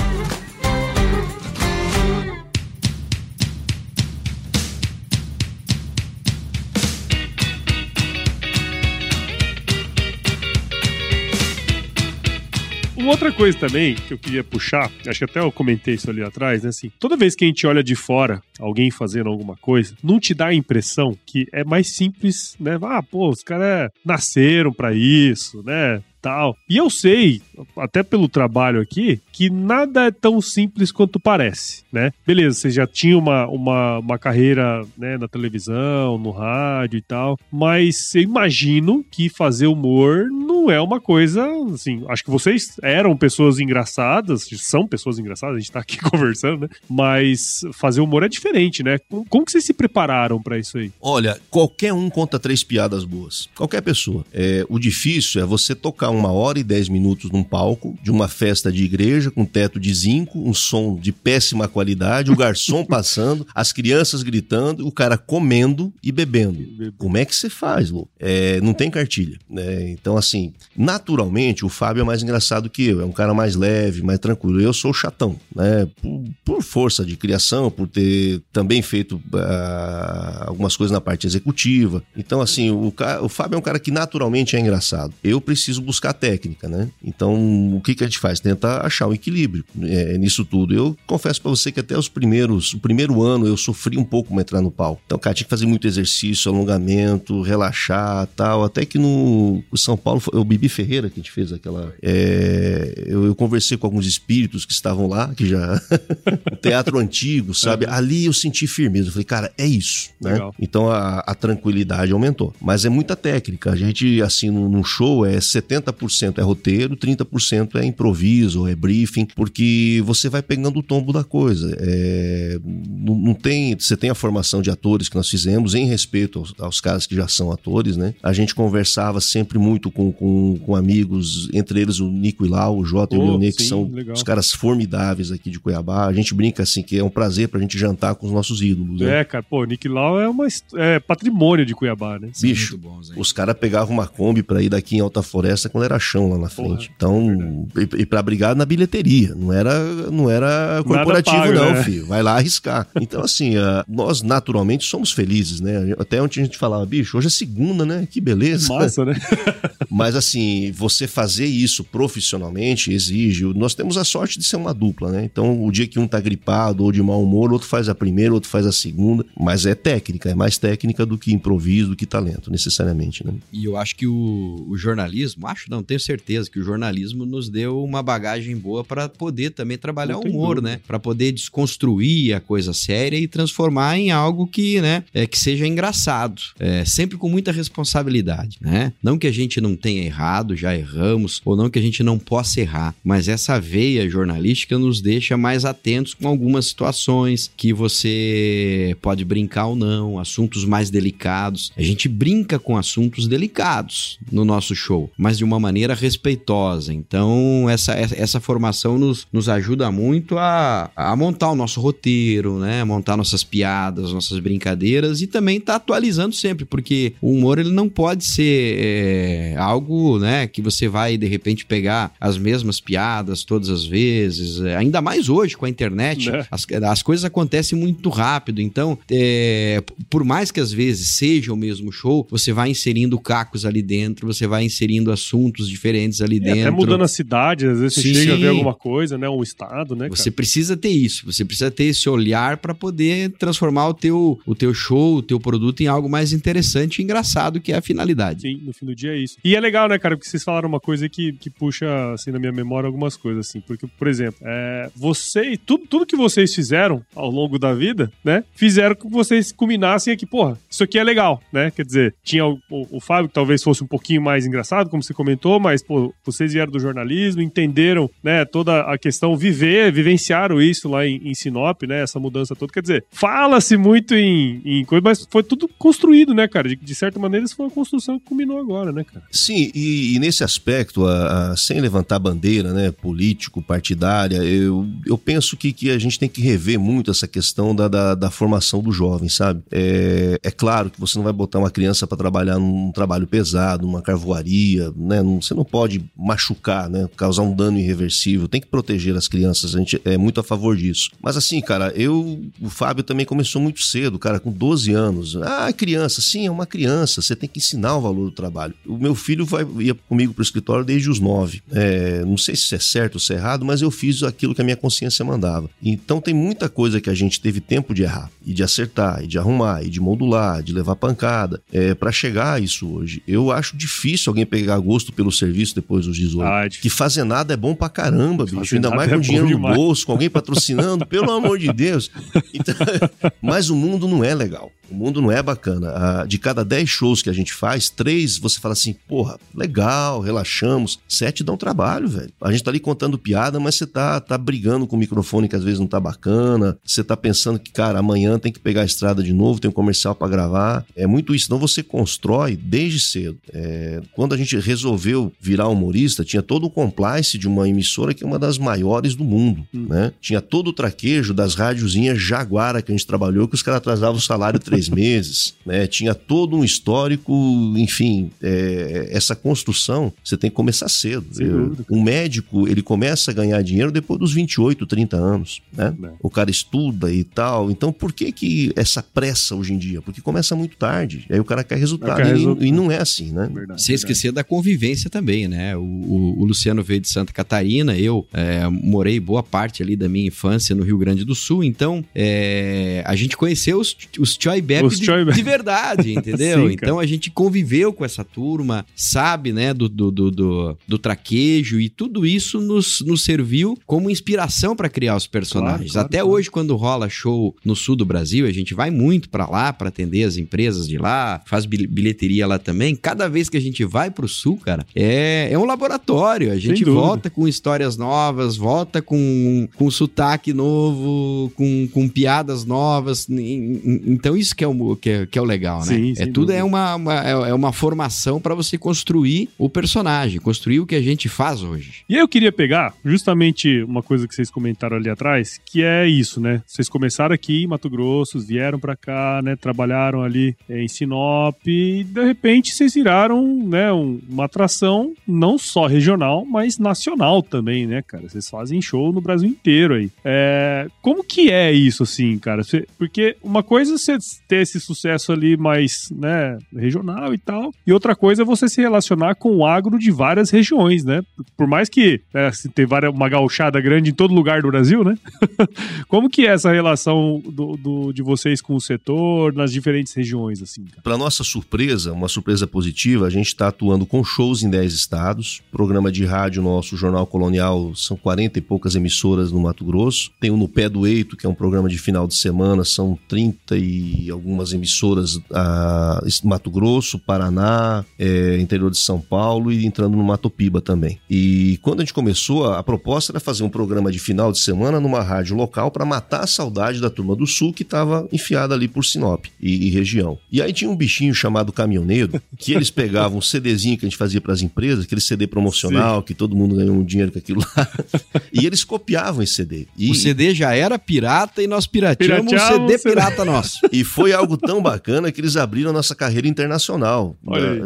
Outra 13.11 13.31
coisa 13.31 13.57
também 13.57 13.95
que 13.95 14.13
eu 14.13 14.17
queria 14.17 14.43
puxar, 14.43 14.89
acho 15.05 15.19
que 15.19 15.25
até 15.25 15.39
eu 15.41 15.51
comentei 15.51 15.95
isso 15.95 16.09
ali 16.09 16.23
atrás, 16.23 16.63
né? 16.63 16.69
Assim, 16.69 16.89
toda 16.97 17.17
vez 17.17 17.35
que 17.35 17.43
a 17.43 17.47
gente 17.47 17.67
olha 17.67 17.83
de 17.83 17.93
fora 17.93 18.41
alguém 18.57 18.89
fazendo 18.89 19.29
alguma 19.29 19.57
coisa, 19.57 19.93
não 20.01 20.17
te 20.17 20.33
dá 20.33 20.47
a 20.47 20.53
impressão 20.53 21.17
que 21.25 21.45
é 21.51 21.63
mais 21.63 21.95
simples, 21.95 22.55
né? 22.57 22.79
Ah, 22.81 23.03
pô, 23.03 23.29
os 23.29 23.43
caras 23.43 23.91
nasceram 24.05 24.71
pra 24.71 24.93
isso, 24.93 25.61
né? 25.63 26.01
Tal. 26.21 26.55
E 26.69 26.77
eu 26.77 26.89
sei, 26.89 27.41
até 27.77 28.03
pelo 28.03 28.27
trabalho 28.27 28.79
aqui, 28.79 29.19
que 29.31 29.49
nada 29.49 30.05
é 30.05 30.11
tão 30.11 30.39
simples 30.39 30.91
quanto 30.91 31.19
parece, 31.19 31.83
né? 31.91 32.11
Beleza, 32.25 32.59
você 32.59 32.69
já 32.69 32.85
tinha 32.85 33.17
uma, 33.17 33.47
uma, 33.47 33.97
uma 33.99 34.19
carreira 34.19 34.85
né, 34.97 35.17
na 35.17 35.27
televisão, 35.27 36.17
no 36.17 36.29
rádio 36.29 36.97
e 36.97 37.01
tal, 37.01 37.39
mas 37.51 38.13
eu 38.13 38.21
imagino 38.21 39.03
que 39.09 39.29
fazer 39.29 39.67
humor 39.67 40.27
não 40.29 40.69
é 40.69 40.79
uma 40.79 41.01
coisa, 41.01 41.47
assim, 41.73 42.03
acho 42.07 42.23
que 42.23 42.29
vocês 42.29 42.77
eram 42.83 43.17
pessoas 43.17 43.59
engraçadas, 43.59 44.47
são 44.57 44.87
pessoas 44.87 45.17
engraçadas, 45.17 45.55
a 45.55 45.59
gente 45.59 45.71
tá 45.71 45.79
aqui 45.79 45.97
conversando, 46.01 46.61
né? 46.61 46.69
Mas 46.87 47.61
fazer 47.73 48.01
humor 48.01 48.23
é 48.23 48.29
diferente, 48.29 48.83
né? 48.83 48.99
Como 49.09 49.45
que 49.45 49.51
vocês 49.51 49.65
se 49.65 49.73
prepararam 49.73 50.41
pra 50.41 50.59
isso 50.59 50.77
aí? 50.77 50.91
Olha, 51.01 51.39
qualquer 51.49 51.93
um 51.93 52.09
conta 52.09 52.37
três 52.37 52.63
piadas 52.63 53.03
boas. 53.03 53.49
Qualquer 53.55 53.81
pessoa. 53.81 54.23
É, 54.31 54.65
o 54.69 54.77
difícil 54.77 55.41
é 55.41 55.45
você 55.45 55.73
tocar 55.73 56.10
uma 56.17 56.31
hora 56.31 56.59
e 56.59 56.63
dez 56.63 56.89
minutos 56.89 57.31
num 57.31 57.43
palco 57.43 57.97
de 58.01 58.11
uma 58.11 58.27
festa 58.27 58.71
de 58.71 58.83
igreja 58.83 59.31
com 59.31 59.45
teto 59.45 59.79
de 59.79 59.93
zinco, 59.93 60.39
um 60.39 60.53
som 60.53 60.95
de 60.95 61.11
péssima 61.11 61.67
qualidade, 61.67 62.31
o 62.31 62.35
garçom 62.35 62.83
passando, 62.85 63.45
as 63.53 63.71
crianças 63.71 64.23
gritando, 64.23 64.85
o 64.85 64.91
cara 64.91 65.17
comendo 65.17 65.93
e 66.03 66.11
bebendo. 66.11 66.59
Como 66.97 67.17
é 67.17 67.25
que 67.25 67.35
você 67.35 67.49
faz, 67.49 67.89
Lu? 67.89 68.07
É, 68.19 68.59
não 68.61 68.73
tem 68.73 68.89
cartilha. 68.89 69.37
Né? 69.49 69.91
Então, 69.91 70.17
assim, 70.17 70.53
naturalmente, 70.75 71.65
o 71.65 71.69
Fábio 71.69 72.01
é 72.01 72.03
mais 72.03 72.23
engraçado 72.23 72.69
que 72.69 72.83
eu. 72.83 73.01
É 73.01 73.05
um 73.05 73.11
cara 73.11 73.33
mais 73.33 73.55
leve, 73.55 74.01
mais 74.01 74.19
tranquilo. 74.19 74.61
Eu 74.61 74.73
sou 74.73 74.93
chatão, 74.93 75.35
né? 75.55 75.87
Por, 76.01 76.23
por 76.43 76.63
força 76.63 77.05
de 77.05 77.15
criação, 77.15 77.69
por 77.69 77.87
ter 77.87 78.41
também 78.51 78.81
feito 78.81 79.21
ah, 79.33 80.45
algumas 80.47 80.75
coisas 80.75 80.91
na 80.91 81.01
parte 81.01 81.27
executiva. 81.27 82.03
Então, 82.15 82.41
assim, 82.41 82.69
o, 82.71 82.93
o 83.21 83.29
Fábio 83.29 83.55
é 83.55 83.59
um 83.59 83.61
cara 83.61 83.79
que 83.79 83.91
naturalmente 83.91 84.55
é 84.55 84.59
engraçado. 84.59 85.13
Eu 85.23 85.39
preciso 85.39 85.81
buscar 85.81 86.00
técnica, 86.13 86.67
né? 86.67 86.89
Então, 87.03 87.75
o 87.75 87.81
que, 87.81 87.95
que 87.95 88.03
a 88.03 88.07
gente 88.07 88.19
faz? 88.19 88.39
Tenta 88.39 88.85
achar 88.85 89.07
um 89.07 89.13
equilíbrio 89.13 89.63
é, 89.83 90.17
nisso 90.17 90.43
tudo. 90.43 90.73
Eu 90.73 90.97
confesso 91.05 91.41
pra 91.41 91.51
você 91.51 91.71
que 91.71 91.79
até 91.79 91.97
os 91.97 92.07
primeiros, 92.07 92.73
o 92.73 92.79
primeiro 92.79 93.21
ano 93.21 93.45
eu 93.45 93.57
sofri 93.57 93.97
um 93.97 94.03
pouco 94.03 94.33
pra 94.33 94.41
entrar 94.41 94.61
no 94.61 94.71
palco. 94.71 95.01
Então, 95.05 95.19
cara, 95.19 95.33
tinha 95.33 95.45
que 95.45 95.49
fazer 95.49 95.65
muito 95.65 95.87
exercício, 95.87 96.51
alongamento, 96.51 97.41
relaxar 97.41 98.27
tal. 98.35 98.63
Até 98.63 98.85
que 98.85 98.97
no 98.97 99.63
São 99.75 99.95
Paulo, 99.95 100.21
o 100.33 100.43
Bibi 100.43 100.69
Ferreira 100.69 101.09
que 101.09 101.19
a 101.19 101.21
gente 101.21 101.31
fez 101.31 101.51
aquela. 101.51 101.93
É, 102.01 103.05
eu, 103.07 103.25
eu, 103.25 103.35
conversei 103.35 103.77
com 103.77 103.85
alguns 103.85 104.05
espíritos 104.05 104.65
que 104.65 104.73
estavam 104.73 105.07
lá, 105.07 105.33
que 105.35 105.45
já. 105.45 105.81
o 106.51 106.55
teatro 106.55 106.97
antigo, 106.97 107.53
sabe? 107.53 107.85
Uhum. 107.85 107.93
Ali 107.93 108.25
eu 108.25 108.33
senti 108.33 108.67
firmeza. 108.67 109.09
Eu 109.09 109.11
falei, 109.11 109.25
cara, 109.25 109.53
é 109.57 109.65
isso, 109.65 110.09
né? 110.21 110.39
Então 110.59 110.89
a, 110.89 111.19
a, 111.19 111.35
tranquilidade 111.35 112.11
aumentou. 112.11 112.53
Mas 112.61 112.85
é 112.85 112.89
muita 112.89 113.15
técnica. 113.15 113.71
A 113.71 113.75
gente, 113.75 114.21
assim, 114.21 114.49
num 114.49 114.83
show 114.83 115.25
é 115.25 115.37
70% 115.37 115.90
é 116.37 116.41
roteiro, 116.41 116.95
30% 116.95 117.75
é 117.75 117.85
improviso, 117.85 118.67
é 118.67 118.75
briefing, 118.75 119.25
porque 119.35 120.01
você 120.05 120.29
vai 120.29 120.41
pegando 120.41 120.79
o 120.79 120.83
tombo 120.83 121.13
da 121.13 121.23
coisa. 121.23 121.75
É, 121.79 122.59
não, 122.63 123.15
não, 123.15 123.33
tem. 123.33 123.75
Você 123.77 123.95
tem 123.97 124.09
a 124.09 124.15
formação 124.15 124.61
de 124.61 124.69
atores 124.69 125.09
que 125.09 125.15
nós 125.15 125.29
fizemos 125.29 125.75
em 125.75 125.85
respeito 125.85 126.39
aos, 126.39 126.53
aos 126.59 126.81
caras 126.81 127.05
que 127.05 127.15
já 127.15 127.27
são 127.27 127.51
atores, 127.51 127.97
né? 127.97 128.13
A 128.21 128.33
gente 128.33 128.53
conversava 128.55 129.21
sempre 129.21 129.57
muito 129.57 129.91
com, 129.91 130.11
com, 130.11 130.57
com 130.65 130.75
amigos, 130.75 131.49
entre 131.53 131.81
eles 131.81 131.99
o 131.99 132.07
Nico 132.07 132.45
Ilau, 132.45 132.77
o 132.77 132.85
Jota 132.85 133.15
oh, 133.15 133.19
e 133.19 133.21
o 133.21 133.25
Leonê, 133.25 133.51
que 133.51 133.63
são 133.63 133.89
legal. 133.91 134.15
os 134.15 134.23
caras 134.23 134.51
formidáveis 134.51 135.31
aqui 135.31 135.49
de 135.49 135.59
Cuiabá. 135.59 136.07
A 136.07 136.13
gente 136.13 136.33
brinca 136.33 136.63
assim 136.63 136.83
que 136.83 136.97
é 136.97 137.03
um 137.03 137.09
prazer 137.09 137.47
pra 137.49 137.59
gente 137.59 137.77
jantar 137.77 138.15
com 138.15 138.27
os 138.27 138.31
nossos 138.31 138.61
ídolos. 138.61 139.01
Né? 139.01 139.21
É, 139.21 139.23
cara, 139.23 139.43
pô, 139.43 139.63
Nick 139.65 139.87
Lau 139.87 140.19
é, 140.19 140.27
uma, 140.27 140.47
é 140.75 140.99
patrimônio 140.99 141.65
de 141.65 141.73
Cuiabá, 141.73 142.19
né? 142.19 142.31
Bicho, 142.39 142.77
bons, 142.77 143.11
os 143.15 143.31
caras 143.31 143.55
pegavam 143.57 143.93
uma 143.93 144.07
Kombi 144.07 144.43
pra 144.43 144.61
ir 144.61 144.69
daqui 144.69 144.97
em 144.97 144.99
Alta 144.99 145.21
Floresta 145.21 145.69
quando 145.69 145.80
era 145.83 145.99
chão 145.99 146.29
lá 146.29 146.37
na 146.37 146.49
frente. 146.49 146.89
Porra, 146.89 146.93
então, 146.95 147.67
é 147.75 147.81
e, 147.81 148.01
e 148.01 148.05
pra 148.05 148.21
brigar 148.21 148.55
na 148.55 148.65
bilheteria. 148.65 149.33
Não 149.35 149.51
era, 149.51 149.83
não 150.11 150.29
era 150.29 150.83
corporativo, 150.85 151.37
pago, 151.37 151.53
não, 151.53 151.73
né? 151.73 151.83
filho. 151.83 152.05
Vai 152.05 152.23
lá 152.23 152.35
arriscar. 152.35 152.87
Então, 153.01 153.21
assim, 153.23 153.57
uh, 153.57 153.83
nós 153.89 154.21
naturalmente 154.21 154.85
somos 154.85 155.11
felizes, 155.11 155.59
né? 155.59 155.93
Até 155.97 156.21
ontem 156.21 156.39
a 156.39 156.43
gente 156.45 156.57
falava, 156.57 156.85
bicho, 156.85 157.17
hoje 157.17 157.27
é 157.27 157.29
segunda, 157.29 157.83
né? 157.83 158.07
Que 158.09 158.21
beleza. 158.21 158.71
Massa, 158.71 159.03
né? 159.03 159.15
Mas, 159.89 160.15
assim, 160.15 160.71
você 160.71 161.07
fazer 161.07 161.47
isso 161.47 161.83
profissionalmente 161.83 162.93
exige. 162.93 163.43
Nós 163.55 163.73
temos 163.73 163.97
a 163.97 164.03
sorte 164.03 164.37
de 164.37 164.45
ser 164.45 164.55
uma 164.55 164.73
dupla, 164.73 165.11
né? 165.11 165.25
Então, 165.25 165.65
o 165.65 165.71
dia 165.71 165.87
que 165.87 165.99
um 165.99 166.07
tá 166.07 166.19
gripado 166.19 166.83
ou 166.83 166.91
de 166.91 167.01
mau 167.01 167.21
humor, 167.21 167.51
outro 167.51 167.67
faz 167.67 167.89
a 167.89 167.95
primeira, 167.95 168.33
outro 168.33 168.49
faz 168.49 168.65
a 168.65 168.71
segunda. 168.71 169.25
Mas 169.37 169.65
é 169.65 169.73
técnica, 169.73 170.29
é 170.29 170.35
mais 170.35 170.57
técnica 170.57 171.05
do 171.05 171.17
que 171.17 171.33
improviso, 171.33 171.89
do 171.89 171.95
que 171.95 172.05
talento, 172.05 172.51
necessariamente, 172.51 173.25
né? 173.25 173.33
E 173.51 173.65
eu 173.65 173.75
acho 173.75 173.95
que 173.95 174.05
o, 174.05 174.65
o 174.69 174.77
jornalismo, 174.77 175.47
acho 175.47 175.69
não, 175.71 175.81
tenho 175.81 175.99
certeza 176.01 176.51
que 176.51 176.59
o 176.59 176.63
jornalismo 176.63 177.25
nos 177.25 177.49
deu 177.49 177.81
uma 177.81 178.03
bagagem 178.03 178.57
boa 178.57 178.83
para 178.83 179.07
poder 179.07 179.51
também 179.51 179.77
trabalhar 179.77 180.17
o 180.17 180.21
humor, 180.21 180.55
dúvida. 180.55 180.75
né? 180.75 180.81
Para 180.85 180.99
poder 180.99 181.31
desconstruir 181.31 182.33
a 182.33 182.41
coisa 182.41 182.73
séria 182.73 183.17
e 183.17 183.25
transformar 183.25 183.97
em 183.97 184.11
algo 184.11 184.45
que, 184.45 184.81
né, 184.81 185.05
é, 185.13 185.25
que 185.25 185.39
seja 185.39 185.65
engraçado. 185.65 186.41
É, 186.59 186.83
sempre 186.83 187.17
com 187.17 187.29
muita 187.29 187.53
responsabilidade, 187.53 188.57
né? 188.59 188.91
Não 189.01 189.17
que 189.17 189.27
a 189.27 189.31
gente 189.31 189.61
não 189.61 189.75
tenha 189.75 190.03
errado, 190.03 190.57
já 190.57 190.75
erramos, 190.75 191.41
ou 191.45 191.55
não 191.55 191.69
que 191.69 191.79
a 191.79 191.81
gente 191.81 192.03
não 192.03 192.19
possa 192.19 192.59
errar, 192.59 192.93
mas 193.01 193.29
essa 193.29 193.57
veia 193.59 194.09
jornalística 194.09 194.77
nos 194.77 194.99
deixa 194.99 195.37
mais 195.37 195.63
atentos 195.63 196.13
com 196.13 196.27
algumas 196.27 196.65
situações 196.65 197.49
que 197.55 197.71
você 197.71 198.95
pode 199.01 199.23
brincar 199.23 199.67
ou 199.67 199.75
não, 199.75 200.19
assuntos 200.19 200.65
mais 200.65 200.89
delicados. 200.89 201.71
A 201.77 201.81
gente 201.81 202.09
brinca 202.09 202.59
com 202.59 202.75
assuntos 202.75 203.25
delicados 203.27 204.19
no 204.29 204.43
nosso 204.43 204.75
show, 204.75 205.09
mas 205.17 205.37
de 205.37 205.43
uma 205.45 205.50
maneira 205.59 205.93
respeitosa. 205.93 206.93
Então, 206.93 207.67
essa, 207.69 207.93
essa 207.93 208.39
formação 208.39 208.97
nos, 208.97 209.27
nos 209.31 209.49
ajuda 209.49 209.91
muito 209.91 210.37
a, 210.37 210.89
a 210.95 211.15
montar 211.15 211.51
o 211.51 211.55
nosso 211.55 211.79
roteiro, 211.79 212.59
né? 212.59 212.83
Montar 212.83 213.17
nossas 213.17 213.43
piadas, 213.43 214.11
nossas 214.13 214.39
brincadeiras 214.39 215.21
e 215.21 215.27
também 215.27 215.59
tá 215.59 215.75
atualizando 215.75 216.35
sempre, 216.35 216.65
porque 216.65 217.13
o 217.21 217.31
humor 217.31 217.59
ele 217.59 217.71
não 217.71 217.89
pode 217.89 218.23
ser 218.23 218.77
é, 218.79 219.55
algo, 219.57 220.19
né, 220.19 220.47
que 220.47 220.61
você 220.61 220.87
vai 220.87 221.17
de 221.17 221.27
repente 221.27 221.65
pegar 221.65 222.13
as 222.19 222.37
mesmas 222.37 222.79
piadas 222.79 223.43
todas 223.43 223.69
as 223.69 223.85
vezes. 223.85 224.61
É, 224.61 224.75
ainda 224.75 225.01
mais 225.01 225.29
hoje 225.29 225.57
com 225.57 225.65
a 225.65 225.69
internet, 225.69 226.29
né? 226.29 226.45
as, 226.51 226.65
as 226.83 227.01
coisas 227.01 227.25
acontecem 227.25 227.77
muito 227.77 228.09
rápido. 228.09 228.61
Então, 228.61 228.97
é, 229.09 229.83
por 230.09 230.23
mais 230.23 230.51
que 230.51 230.59
às 230.59 230.71
vezes 230.71 231.11
seja 231.11 231.53
o 231.53 231.57
mesmo 231.57 231.91
show, 231.91 232.27
você 232.29 232.53
vai 232.53 232.69
inserindo 232.69 233.19
cacos 233.19 233.65
ali 233.65 233.81
dentro, 233.81 234.27
você 234.27 234.47
vai 234.47 234.63
inserindo 234.63 235.11
assuntos 235.11 235.40
diferentes 235.49 236.21
ali 236.21 236.39
dentro. 236.39 236.61
Até 236.61 236.71
mudando 236.71 237.03
a 237.03 237.07
cidade, 237.07 237.65
às 237.65 237.79
vezes 237.79 237.95
você 237.95 238.01
Sim. 238.01 238.13
chega 238.13 238.33
a 238.33 238.37
ver 238.37 238.47
alguma 238.49 238.73
coisa, 238.73 239.17
né, 239.17 239.29
um 239.29 239.41
estado, 239.41 239.95
né? 239.95 240.09
Você 240.09 240.29
precisa 240.29 240.75
ter 240.75 240.89
isso, 240.89 241.25
você 241.25 241.45
precisa 241.45 241.71
ter 241.71 241.85
esse 241.85 242.09
olhar 242.09 242.57
para 242.57 242.73
poder 242.73 243.31
transformar 243.31 243.87
o 243.87 243.93
teu, 243.93 244.39
o 244.45 244.55
teu 244.55 244.73
show, 244.73 245.17
o 245.17 245.21
teu 245.21 245.39
produto 245.39 245.81
em 245.81 245.87
algo 245.87 246.09
mais 246.09 246.33
interessante 246.33 246.99
e 246.99 247.03
engraçado, 247.03 247.59
que 247.59 247.71
é 247.71 247.77
a 247.77 247.81
finalidade. 247.81 248.41
Sim, 248.41 248.61
no 248.63 248.73
fim 248.73 248.85
do 248.85 248.95
dia 248.95 249.11
é 249.11 249.17
isso. 249.17 249.37
E 249.43 249.55
é 249.55 249.59
legal, 249.59 249.87
né, 249.87 249.97
cara, 249.97 250.15
porque 250.15 250.29
vocês 250.29 250.43
falaram 250.43 250.67
uma 250.67 250.79
coisa 250.79 251.07
que, 251.07 251.33
que 251.33 251.49
puxa, 251.49 252.13
assim, 252.13 252.31
na 252.31 252.39
minha 252.39 252.51
memória 252.51 252.87
algumas 252.87 253.15
coisas, 253.15 253.47
assim, 253.47 253.61
porque, 253.61 253.87
por 253.87 254.07
exemplo, 254.07 254.39
é, 254.43 254.89
você, 254.95 255.57
tudo, 255.57 255.85
tudo 255.87 256.05
que 256.05 256.15
vocês 256.15 256.53
fizeram 256.53 257.03
ao 257.15 257.29
longo 257.29 257.57
da 257.57 257.73
vida, 257.73 258.11
né, 258.23 258.43
fizeram 258.55 258.95
com 258.95 259.07
que 259.07 259.13
vocês 259.13 259.51
culminassem 259.51 260.13
aqui, 260.13 260.25
porra, 260.25 260.57
isso 260.69 260.83
aqui 260.83 260.97
é 260.97 261.03
legal, 261.03 261.41
né, 261.51 261.71
quer 261.71 261.85
dizer, 261.85 262.15
tinha 262.23 262.45
o, 262.45 262.59
o, 262.69 262.97
o 262.97 262.99
Fábio 262.99 263.29
que 263.29 263.33
talvez 263.33 263.63
fosse 263.63 263.83
um 263.83 263.87
pouquinho 263.87 264.21
mais 264.21 264.45
engraçado, 264.45 264.89
como 264.89 265.01
você 265.01 265.13
comentou, 265.13 265.30
mas, 265.59 265.83
pô, 265.83 266.13
vocês 266.25 266.53
vieram 266.53 266.71
do 266.71 266.79
jornalismo, 266.79 267.41
entenderam, 267.41 268.09
né, 268.23 268.45
toda 268.45 268.81
a 268.81 268.97
questão, 268.97 269.35
viver, 269.35 269.91
vivenciaram 269.91 270.61
isso 270.61 270.89
lá 270.89 271.05
em, 271.05 271.21
em 271.23 271.33
Sinop, 271.33 271.83
né, 271.83 272.01
essa 272.01 272.19
mudança 272.19 272.55
toda, 272.55 272.71
quer 272.71 272.81
dizer, 272.81 273.05
fala-se 273.11 273.77
muito 273.77 274.15
em, 274.15 274.61
em 274.63 274.85
coisa, 274.85 275.01
mas 275.03 275.27
foi 275.29 275.43
tudo 275.43 275.67
construído, 275.77 276.33
né, 276.33 276.47
cara, 276.47 276.69
de, 276.69 276.75
de 276.75 276.95
certa 276.95 277.19
maneira 277.19 277.45
isso 277.45 277.55
foi 277.55 277.65
uma 277.65 277.71
construção 277.71 278.19
que 278.19 278.25
culminou 278.25 278.59
agora, 278.59 278.91
né, 278.91 279.03
cara? 279.03 279.25
Sim, 279.31 279.71
e, 279.73 280.15
e 280.15 280.19
nesse 280.19 280.43
aspecto, 280.43 281.05
a, 281.05 281.51
a, 281.51 281.57
sem 281.57 281.79
levantar 281.79 282.19
bandeira, 282.19 282.73
né, 282.73 282.91
político, 282.91 283.61
partidária, 283.61 284.37
eu, 284.37 284.87
eu 285.05 285.17
penso 285.17 285.55
que, 285.57 285.71
que 285.71 285.89
a 285.89 285.97
gente 285.97 286.19
tem 286.19 286.29
que 286.29 286.41
rever 286.41 286.79
muito 286.79 287.11
essa 287.11 287.27
questão 287.27 287.75
da, 287.75 287.87
da, 287.87 288.15
da 288.15 288.31
formação 288.31 288.81
do 288.81 288.91
jovem, 288.91 289.29
sabe? 289.29 289.61
É, 289.71 290.39
é 290.43 290.51
claro 290.51 290.89
que 290.89 290.99
você 290.99 291.17
não 291.17 291.23
vai 291.23 291.33
botar 291.33 291.59
uma 291.59 291.69
criança 291.71 292.05
para 292.05 292.17
trabalhar 292.17 292.59
num 292.59 292.91
trabalho 292.91 293.27
pesado, 293.27 293.85
numa 293.85 294.01
carvoaria, 294.01 294.91
né? 294.95 295.20
Você 295.23 295.53
não 295.53 295.63
pode 295.63 296.03
machucar, 296.15 296.89
né? 296.89 297.07
Causar 297.15 297.43
um 297.43 297.55
dano 297.55 297.79
irreversível. 297.79 298.47
Tem 298.47 298.61
que 298.61 298.67
proteger 298.67 299.15
as 299.15 299.27
crianças, 299.27 299.75
a 299.75 299.79
gente 299.79 300.01
é 300.05 300.17
muito 300.17 300.39
a 300.39 300.43
favor 300.43 300.75
disso. 300.75 301.09
Mas 301.21 301.37
assim, 301.37 301.61
cara, 301.61 301.91
eu, 301.95 302.41
o 302.59 302.69
Fábio 302.69 303.03
também 303.03 303.25
começou 303.25 303.61
muito 303.61 303.81
cedo, 303.83 304.19
cara, 304.19 304.39
com 304.39 304.51
12 304.51 304.91
anos. 304.91 305.35
Ah, 305.37 305.71
criança, 305.73 306.21
sim, 306.21 306.45
é 306.47 306.51
uma 306.51 306.65
criança, 306.65 307.21
você 307.21 307.35
tem 307.35 307.49
que 307.49 307.59
ensinar 307.59 307.95
o 307.97 308.01
valor 308.01 308.25
do 308.25 308.31
trabalho. 308.31 308.73
O 308.85 308.97
meu 308.97 309.15
filho 309.15 309.45
vai, 309.45 309.65
ia 309.79 309.93
comigo 309.93 310.33
pro 310.33 310.43
escritório 310.43 310.85
desde 310.85 311.09
os 311.09 311.19
9. 311.19 311.61
É, 311.71 312.23
não 312.25 312.37
sei 312.37 312.55
se 312.55 312.73
é 312.75 312.79
certo 312.79 313.15
ou 313.15 313.19
se 313.19 313.33
é 313.33 313.37
errado, 313.37 313.65
mas 313.65 313.81
eu 313.81 313.91
fiz 313.91 314.23
aquilo 314.23 314.55
que 314.55 314.61
a 314.61 314.63
minha 314.63 314.77
consciência 314.77 315.23
mandava. 315.25 315.69
Então 315.81 316.21
tem 316.21 316.33
muita 316.33 316.69
coisa 316.69 317.01
que 317.01 317.09
a 317.09 317.13
gente 317.13 317.39
teve 317.39 317.59
tempo 317.59 317.93
de 317.93 318.03
errar, 318.03 318.29
e 318.45 318.53
de 318.53 318.63
acertar, 318.63 319.23
e 319.23 319.27
de 319.27 319.37
arrumar, 319.37 319.83
e 319.83 319.89
de 319.89 319.99
modular, 319.99 320.61
de 320.63 320.73
levar 320.73 320.95
pancada, 320.95 321.61
é, 321.71 321.93
para 321.93 322.11
chegar 322.11 322.53
a 322.53 322.59
isso 322.59 322.87
hoje. 322.87 323.21
Eu 323.27 323.51
acho 323.51 323.77
difícil 323.77 324.29
alguém 324.29 324.45
pegar 324.45 324.77
gosto 324.79 325.10
pelo 325.11 325.31
serviço 325.31 325.75
depois 325.75 326.05
dos 326.05 326.17
18. 326.17 326.47
Ah, 326.47 326.65
é 326.65 326.69
que 326.69 326.89
fazer 326.89 327.23
nada 327.23 327.53
é 327.53 327.57
bom 327.57 327.75
pra 327.75 327.89
caramba, 327.89 328.45
bicho. 328.45 328.75
Ainda 328.75 328.89
mais 328.89 329.09
com 329.09 329.15
é 329.15 329.19
dinheiro 329.19 329.49
no 329.49 329.59
bolso, 329.59 330.05
com 330.05 330.11
alguém 330.13 330.29
patrocinando, 330.29 331.05
pelo 331.05 331.31
amor 331.31 331.57
de 331.59 331.71
Deus. 331.73 332.11
Então, 332.53 332.75
mas 333.41 333.69
o 333.69 333.75
mundo 333.75 334.07
não 334.07 334.23
é 334.23 334.33
legal. 334.33 334.71
O 334.91 334.95
mundo 334.95 335.21
não 335.21 335.31
é 335.31 335.41
bacana. 335.41 336.25
De 336.27 336.37
cada 336.37 336.63
10 336.65 336.87
shows 336.89 337.21
que 337.21 337.29
a 337.29 337.33
gente 337.33 337.53
faz, 337.53 337.89
três 337.89 338.37
você 338.37 338.59
fala 338.59 338.73
assim, 338.73 338.93
porra, 339.07 339.39
legal, 339.55 340.19
relaxamos. 340.19 340.99
Sete 341.07 341.43
dá 341.43 341.53
um 341.53 341.57
trabalho, 341.57 342.07
velho. 342.07 342.31
A 342.41 342.51
gente 342.51 342.63
tá 342.63 342.71
ali 342.71 342.79
contando 342.79 343.17
piada, 343.17 343.59
mas 343.59 343.75
você 343.75 343.87
tá, 343.87 344.19
tá 344.19 344.37
brigando 344.37 344.85
com 344.85 344.95
o 344.95 344.99
microfone 344.99 345.47
que 345.47 345.55
às 345.55 345.63
vezes 345.63 345.79
não 345.79 345.87
tá 345.87 345.99
bacana. 345.99 346.77
Você 346.85 347.03
tá 347.03 347.15
pensando 347.15 347.59
que, 347.59 347.71
cara, 347.71 347.99
amanhã 347.99 348.37
tem 348.37 348.51
que 348.51 348.59
pegar 348.59 348.81
a 348.81 348.85
estrada 348.85 349.23
de 349.23 349.33
novo, 349.33 349.59
tem 349.59 349.69
um 349.69 349.73
comercial 349.73 350.13
para 350.13 350.27
gravar. 350.27 350.85
É 350.95 351.07
muito 351.07 351.33
isso. 351.33 351.45
Então 351.45 351.57
você 351.57 351.81
constrói 351.81 352.55
desde 352.55 352.99
cedo. 352.99 353.37
É, 353.53 354.01
quando 354.13 354.33
a 354.33 354.37
gente 354.37 354.57
resolveu 354.59 355.31
virar 355.39 355.67
humorista, 355.67 356.23
tinha 356.23 356.41
todo 356.41 356.65
o 356.65 356.69
compliance 356.69 357.37
de 357.37 357.47
uma 357.47 357.67
emissora 357.67 358.13
que 358.13 358.23
é 358.23 358.27
uma 358.27 358.39
das 358.39 358.57
maiores 358.57 359.15
do 359.15 359.23
mundo, 359.23 359.65
hum. 359.73 359.87
né? 359.89 360.11
Tinha 360.19 360.41
todo 360.41 360.69
o 360.69 360.73
traquejo 360.73 361.33
das 361.33 361.55
rádiozinhas 361.55 362.21
Jaguara 362.21 362.81
que 362.81 362.91
a 362.91 362.95
gente 362.95 363.07
trabalhou, 363.07 363.47
que 363.47 363.55
os 363.55 363.61
caras 363.61 363.77
atrasavam 363.77 364.17
o 364.17 364.21
salário 364.21 364.59
três 364.59 364.80
meses, 364.89 365.55
né? 365.65 365.87
Tinha 365.87 366.13
todo 366.13 366.57
um 366.57 366.63
histórico, 366.63 367.33
enfim, 367.77 368.31
é, 368.41 369.09
essa 369.11 369.35
construção 369.35 370.11
você 370.23 370.37
tem 370.37 370.49
que 370.49 370.55
começar 370.55 370.89
cedo. 370.89 371.25
Eu, 371.39 371.75
um 371.89 372.01
médico, 372.01 372.67
ele 372.67 372.81
começa 372.81 373.31
a 373.31 373.33
ganhar 373.33 373.61
dinheiro 373.61 373.91
depois 373.91 374.19
dos 374.19 374.33
28, 374.33 374.85
30 374.85 375.17
anos, 375.17 375.61
né? 375.73 375.93
É. 376.03 376.11
O 376.21 376.29
cara 376.29 376.49
estuda 376.49 377.11
e 377.13 377.23
tal. 377.23 377.71
Então, 377.71 377.91
por 377.91 378.13
que 378.13 378.31
que 378.31 378.71
essa 378.75 379.01
pressa 379.01 379.55
hoje 379.55 379.73
em 379.73 379.77
dia? 379.77 380.01
Porque 380.01 380.21
começa 380.21 380.55
muito 380.55 380.77
tarde. 380.77 381.25
Aí 381.29 381.39
o 381.39 381.45
cara 381.45 381.63
quer 381.63 381.77
resultado. 381.77 382.17
Quer 382.17 382.27
e, 382.27 382.31
resultado. 382.31 382.65
e, 382.65 382.71
não 382.71 382.91
é 382.91 382.97
assim, 382.97 383.31
né? 383.31 383.49
Verdade, 383.53 383.83
Sem 383.83 383.95
esquecer 383.95 384.31
da 384.31 384.43
convivência 384.43 385.09
também, 385.09 385.47
né? 385.47 385.75
O, 385.75 385.81
o, 385.81 386.41
o 386.41 386.45
Luciano 386.45 386.83
veio 386.83 387.01
de 387.01 387.09
Santa 387.09 387.33
Catarina, 387.33 387.97
eu 387.97 388.25
é, 388.33 388.67
morei 388.67 389.19
boa 389.19 389.43
parte 389.43 389.81
ali 389.83 389.95
da 389.95 390.07
minha 390.07 390.27
infância 390.27 390.75
no 390.75 390.83
Rio 390.83 390.97
Grande 390.97 391.23
do 391.25 391.35
Sul, 391.35 391.63
então 391.63 392.03
é, 392.15 393.03
a 393.05 393.15
gente 393.15 393.37
conheceu 393.37 393.79
os, 393.79 393.95
os 394.19 394.37
Choi 394.39 394.61
Os 394.83 394.99
de, 394.99 395.05
de 395.33 395.43
verdade, 395.43 396.13
entendeu? 396.17 396.67
Sim, 396.67 396.73
então 396.73 396.99
a 396.99 397.05
gente 397.05 397.29
conviveu 397.31 397.91
com 397.91 398.05
essa 398.05 398.23
turma, 398.23 398.85
sabe, 398.95 399.51
né, 399.51 399.73
do, 399.73 399.89
do, 399.89 400.11
do, 400.11 400.31
do, 400.31 400.77
do 400.87 400.97
traquejo 400.97 401.79
e 401.79 401.89
tudo 401.89 402.25
isso 402.25 402.59
nos, 402.61 403.01
nos 403.01 403.23
serviu 403.23 403.77
como 403.85 404.09
inspiração 404.09 404.75
para 404.75 404.89
criar 404.89 405.15
os 405.15 405.27
personagens. 405.27 405.91
Claro, 405.91 405.93
claro, 405.93 406.05
Até 406.07 406.17
claro. 406.19 406.33
hoje, 406.33 406.49
quando 406.51 406.75
rola 406.75 407.09
show 407.09 407.55
no 407.65 407.75
sul 407.75 407.95
do 407.95 408.05
Brasil, 408.05 408.45
a 408.45 408.51
gente 408.51 408.73
vai 408.73 408.89
muito 408.91 409.29
para 409.29 409.47
lá 409.49 409.73
para 409.73 409.89
atender 409.89 410.23
as 410.23 410.37
empresas 410.37 410.87
de 410.87 410.97
lá, 410.97 411.41
faz 411.45 411.65
bil- 411.65 411.87
bilheteria 411.89 412.45
lá 412.47 412.59
também. 412.59 412.95
Cada 412.95 413.27
vez 413.27 413.49
que 413.49 413.57
a 413.57 413.61
gente 413.61 413.83
vai 413.83 414.09
pro 414.11 414.27
sul, 414.27 414.57
cara, 414.57 414.85
é, 414.95 415.49
é 415.51 415.57
um 415.57 415.65
laboratório. 415.65 416.51
A 416.51 416.57
gente 416.57 416.83
volta 416.85 417.29
com 417.29 417.47
histórias 417.47 417.97
novas, 417.97 418.55
volta 418.57 419.01
com, 419.01 419.67
com 419.75 419.89
sotaque 419.89 420.53
novo, 420.53 421.51
com, 421.55 421.87
com 421.91 422.07
piadas 422.07 422.65
novas. 422.65 423.27
Então, 423.29 424.35
isso 424.35 424.55
que 424.61 424.65
é 424.65 424.67
o, 424.67 424.95
que 424.95 425.09
é, 425.09 425.25
que 425.25 425.39
é 425.39 425.41
o 425.41 425.45
legal, 425.45 425.79
né? 425.79 425.85
Sim, 425.85 426.11
é 426.17 426.25
tudo 426.27 426.33
dúvida. 426.41 426.53
é 426.53 426.63
uma, 426.63 426.93
uma- 426.95 427.27
é 427.27 427.31
é 427.49 427.53
uma 427.53 427.73
formação 427.73 428.39
para 428.39 428.53
você 428.53 428.77
construir 428.77 429.49
o 429.57 429.67
personagem, 429.67 430.39
construir 430.39 430.79
o 430.79 430.85
que 430.85 430.93
a 430.93 431.01
gente 431.01 431.27
faz 431.27 431.63
hoje. 431.63 432.03
E 432.07 432.13
aí 432.15 432.21
eu 432.21 432.27
queria 432.27 432.51
pegar 432.51 432.93
justamente 433.03 433.81
uma 433.83 434.03
coisa 434.03 434.27
que 434.27 434.35
vocês 434.35 434.51
comentaram 434.51 434.97
ali 434.97 435.09
atrás, 435.09 435.59
que 435.65 435.81
é 435.83 436.07
isso, 436.07 436.39
né? 436.39 436.61
Vocês 436.67 436.87
começaram 436.87 437.33
aqui 437.33 437.63
em 437.63 437.67
Mato 437.67 437.89
Grosso, 437.89 438.39
vieram 438.39 438.77
pra 438.79 438.95
cá, 438.95 439.41
né? 439.43 439.55
Trabalharam 439.55 440.21
ali 440.21 440.55
eh, 440.69 440.83
em 440.83 440.87
Sinop 440.87 441.55
e 441.65 442.03
de 442.03 442.23
repente 442.23 442.73
vocês 442.73 442.93
viraram, 442.93 443.67
né? 443.67 443.91
um- 443.91 444.19
uma 444.29 444.45
atração 444.45 445.13
não 445.27 445.57
só 445.57 445.87
regional, 445.87 446.45
mas 446.45 446.77
nacional 446.77 447.41
também, 447.41 447.87
né, 447.87 448.01
cara? 448.01 448.29
Vocês 448.29 448.47
fazem 448.49 448.81
show 448.81 449.11
no 449.11 449.21
Brasil 449.21 449.49
inteiro 449.49 449.95
aí. 449.95 450.09
É, 450.23 450.87
como 451.01 451.23
que 451.23 451.49
é 451.49 451.71
isso, 451.71 452.03
assim, 452.03 452.37
cara? 452.37 452.63
Cê- 452.63 452.85
porque 452.97 453.35
uma 453.43 453.63
coisa 453.63 453.95
é 453.95 453.97
você 453.97 454.17
ter 454.51 454.61
esse 454.63 454.81
sucesso 454.81 455.31
ali 455.31 455.55
mais, 455.55 456.09
né, 456.13 456.57
regional 456.75 457.33
e 457.33 457.37
tal, 457.37 457.73
e 457.87 457.93
outra 457.93 458.13
coisa 458.13 458.41
é 458.41 458.45
você 458.45 458.67
se 458.67 458.81
relacionar 458.81 459.35
com 459.35 459.55
o 459.55 459.65
agro 459.65 459.97
de 459.97 460.11
várias 460.11 460.49
regiões, 460.49 461.05
né? 461.05 461.21
Por 461.55 461.67
mais 461.67 461.87
que 461.87 462.19
é, 462.33 462.47
assim, 462.47 462.69
uma 463.15 463.29
gauchada 463.29 463.79
grande 463.79 464.09
em 464.09 464.13
todo 464.13 464.33
lugar 464.33 464.61
do 464.61 464.67
Brasil, 464.67 465.05
né? 465.05 465.17
Como 466.09 466.29
que 466.29 466.45
é 466.45 466.49
essa 466.51 466.69
relação 466.69 467.41
do, 467.45 467.77
do- 467.77 468.11
de 468.11 468.21
vocês 468.21 468.59
com 468.59 468.75
o 468.75 468.81
setor 468.81 469.53
nas 469.53 469.71
diferentes 469.71 470.13
regiões, 470.13 470.61
assim? 470.61 470.83
Para 471.01 471.17
nossa 471.17 471.45
surpresa, 471.45 472.11
uma 472.11 472.27
surpresa 472.27 472.67
positiva, 472.67 473.27
a 473.27 473.29
gente 473.29 473.47
está 473.47 473.69
atuando 473.69 474.05
com 474.05 474.21
shows 474.21 474.63
em 474.63 474.69
10 474.69 474.93
estados. 474.93 475.61
Programa 475.71 476.11
de 476.11 476.25
rádio 476.25 476.61
nosso, 476.61 476.97
Jornal 476.97 477.25
Colonial, 477.25 477.95
são 477.95 478.17
40 478.17 478.59
e 478.59 478.61
poucas 478.61 478.95
emissoras 478.95 479.49
no 479.49 479.61
Mato 479.61 479.85
Grosso. 479.85 480.29
Tem 480.41 480.51
o 480.51 480.57
No 480.57 480.67
Pé 480.67 480.89
do 480.89 481.07
Eito, 481.07 481.37
que 481.37 481.45
é 481.45 481.49
um 481.49 481.55
programa 481.55 481.87
de 481.87 481.97
final 481.97 482.27
de 482.27 482.35
semana, 482.35 482.83
são 482.83 483.17
30 483.29 483.77
e 483.77 484.29
algumas 484.41 484.73
emissoras 484.73 485.39
ah, 485.53 486.21
Mato 486.43 486.69
Grosso, 486.71 487.19
Paraná, 487.19 488.03
eh, 488.17 488.57
interior 488.59 488.89
de 488.89 488.97
São 488.97 489.19
Paulo 489.21 489.71
e 489.71 489.85
entrando 489.85 490.17
no 490.17 490.23
Mato 490.23 490.49
Piba 490.49 490.81
também. 490.81 491.19
E 491.29 491.79
quando 491.81 491.99
a 491.99 492.03
gente 492.03 492.13
começou, 492.13 492.65
a, 492.65 492.79
a 492.79 492.83
proposta 492.83 493.31
era 493.31 493.39
fazer 493.39 493.63
um 493.63 493.69
programa 493.69 494.11
de 494.11 494.19
final 494.19 494.51
de 494.51 494.59
semana 494.59 494.99
numa 494.99 495.21
rádio 495.21 495.55
local 495.55 495.91
para 495.91 496.05
matar 496.05 496.43
a 496.43 496.47
saudade 496.47 496.99
da 496.99 497.09
turma 497.09 497.35
do 497.35 497.45
Sul 497.45 497.71
que 497.71 497.83
estava 497.83 498.27
enfiada 498.31 498.73
ali 498.73 498.87
por 498.87 499.05
Sinop 499.05 499.45
e, 499.59 499.87
e 499.87 499.89
região. 499.89 500.37
E 500.51 500.61
aí 500.61 500.73
tinha 500.73 500.89
um 500.89 500.95
bichinho 500.95 501.33
chamado 501.33 501.71
caminhoneiro 501.71 502.41
que 502.57 502.73
eles 502.73 502.89
pegavam 502.89 503.37
um 503.37 503.41
CDzinho 503.41 503.97
que 503.97 504.05
a 504.05 504.09
gente 504.09 504.17
fazia 504.17 504.41
para 504.41 504.53
as 504.53 504.61
empresas, 504.61 505.05
aquele 505.05 505.21
CD 505.21 505.47
promocional 505.47 506.23
que 506.23 506.33
todo 506.33 506.55
mundo 506.55 506.75
ganhou 506.75 506.95
um 506.95 507.03
dinheiro 507.03 507.31
com 507.31 507.37
aquilo 507.39 507.61
lá, 507.61 507.87
e 508.51 508.65
eles 508.65 508.83
copiavam 508.83 509.43
esse 509.43 509.55
CD. 509.55 509.87
E, 509.97 510.09
O 510.09 510.15
CD 510.15 510.55
já 510.55 510.73
era 510.73 510.97
pirata 510.97 511.61
e 511.61 511.67
nós 511.67 511.85
pirateamos 511.85 512.51
o 512.51 512.55
o 512.55 512.87
CD. 512.87 512.97
pirata 512.97 513.45
nosso. 513.45 513.79
E 513.91 514.03
foi 514.03 514.20
algo 514.33 514.57
tão 514.57 514.81
bacana 514.81 515.31
que 515.31 515.41
eles 515.41 515.55
abriram 515.55 515.89
a 515.89 515.93
nossa 515.93 516.15
carreira 516.15 516.47
internacional. 516.47 517.35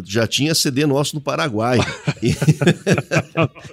Já, 0.03 0.27
tinha 0.27 0.53
CD 0.53 0.85
nosso 0.85 1.15
no 1.15 1.21
Paraguai. 1.21 1.79
E, 2.21 2.35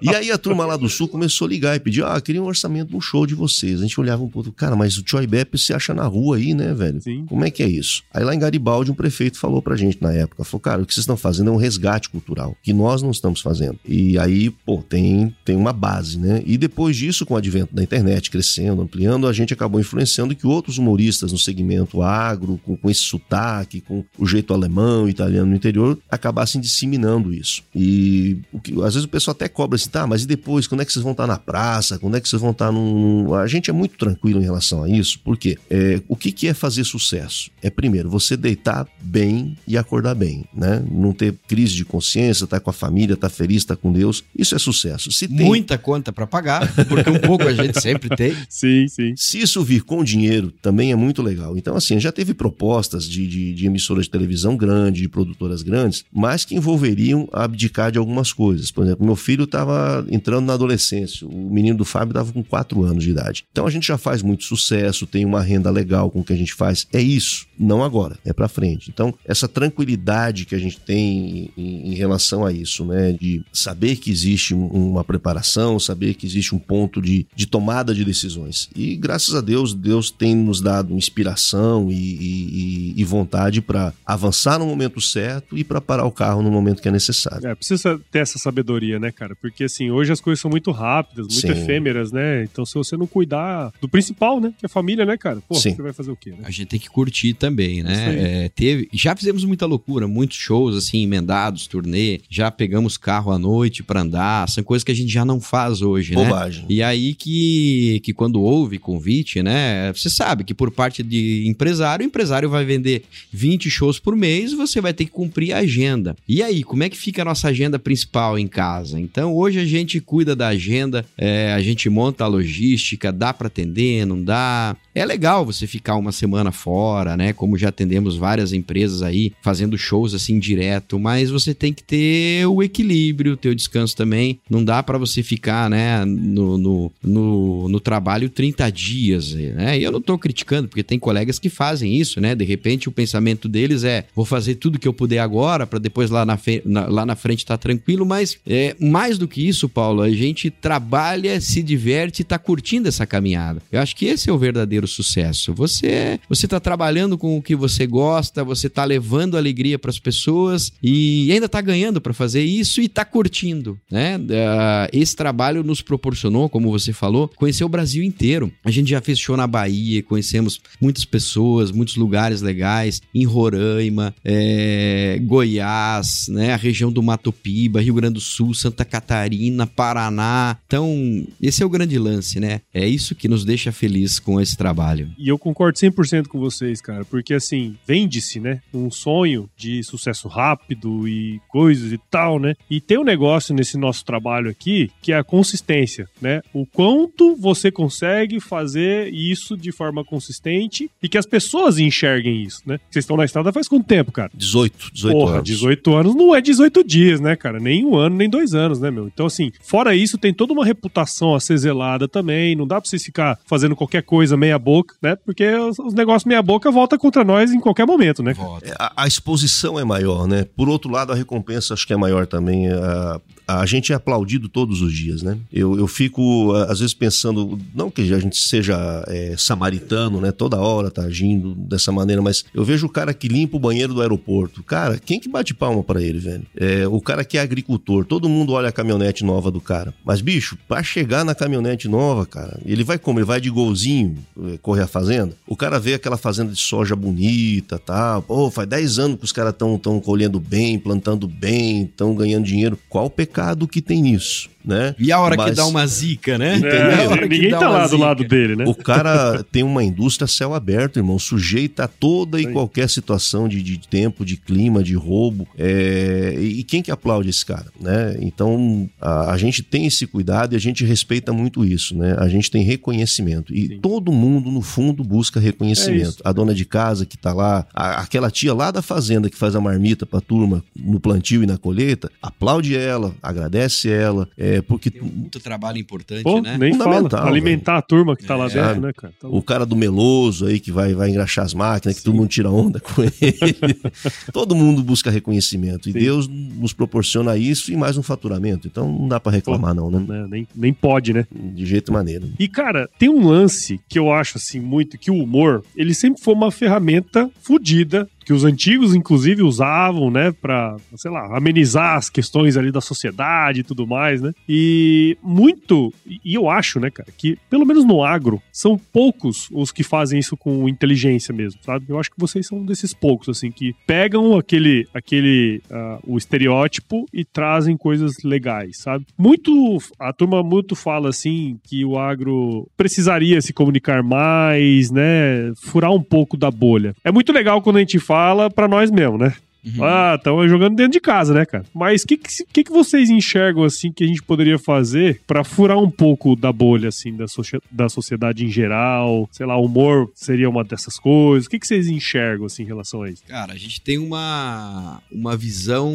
e 0.11 0.15
aí 0.15 0.31
a 0.31 0.39
turma 0.39 0.65
lá 0.67 0.77
do 0.77 0.89
Sul 0.89 1.09
começou 1.09 1.47
a 1.47 1.51
ligar 1.51 1.77
e 1.77 1.81
pedir: 1.81 2.05
ah, 2.05 2.21
queria 2.21 2.43
um 2.43 2.47
orçamento 2.47 2.91
de 2.91 2.97
um 2.97 3.01
show 3.01 3.27
de 3.27 3.35
vocês. 3.35 3.81
A 3.81 3.83
gente 3.83 3.99
olhava 4.01 4.23
um 4.23 4.29
pouco, 4.29 4.53
cara, 4.53 4.77
mas 4.77 4.97
o 4.97 5.03
Choi 5.05 5.27
Bep 5.27 5.59
você 5.59 5.75
acha 5.75 5.93
na 5.95 6.07
rua 6.07 6.37
aí, 6.37 6.55
né, 6.55 6.73
velho? 6.73 7.01
Sim. 7.01 7.27
Como 7.27 7.45
é 7.45 7.51
que 7.51 7.63
é 7.63 7.69
isso? 7.69 8.03
Aí 8.13 8.25
lá 8.25 8.35
em 8.35 8.39
Garibaldi, 8.39 8.91
um 8.91 8.95
prefeito 8.95 9.39
falou 9.39 9.61
pra 9.61 9.77
gente 9.77 10.01
na 10.01 10.13
época: 10.13 10.45
falou, 10.45 10.61
cara, 10.61 10.83
o 10.83 10.87
que 10.87 10.95
vocês 10.95 11.03
estão 11.03 11.17
fazendo 11.17 11.51
é 11.51 11.53
um 11.53 11.57
resgate 11.57 12.09
cultural, 12.09 12.57
que 12.63 12.73
nós 12.73 13.03
não 13.03 13.11
estamos 13.11 13.41
fazendo. 13.41 13.79
E 13.87 14.19
aí, 14.19 14.51
pô, 14.51 14.83
tem, 14.83 15.35
tem 15.45 15.57
uma 15.57 15.73
base, 15.73 16.19
né? 16.19 16.43
E 16.47 16.57
depois 16.57 16.97
disso, 16.97 17.25
com 17.27 17.35
o 17.35 17.37
advento 17.37 17.75
da 17.75 17.83
internet 17.83 18.31
crescendo, 18.31 18.83
ampliando, 18.83 19.27
a 19.27 19.33
gente 19.33 19.53
acabou 19.53 19.81
influenciando 19.81 20.35
que 20.35 20.47
outros 20.47 20.79
humoristas 20.79 21.33
no 21.33 21.39
segmento 21.39 22.03
agro, 22.03 22.52
com, 22.59 22.77
com 22.77 22.91
esse 22.91 23.01
sotaque, 23.01 23.81
com 23.81 24.05
o 24.19 24.27
jeito 24.27 24.53
alemão, 24.53 25.09
italiano 25.09 25.51
no 25.51 25.57
interior, 25.57 25.99
acabassem 26.11 26.61
disseminando 26.61 27.33
isso. 27.33 27.63
E 27.75 28.39
o 28.53 28.61
que, 28.61 28.73
às 28.83 28.95
vezes 28.95 29.05
o 29.05 29.09
pessoal 29.09 29.33
até 29.33 29.49
cobra 29.49 29.77
assim, 29.77 29.91
tá, 29.91 30.07
mas 30.07 30.23
e 30.23 30.27
depois? 30.27 30.67
Quando 30.67 30.83
é 30.83 30.85
que 30.85 30.93
vocês 30.93 31.03
vão 31.03 31.13
estar 31.13 31.27
na 31.27 31.39
praça? 31.39 31.99
Quando 31.99 32.17
é 32.17 32.21
que 32.21 32.29
vocês 32.29 32.41
vão 32.41 32.53
estar 32.53 32.73
num. 32.73 33.35
A 33.35 33.47
gente 33.47 33.71
é 33.71 33.73
muito 33.73 33.97
tranquilo 33.97 34.41
em 34.41 34.45
relação 34.45 34.83
a 34.83 34.89
isso, 34.89 35.21
porque 35.25 35.59
é, 35.71 36.01
o 36.09 36.17
que, 36.17 36.33
que 36.33 36.49
é 36.49 36.55
fazer 36.55 36.85
sucesso? 36.85 37.51
É 37.63 37.71
primeiro 37.71 38.09
você 38.09 38.37
deitar 38.37 38.87
bem 39.01 39.57
e 39.67 39.77
acordar 39.77 40.15
bem, 40.15 40.45
né? 40.55 40.83
Não 40.91 41.13
ter 41.13 41.35
crise 41.47 41.75
de 41.75 41.85
consciência, 41.85 42.47
tá 42.47 42.61
com 42.61 42.71
a 42.71 42.73
família, 42.73 43.17
tá 43.17 43.29
feliz, 43.29 43.65
tá 43.65 43.77
com 43.77 43.93
Deus. 43.93 44.25
Isso 44.37 44.55
é 44.55 44.59
sucesso. 44.59 45.11
Se 45.13 45.29
tem 45.29 45.47
Muita 45.47 45.79
conta 45.79 46.13
para 46.13 46.27
pagar, 46.27 46.73
porque 46.87 47.11
um 47.11 47.19
pouco 47.19 47.45
a 47.45 47.53
gente 47.53 47.81
sempre 47.81 48.09
tem. 48.17 48.33
Sim, 48.49 48.87
sim. 48.89 49.15
Se 49.17 49.41
isso 49.41 49.63
vir 49.63 49.83
com 49.83 50.05
dinheiro, 50.05 50.53
também 50.63 50.93
é 50.93 50.97
muito 50.97 51.23
legal. 51.23 51.57
Então, 51.57 51.77
assim, 51.77 51.99
já 51.99 52.13
teve 52.13 52.35
propostas 52.43 53.05
de, 53.09 53.25
de, 53.29 53.55
de 53.55 53.67
emissoras 53.67 54.07
de 54.07 54.11
televisão 54.11 54.57
grande, 54.57 55.03
de 55.03 55.09
produtoras 55.09 55.63
grandes, 55.63 56.05
mas 56.13 56.45
que 56.45 56.57
envolveriam 56.57 57.29
abdicar 57.33 57.93
de 57.93 57.99
algumas 57.99 58.33
coisas. 58.33 58.73
Por 58.73 58.85
exemplo, 58.85 59.07
meu 59.07 59.15
filho 59.15 59.45
estava 59.45 60.05
entrando 60.11 60.47
na 60.47 60.55
adolescência, 60.55 61.25
o 61.25 61.51
menino 61.51 61.79
do 61.79 61.85
Fábio 61.85 62.11
estava 62.11 62.33
com 62.33 62.43
4 62.43 62.83
anos 62.83 63.05
de 63.05 63.11
idade. 63.11 63.45
Então, 63.53 63.65
a 63.65 63.71
gente 63.71 63.87
já 63.87 63.97
faz 63.97 64.23
muito 64.23 64.43
sucesso, 64.43 65.07
tem 65.07 65.25
uma 65.25 65.41
renda 65.41 65.71
legal 65.71 66.11
com 66.11 66.19
o 66.21 66.25
que 66.25 66.33
a 66.33 66.37
gente 66.37 66.53
faz. 66.53 66.85
É 66.93 67.01
isso, 67.01 67.47
não 67.57 67.85
agora, 67.85 68.19
é 68.25 68.33
para 68.33 68.49
frente. 68.49 68.91
Então, 68.93 69.15
essa 69.25 69.47
tranquilidade 69.47 70.45
que 70.47 70.55
a 70.57 70.59
gente 70.59 70.81
tem 70.81 71.51
em, 71.57 71.93
em 71.93 71.95
relação 71.95 72.45
a 72.45 72.53
isso, 72.53 72.85
né, 72.85 73.13
de 73.13 73.45
saber 73.53 73.97
que 73.97 74.11
existe 74.11 74.53
um- 74.53 74.67
uma 74.91 75.05
preparação, 75.05 75.79
saber 75.79 76.15
que 76.15 76.27
existe 76.27 76.55
um 76.55 76.59
ponto 76.59 77.01
de, 77.01 77.25
de 77.37 77.47
tomada 77.47 77.95
de 77.95 78.05
decisões. 78.05 78.69
E 78.75 78.97
graças 78.97 79.35
a 79.35 79.41
Deus, 79.41 79.73
Deus 79.75 80.11
tem 80.11 80.35
nos 80.35 80.61
dado 80.61 80.95
inspiração 80.97 81.91
e, 81.91 81.95
e- 81.95 82.32
e- 82.33 82.95
e 82.97 83.05
vontade 83.05 83.61
para 83.61 83.93
avançar 84.07 84.59
no 84.59 84.67
momento 84.67 85.01
certo 85.01 85.57
e 85.57 85.65
para 85.65 85.81
parar 85.81 86.05
o 86.05 86.11
carro 86.11 86.43
no 86.43 86.51
momento 86.51 86.81
que 86.83 86.89
é 86.89 86.91
necessário. 86.93 87.47
É, 87.47 87.55
precisa 87.55 88.01
ter 88.11 88.21
essa 88.21 88.39
sabedoria, 88.39 88.99
né, 88.99 89.11
cara? 89.11 89.35
Porque 89.41 89.65
assim, 89.65 89.91
hoje 89.91 90.13
as 90.13 90.21
coisas 90.21 90.41
são 90.41 90.51
muito 90.51 90.71
rápidas, 90.71 91.27
muito 91.29 91.41
Sim. 91.47 91.53
efêmeras, 91.53 92.13
né? 92.13 92.45
Então, 92.45 92.65
se 92.65 92.75
você 92.75 92.97
não 92.97 93.07
cuidar 93.07 93.73
do 93.81 93.89
principal, 93.89 94.41
né? 94.41 94.53
Que 94.59 94.65
é 94.65 94.67
a 94.67 94.69
família, 94.69 95.05
né, 95.05 95.17
cara? 95.17 95.41
Pô, 95.49 95.55
Sim. 95.55 95.75
você 95.75 95.83
vai 95.83 95.93
fazer 95.93 96.11
o 96.11 96.17
quê, 96.17 96.31
né? 96.31 96.39
A 96.45 96.51
gente 96.51 96.67
tem 96.67 96.81
que 96.81 96.89
curtir 96.91 97.35
também, 97.35 97.83
né? 97.83 98.45
É, 98.45 98.49
teve, 98.49 98.89
já 98.93 99.15
fizemos 99.17 99.45
muita 99.45 99.67
loucura, 99.67 100.07
muitos 100.09 100.37
shows 100.37 100.77
assim 100.77 101.03
emendados, 101.03 101.67
turnê, 101.67 102.21
já 102.31 102.51
pegamos 102.51 102.97
carro 102.97 103.33
à 103.33 103.39
noite 103.39 103.83
pra 103.83 104.01
andar, 104.01 104.49
são 104.49 104.63
coisas 104.65 104.85
que 104.85 104.93
a 104.93 104.95
gente 104.95 105.13
já 105.13 105.25
não 105.25 105.41
faz 105.41 105.83
hoje, 105.83 106.15
né? 106.15 106.25
Bobagem. 106.25 106.65
E 106.69 106.83
aí 106.83 107.15
que, 107.15 108.01
que 108.05 108.13
quando 108.13 108.41
houve 108.41 108.79
convite, 108.79 109.43
né? 109.43 109.93
Você 109.93 110.11
sabe 110.11 110.45
que 110.45 110.55
por 110.55 110.71
parte 110.71 111.03
de 111.03 111.45
empresário, 111.47 112.03
o 112.03 112.07
empresário 112.23 112.49
vai 112.49 112.65
vender 112.65 113.03
20 113.33 113.69
shows 113.69 113.99
por 113.99 114.15
mês, 114.15 114.53
você 114.53 114.81
vai 114.81 114.93
ter 114.93 115.07
que 115.07 115.11
cumprir 115.11 115.53
a 115.53 115.59
agenda. 115.59 116.17
E 116.29 116.41
aí, 116.41 116.63
como 116.63 116.85
é 116.85 116.89
que 116.89 116.97
fica 116.97 117.23
a 117.23 117.25
nossa 117.25 117.49
agenda 117.49 117.81
principal 117.81 118.39
em 118.39 118.47
casa? 118.47 119.01
Então, 119.01 119.35
hoje 119.35 119.59
a 119.59 119.65
gente 119.65 120.01
cuida 120.01 120.37
da 120.37 120.49
agenda, 120.49 121.05
é, 121.19 121.53
a 121.53 121.61
gente 121.61 121.91
monta 121.91 122.23
a 122.23 122.29
logística, 122.29 123.11
dá 123.11 123.35
para 123.35 123.49
atender, 123.49 124.07
não 124.07 124.23
dá. 124.23 124.77
É 124.95 125.05
legal 125.05 125.45
você 125.45 125.67
ficar 125.67 125.97
uma 125.97 126.13
semana 126.13 126.53
fora, 126.53 127.17
né? 127.17 127.33
Como 127.33 127.57
já 127.57 127.69
atendemos 127.71 128.17
várias 128.17 128.53
empresas 128.53 129.03
aí 129.03 129.33
fazendo 129.43 129.79
shows 129.79 130.13
assim 130.15 130.39
direto, 130.39 130.99
mas 130.99 131.31
você 131.31 131.55
tem 131.55 131.73
que 131.73 131.83
ter 131.83 132.47
o 132.47 132.63
equilíbrio, 132.63 133.37
ter 133.37 133.49
o 133.49 133.55
descanso 133.55 133.97
também. 133.97 134.39
Não 134.51 134.63
dá 134.65 134.83
para 134.83 134.99
você 134.99 135.23
ficar, 135.23 135.71
né, 135.71 136.05
no, 136.05 136.59
no, 136.59 136.93
no, 137.03 137.69
no 137.69 137.81
trabalho 137.81 138.29
30 138.29 138.71
dias, 138.71 139.33
né? 139.35 139.79
E 139.79 139.83
eu 139.83 139.91
não 139.93 140.01
tô 140.01 140.19
criticando, 140.19 140.69
porque 140.69 140.83
tem 140.83 140.99
colegas 140.99 141.39
que 141.39 141.49
fazem 141.49 141.97
isso, 141.97 142.21
né? 142.21 142.35
De 142.35 142.45
repente 142.45 142.89
o 142.89 142.93
pensamento 142.93 143.49
deles 143.49 143.85
é: 143.85 144.05
vou 144.15 144.25
fazer 144.25 144.57
tudo 144.57 144.79
que 144.79 144.87
eu 144.89 144.93
puder 144.93 145.19
agora 145.21 145.67
para 145.67 145.79
depois 145.79 146.11
lá 146.11 146.25
na, 146.27 146.39
na- 146.65 146.87
lá 146.87 147.07
na 147.07 147.17
frente 147.17 147.39
estar 147.41 147.57
tranquilo, 147.57 148.05
mas 148.05 148.37
é 148.47 148.77
mais 148.79 149.17
do 149.17 149.27
que 149.27 149.47
isso, 149.47 149.69
Paulo, 149.69 150.03
a 150.03 150.11
gente 150.11 150.51
trabalha, 150.51 151.41
se 151.41 151.63
diverte 151.63 152.23
e 152.23 152.25
tá 152.25 152.39
curtindo 152.39 152.89
essa 152.89 153.07
caminhada. 153.07 153.63
Eu 153.73 153.81
acho 153.81 153.97
que 153.97 154.07
esse 154.07 154.29
é 154.29 154.33
o 154.33 154.39
verdadeiro 154.39 154.82
verdadeiro 154.83 154.87
sucesso. 154.87 155.55
Você 155.55 156.19
você 156.29 156.47
está 156.47 156.61
trabalhando 156.61 157.17
com 157.17 157.39
o 157.39 157.43
que 157.43 157.55
você 157.55 157.87
gosta, 157.87 158.45
você 158.45 158.67
está 158.67 158.85
levando 158.85 159.37
alegria 159.37 159.79
para 159.79 159.91
as 159.91 159.99
pessoas 159.99 160.73
e 160.83 161.31
ainda 161.33 161.47
está 161.47 161.61
ganhando 161.61 162.01
para 162.01 162.13
fazer 162.13 162.43
isso 162.43 162.81
e 162.81 162.87
está 162.87 163.05
curtindo, 163.05 163.79
né? 163.91 164.17
Uh, 164.17 164.89
esse 164.93 165.15
trabalho 165.15 165.63
nos 165.63 165.81
proporcionou, 165.81 166.49
como 166.49 166.71
você 166.71 166.93
falou, 166.93 167.29
conhecer 167.29 167.65
o 167.65 167.69
Brasil 167.69 168.03
inteiro. 168.03 168.53
A 168.65 168.71
gente 168.71 168.91
já 168.91 169.01
fez 169.01 169.19
show 169.19 169.37
na 169.37 169.47
Bahia, 169.47 170.03
conhecemos 170.03 170.61
muitas 170.81 171.05
pessoas, 171.05 171.71
muitos 171.71 171.97
lugares 171.97 172.43
legais, 172.43 173.01
em 173.15 173.25
Roraima, 173.25 174.15
é, 174.25 175.19
Goiás, 175.23 176.27
né? 176.29 176.53
A 176.53 176.57
região 176.57 176.93
do 176.93 177.03
Mato 177.03 177.33
Piba, 177.33 177.81
Rio 177.81 177.95
Grande 177.95 178.15
do 178.15 178.21
Sul, 178.21 178.55
Santa 178.55 178.85
Catarina, 178.85 179.67
Paraná. 179.67 180.57
Então, 180.67 181.27
esse 181.41 181.63
é 181.63 181.67
o 181.67 181.71
grande 181.71 181.99
lance, 181.99 182.41
né? 182.41 182.61
É 182.73 182.87
isso 182.87 183.15
que 183.15 183.29
nos 183.29 183.45
deixa 183.45 183.73
feliz 183.73 184.19
com 184.19 184.41
esse 184.41 184.57
trabalho. 184.57 184.72
E 185.19 185.29
eu 185.29 185.39
concordo 185.39 185.79
100% 185.79 186.27
com 186.27 186.39
vocês, 186.39 186.81
cara, 186.81 187.05
porque 187.05 187.35
assim, 187.35 187.77
vende-se, 187.87 188.41
né? 188.41 188.61
Um 188.73 188.91
sonho 188.91 189.49
de 189.57 189.83
sucesso 189.83 190.29
rápido 190.29 191.07
e 191.09 191.41
coisas 191.49 191.93
e 191.93 191.99
tal, 192.11 192.39
né? 192.39 192.55
E 192.71 192.81
tem 192.81 192.99
um 192.99 193.05
negócio 193.05 193.55
nesse 193.55 193.77
nosso 193.79 194.05
trabalho 194.05 194.51
aqui 194.51 194.91
que 195.01 195.13
é 195.13 195.19
a 195.19 195.25
consistência, 195.25 196.09
né? 196.21 196.43
O 196.53 196.67
quanto 196.67 197.37
você 197.37 197.71
consegue 197.71 198.41
fazer 198.41 199.13
isso 199.13 199.57
de 199.57 199.73
forma 199.73 200.05
consistente 200.05 200.91
e 201.03 201.09
que 201.09 201.19
as 201.19 201.27
pessoas 201.27 201.79
enxerguem 201.79 202.43
isso, 202.43 202.63
né? 202.67 202.79
Vocês 202.91 203.05
estão 203.05 203.17
na 203.17 203.25
estrada 203.25 203.53
faz 203.53 203.69
quanto 203.69 203.87
tempo, 203.87 204.13
cara? 204.13 204.31
18, 204.35 204.91
18 204.93 205.17
Porra, 205.17 205.35
anos. 205.35 205.45
18 205.45 205.95
anos 205.95 206.15
não 206.15 206.35
é 206.35 206.41
18 206.41 206.85
dias, 206.85 207.21
né, 207.21 207.37
cara? 207.37 207.59
Nem 207.59 207.85
um 207.85 207.97
ano, 207.97 208.17
nem 208.17 208.29
dois 208.29 208.55
anos, 208.55 208.81
né, 208.81 208.91
meu? 208.91 209.07
Então, 209.07 209.27
assim, 209.27 209.53
fora 209.61 209.95
isso, 209.95 210.19
tem 210.19 210.33
toda 210.33 210.53
uma 210.53 210.65
reputação 210.65 211.35
a 211.35 211.41
ser 211.41 211.57
zelada 211.57 212.09
também. 212.09 212.57
Não 212.57 212.67
dá 212.67 212.81
pra 212.81 212.89
vocês 212.89 213.03
ficar 213.03 213.39
fazendo 213.47 213.77
qualquer 213.77 214.03
coisa 214.03 214.37
meia 214.37 214.59
boca, 214.63 214.95
né? 215.03 215.17
Porque 215.17 215.47
os, 215.55 215.79
os 215.79 215.93
negócios 215.93 216.25
meia 216.25 216.43
boca 216.43 216.71
voltam 216.71 216.99
contra 216.99 217.25
nós 217.25 217.53
em 217.53 217.61
qualquer 217.61 217.87
momento, 217.87 218.23
né? 218.23 218.35
É, 218.63 218.75
A, 218.79 219.03
a 219.03 219.07
exposição 219.07 219.79
é 219.79 219.85
maior, 219.85 220.27
né? 220.27 220.47
Por 220.57 220.69
outro 220.69 220.91
lado, 220.91 221.13
a 221.13 221.15
recompensa 221.15 221.75
acho 221.75 221.87
que 221.87 221.93
é 221.93 221.97
maior 221.97 222.27
também. 222.27 222.69
A, 222.71 223.21
a 223.61 223.67
gente 223.67 223.93
é 223.93 223.95
aplaudido 223.95 224.49
todos 224.49 224.81
os 224.81 224.93
dias, 224.93 225.23
né? 225.23 225.39
Eu, 225.53 225.77
eu 225.79 225.87
fico, 225.87 226.53
às 226.69 226.81
vezes, 226.81 226.95
pensando, 226.95 227.59
não 227.75 227.91
que 227.91 228.13
a 228.13 228.19
gente 228.19 228.39
seja 228.39 229.05
é, 229.09 229.35
samaritano, 229.37 230.21
né? 230.21 230.33
Toda 230.33 230.59
hora 230.59 230.91
tá 230.91 231.03
agindo 231.03 231.55
dessa 231.55 231.93
maneira, 231.93 232.23
mas 232.23 232.45
eu 232.55 232.65
vejo 232.65 232.87
o 232.87 232.91
cara 232.91 233.13
que 233.13 233.29
limpa 233.29 233.57
o 233.57 233.61
banheiro 233.61 233.95
do 233.95 234.01
aeroporto. 234.01 234.63
Cara, 234.63 234.99
quem 234.99 235.21
que 235.21 235.29
bate 235.29 235.55
palma 235.55 235.83
pra 235.83 236.03
ele, 236.03 236.19
velho? 236.19 236.47
É, 236.57 236.87
o 236.89 237.01
cara 237.01 237.25
que 237.25 237.39
é 237.39 237.41
agricultor, 237.41 238.05
todo 238.05 238.29
mundo 238.29 238.53
olha 238.53 238.69
a 238.69 238.73
caminhonete 238.73 239.25
nova 239.25 239.51
do 239.51 239.61
cara. 239.61 239.95
Mas, 240.05 240.21
bicho, 240.21 240.57
pra 240.69 240.83
chegar 240.83 241.25
na 241.25 241.35
caminhonete 241.35 241.89
nova, 241.89 242.25
cara, 242.27 242.59
ele 242.65 242.85
vai 242.85 242.99
como? 242.99 243.19
Ele 243.19 243.27
vai 243.27 243.41
de 243.41 243.51
golzinho 243.51 244.17
é, 244.53 244.59
correr 244.59 244.83
a 244.83 244.87
fazenda? 244.87 245.37
O 245.47 245.57
cara 245.57 245.79
vê 245.79 245.95
aquela 245.95 246.17
fazenda 246.17 246.53
de 246.53 246.61
soja 246.61 246.97
bonita, 246.97 247.79
tá? 247.79 248.21
Pô, 248.23 248.51
faz 248.51 248.69
10 248.69 248.99
anos 248.99 249.19
que 249.19 249.25
os 249.25 249.33
caras 249.33 249.53
estão 249.53 249.79
tão 249.79 250.01
colhendo 250.01 250.41
bem, 250.41 250.79
plantando 250.79 251.27
bem, 251.29 251.85
estão 251.85 252.15
ganhando 252.15 252.45
dinheiro. 252.45 252.79
Qual 252.89 253.07
o 253.07 253.11
pecado 253.11 253.42
que 253.69 253.83
tem 253.83 254.03
nisso, 254.03 254.49
né? 254.65 254.95
E 254.99 255.11
a 255.13 255.21
hora 255.21 255.37
que 255.37 255.43
Mas- 255.43 255.57
dá 255.57 255.67
uma 255.67 255.87
zica, 255.87 256.39
né? 256.39 256.61
É, 256.63 257.05
A 257.05 257.11
hora 257.11 257.23
que 257.29 257.35
ninguém 257.35 257.51
dá 257.51 257.59
tá 257.59 257.69
lá 257.69 257.87
do 257.87 257.97
lado 257.97 258.25
dele, 258.25 258.57
né? 258.57 258.65
O 258.67 258.75
cara 258.75 259.43
tem 259.51 259.63
uma 259.63 259.83
indústria 259.83 260.25
a 260.25 260.29
céu 260.29 260.55
aberto, 260.55 260.99
irmão, 260.99 261.19
sujeita 261.19 261.85
a 261.85 261.89
toda 261.89 262.41
e 262.41 262.45
Sim. 262.45 262.53
qualquer 262.53 262.89
situação 262.89 263.49
de, 263.49 263.63
de 263.63 263.79
tempo, 263.79 264.25
de 264.25 264.37
clima, 264.37 264.83
de 264.83 264.95
roubo. 264.95 265.47
É, 265.59 266.35
E 266.41 266.63
quem 266.65 266.83
que 266.83 266.91
aplaude 266.91 267.29
esse 267.29 267.45
cara, 267.45 267.67
né? 267.81 268.17
Então 268.21 268.89
a, 269.01 269.33
a 269.33 269.37
gente 269.39 269.63
tem 269.63 269.87
esse 269.87 270.07
cuidado 270.07 270.53
e 270.55 270.57
a 270.57 270.61
gente 270.61 270.85
respeita 270.85 271.33
muito 271.33 271.65
isso, 271.65 271.97
né? 271.97 272.15
A 272.19 272.29
gente 272.29 272.51
tem 272.51 272.63
reconhecimento 272.63 273.55
e 273.55 273.69
Sim. 273.69 273.79
todo 273.81 274.13
mundo 274.13 274.51
no 274.51 274.61
fundo 274.63 275.03
busca 275.05 275.41
É 275.41 275.43
reconhecimento. 275.43 276.03
isso. 276.11 276.19
a 276.25 276.33
dona 276.33 276.55
de 276.55 276.65
casa 276.65 277.05
que 277.07 277.17
tá 277.17 277.33
lá, 277.33 277.67
a- 277.75 278.01
aquela 278.01 278.31
tia 278.31 278.53
lá 278.55 278.71
da 278.71 278.83
fazenda 278.83 279.29
que 279.31 279.37
faz 279.37 279.55
a 279.55 279.61
marmita 279.61 280.05
pra 280.07 280.21
turma 280.21 280.63
no 280.77 281.01
plantio 281.01 281.43
e 281.43 281.47
na 281.47 281.57
colheita, 281.59 282.11
aplaude 282.23 282.77
ela, 282.77 283.15
agradece 283.23 283.89
ela, 283.91 284.29
é 284.37 284.52
porque 284.61 284.91
Tem 284.91 285.01
muito 285.03 285.41
trabalho 285.41 285.79
importante, 285.79 286.23
Pô, 286.23 286.41
né? 286.41 286.57
nem 286.59 286.75
fala. 286.75 286.95
Fundamental, 286.95 287.27
Alimentar 287.27 287.79
a 287.79 287.83
turma 287.83 288.17
que 288.17 288.25
tá 288.25 288.37
lá 288.37 288.47
É. 288.47 288.49
dentro, 288.49 288.81
né, 288.83 288.93
cara? 288.93 289.15
Tá 289.19 289.29
O 289.29 289.41
cara 289.43 289.65
do 289.65 289.75
meloso 289.77 290.47
aí 290.47 290.59
que 290.61 290.71
vai, 290.71 290.93
vai 290.95 291.09
engraxar 291.11 291.45
as 291.45 291.55
máquinas, 291.55 291.97
que 291.99 292.03
todo 292.05 292.15
mundo 292.15 292.29
tira 292.29 292.51
onda 292.51 292.81
com 292.81 293.03
ele. 293.03 293.13
todo 294.33 294.55
mundo 294.55 294.83
busca 294.83 295.11
reconhecimento. 295.11 295.89
E 295.89 295.93
Sim. 295.93 295.99
Deus 295.99 296.29
nos 296.29 296.73
proporciona 296.73 297.37
isso 297.37 297.73
e 297.73 297.77
mais 297.77 297.97
um 297.97 298.03
faturamento. 298.03 298.67
Então 298.67 298.91
não 298.93 299.09
dá 299.09 299.21
pra 299.21 299.33
reclamar, 299.33 299.75
não, 299.75 299.91
né? 299.91 299.99
né, 300.07 300.27
nem, 300.29 300.49
nem 300.55 300.73
pode, 300.73 301.13
né? 301.13 301.27
De 301.33 301.65
jeito 301.65 301.91
e 301.91 301.93
maneira. 301.93 302.27
E, 302.39 302.49
cara, 302.49 302.89
tem 302.99 303.09
um 303.09 303.27
lance 303.27 303.81
que 303.89 303.99
eu 303.99 304.13
acho, 304.13 304.39
assim, 304.39 304.61
muito, 304.61 304.99
que 304.99 305.11
o 305.11 305.15
humor, 305.23 305.63
ele 305.77 305.95
sempre 305.95 306.21
foi 306.23 306.35
uma 306.35 306.51
ferramenta 306.51 307.31
fodida, 307.43 308.09
que 308.25 308.33
os 308.33 308.45
antigos, 308.45 308.95
inclusive, 308.95 309.43
usavam, 309.43 310.11
né, 310.11 310.33
pra, 310.33 310.77
sei 310.97 311.11
lá, 311.11 311.37
amenizar 311.37 311.97
as 311.97 312.09
questões 312.09 312.57
ali 312.57 312.71
da 312.71 312.81
sociedade 312.81 313.61
e 313.61 313.63
tudo 313.63 313.87
mais, 313.87 314.21
né? 314.21 314.33
E 314.49 315.17
muito, 315.23 315.93
e 316.25 316.35
eu 316.35 316.49
acho, 316.49 316.81
né, 316.81 316.91
cara, 316.91 317.09
que, 317.17 317.39
pelo 317.51 317.67
menos 317.67 317.85
no 317.85 318.03
agro, 318.03 318.41
são 318.53 318.79
poucos 318.79 319.49
os 319.53 319.71
que 319.71 319.83
fazem 319.83 320.19
isso 320.19 320.37
com 320.37 320.69
inteligência 320.69 321.35
mesmo, 321.35 321.61
sabe? 321.63 321.87
Eu 321.89 321.99
acho 321.99 322.11
que 322.11 322.19
vocês 322.19 322.47
são 322.47 322.65
desses 322.65 322.95
poucos, 322.95 323.29
assim, 323.29 323.51
que 323.51 323.75
pegam 323.87 324.37
aquele, 324.37 324.87
aquele, 324.95 325.61
ah, 325.71 325.99
o 326.07 326.17
estereótipo 326.17 327.07
e 327.13 327.25
trazem 327.25 327.77
coisas 327.77 328.15
legais, 328.25 328.79
sabe? 328.79 329.05
Muito, 329.19 329.79
a 329.99 330.13
turma 330.13 330.43
muito 330.43 330.75
fala, 330.75 331.09
assim, 331.09 331.59
que 331.65 331.85
o 331.85 331.99
agro 331.99 332.69
precisaria 332.77 333.41
se 333.41 333.53
comunicar 333.53 334.03
mais, 334.03 334.91
né? 334.91 335.53
Furar 335.63 335.93
um 335.93 336.03
pouco 336.03 336.37
da 336.37 336.51
bolha. 336.51 336.95
É 337.05 337.13
muito 337.13 337.33
legal 337.33 337.61
quando 337.61 337.77
a 337.77 337.81
gente 337.81 337.99
fala 337.99 338.22
pra 338.51 338.69
nós 338.69 338.91
mesmo, 338.91 339.19
né? 339.19 339.33
Uhum. 339.65 339.85
Ah, 339.85 340.15
estão 340.17 340.49
jogando 340.49 340.75
dentro 340.75 340.93
de 340.93 341.01
casa, 341.01 341.33
né, 341.33 341.47
cara? 341.47 341.65
Mas 341.73 342.03
o 342.03 342.07
que, 342.07 342.17
que, 342.17 342.29
que 342.53 342.65
que 342.65 342.73
vocês 342.73 343.09
enxergam, 343.11 343.63
assim, 343.63 343.93
que 343.93 344.03
a 344.03 344.07
gente 344.07 344.23
poderia 344.23 344.59
fazer 344.59 345.21
pra 345.27 345.45
furar 345.45 345.79
um 345.79 345.91
pouco 345.91 346.35
da 346.35 346.53
bolha, 346.53 346.89
assim, 346.89 347.15
da, 347.17 347.29
socia- 347.29 347.61
da 347.71 347.89
sociedade 347.89 348.45
em 348.45 348.49
geral? 348.51 349.29
Sei 349.31 349.47
lá, 349.47 349.57
o 349.57 349.67
humor 349.67 350.11
seria 350.15 350.51
uma 350.51 350.65
dessas 350.65 350.99
coisas. 350.99 351.47
O 351.47 351.51
que, 351.51 351.59
que 351.61 351.67
vocês 351.67 351.87
enxergam, 351.89 352.47
assim, 352.47 352.65
em 352.65 352.67
relação 352.67 353.03
a 353.03 353.11
isso? 353.11 353.23
Cara, 353.29 353.53
a 353.53 353.57
gente 353.57 353.81
tem 353.81 353.99
uma, 353.99 355.01
uma 355.13 355.37
visão 355.37 355.93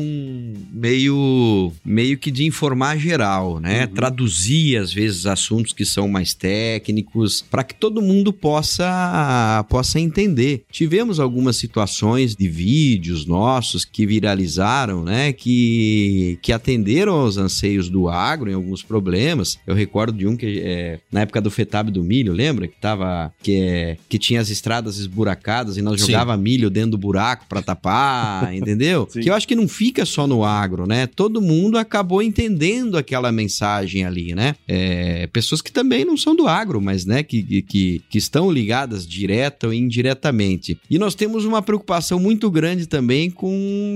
meio, 0.72 1.72
meio 1.84 2.18
que 2.18 2.32
de 2.32 2.46
informar 2.46 2.98
geral, 2.98 3.60
né? 3.60 3.82
Uhum. 3.86 3.94
Traduzir, 3.94 4.78
às 4.78 4.94
vezes, 4.94 5.26
assuntos 5.26 5.74
que 5.74 5.84
são 5.86 6.08
mais 6.08 6.34
técnicos, 6.34 7.42
para 7.42 7.64
que 7.64 7.76
todo 7.76 8.02
mundo 8.02 8.32
possa, 8.32 9.66
possa 9.70 10.00
entender. 10.00 10.64
Tivemos 10.72 11.20
algumas 11.20 11.58
situações 11.58 12.36
de 12.36 12.48
vídeos 12.48 13.26
nossos 13.26 13.57
que 13.86 14.06
viralizaram, 14.06 15.04
né? 15.04 15.34
Que, 15.34 16.40
que 16.42 16.52
atenderam 16.52 17.14
aos 17.14 17.38
anseios 17.38 17.90
do 17.90 18.08
agro 18.08 18.50
em 18.50 18.54
alguns 18.54 18.84
problemas. 18.84 19.58
Eu 19.66 19.76
recordo 19.76 20.18
de 20.18 20.28
um 20.28 20.36
que, 20.36 20.62
é, 20.64 21.00
na 21.12 21.22
época 21.22 21.42
do 21.42 21.52
FETAB 21.52 21.92
do 21.92 22.04
milho, 22.04 22.34
lembra? 22.34 22.68
Que, 22.68 22.80
tava, 22.80 23.34
que, 23.42 23.56
é, 23.56 23.98
que 24.10 24.18
tinha 24.18 24.42
as 24.42 24.50
estradas 24.50 24.98
esburacadas 24.98 25.78
e 25.78 25.82
nós 25.82 26.02
Sim. 26.02 26.08
jogava 26.08 26.36
milho 26.38 26.70
dentro 26.70 26.92
do 26.92 26.98
buraco 26.98 27.46
para 27.48 27.62
tapar, 27.62 28.54
entendeu? 28.56 29.08
Sim. 29.10 29.22
Que 29.22 29.30
eu 29.30 29.34
acho 29.34 29.48
que 29.48 29.56
não 29.56 29.68
fica 29.68 30.06
só 30.06 30.28
no 30.28 30.44
agro, 30.44 30.88
né? 30.88 31.08
Todo 31.08 31.42
mundo 31.42 31.78
acabou 31.78 32.22
entendendo 32.22 32.98
aquela 32.98 33.32
mensagem 33.32 34.06
ali, 34.06 34.34
né? 34.34 34.56
É, 34.68 35.28
pessoas 35.28 35.62
que 35.62 35.72
também 35.72 36.06
não 36.06 36.18
são 36.18 36.36
do 36.36 36.48
agro, 36.48 36.82
mas 36.82 37.06
né, 37.06 37.24
que, 37.24 37.62
que, 37.64 38.02
que 38.10 38.18
estão 38.18 38.52
ligadas 38.52 39.08
direta 39.08 39.68
ou 39.68 39.74
indiretamente. 39.74 40.80
E 40.90 40.98
nós 40.98 41.16
temos 41.16 41.46
uma 41.46 41.62
preocupação 41.62 42.20
muito 42.20 42.50
grande 42.50 42.88
também 42.88 43.30
com, 43.30 43.47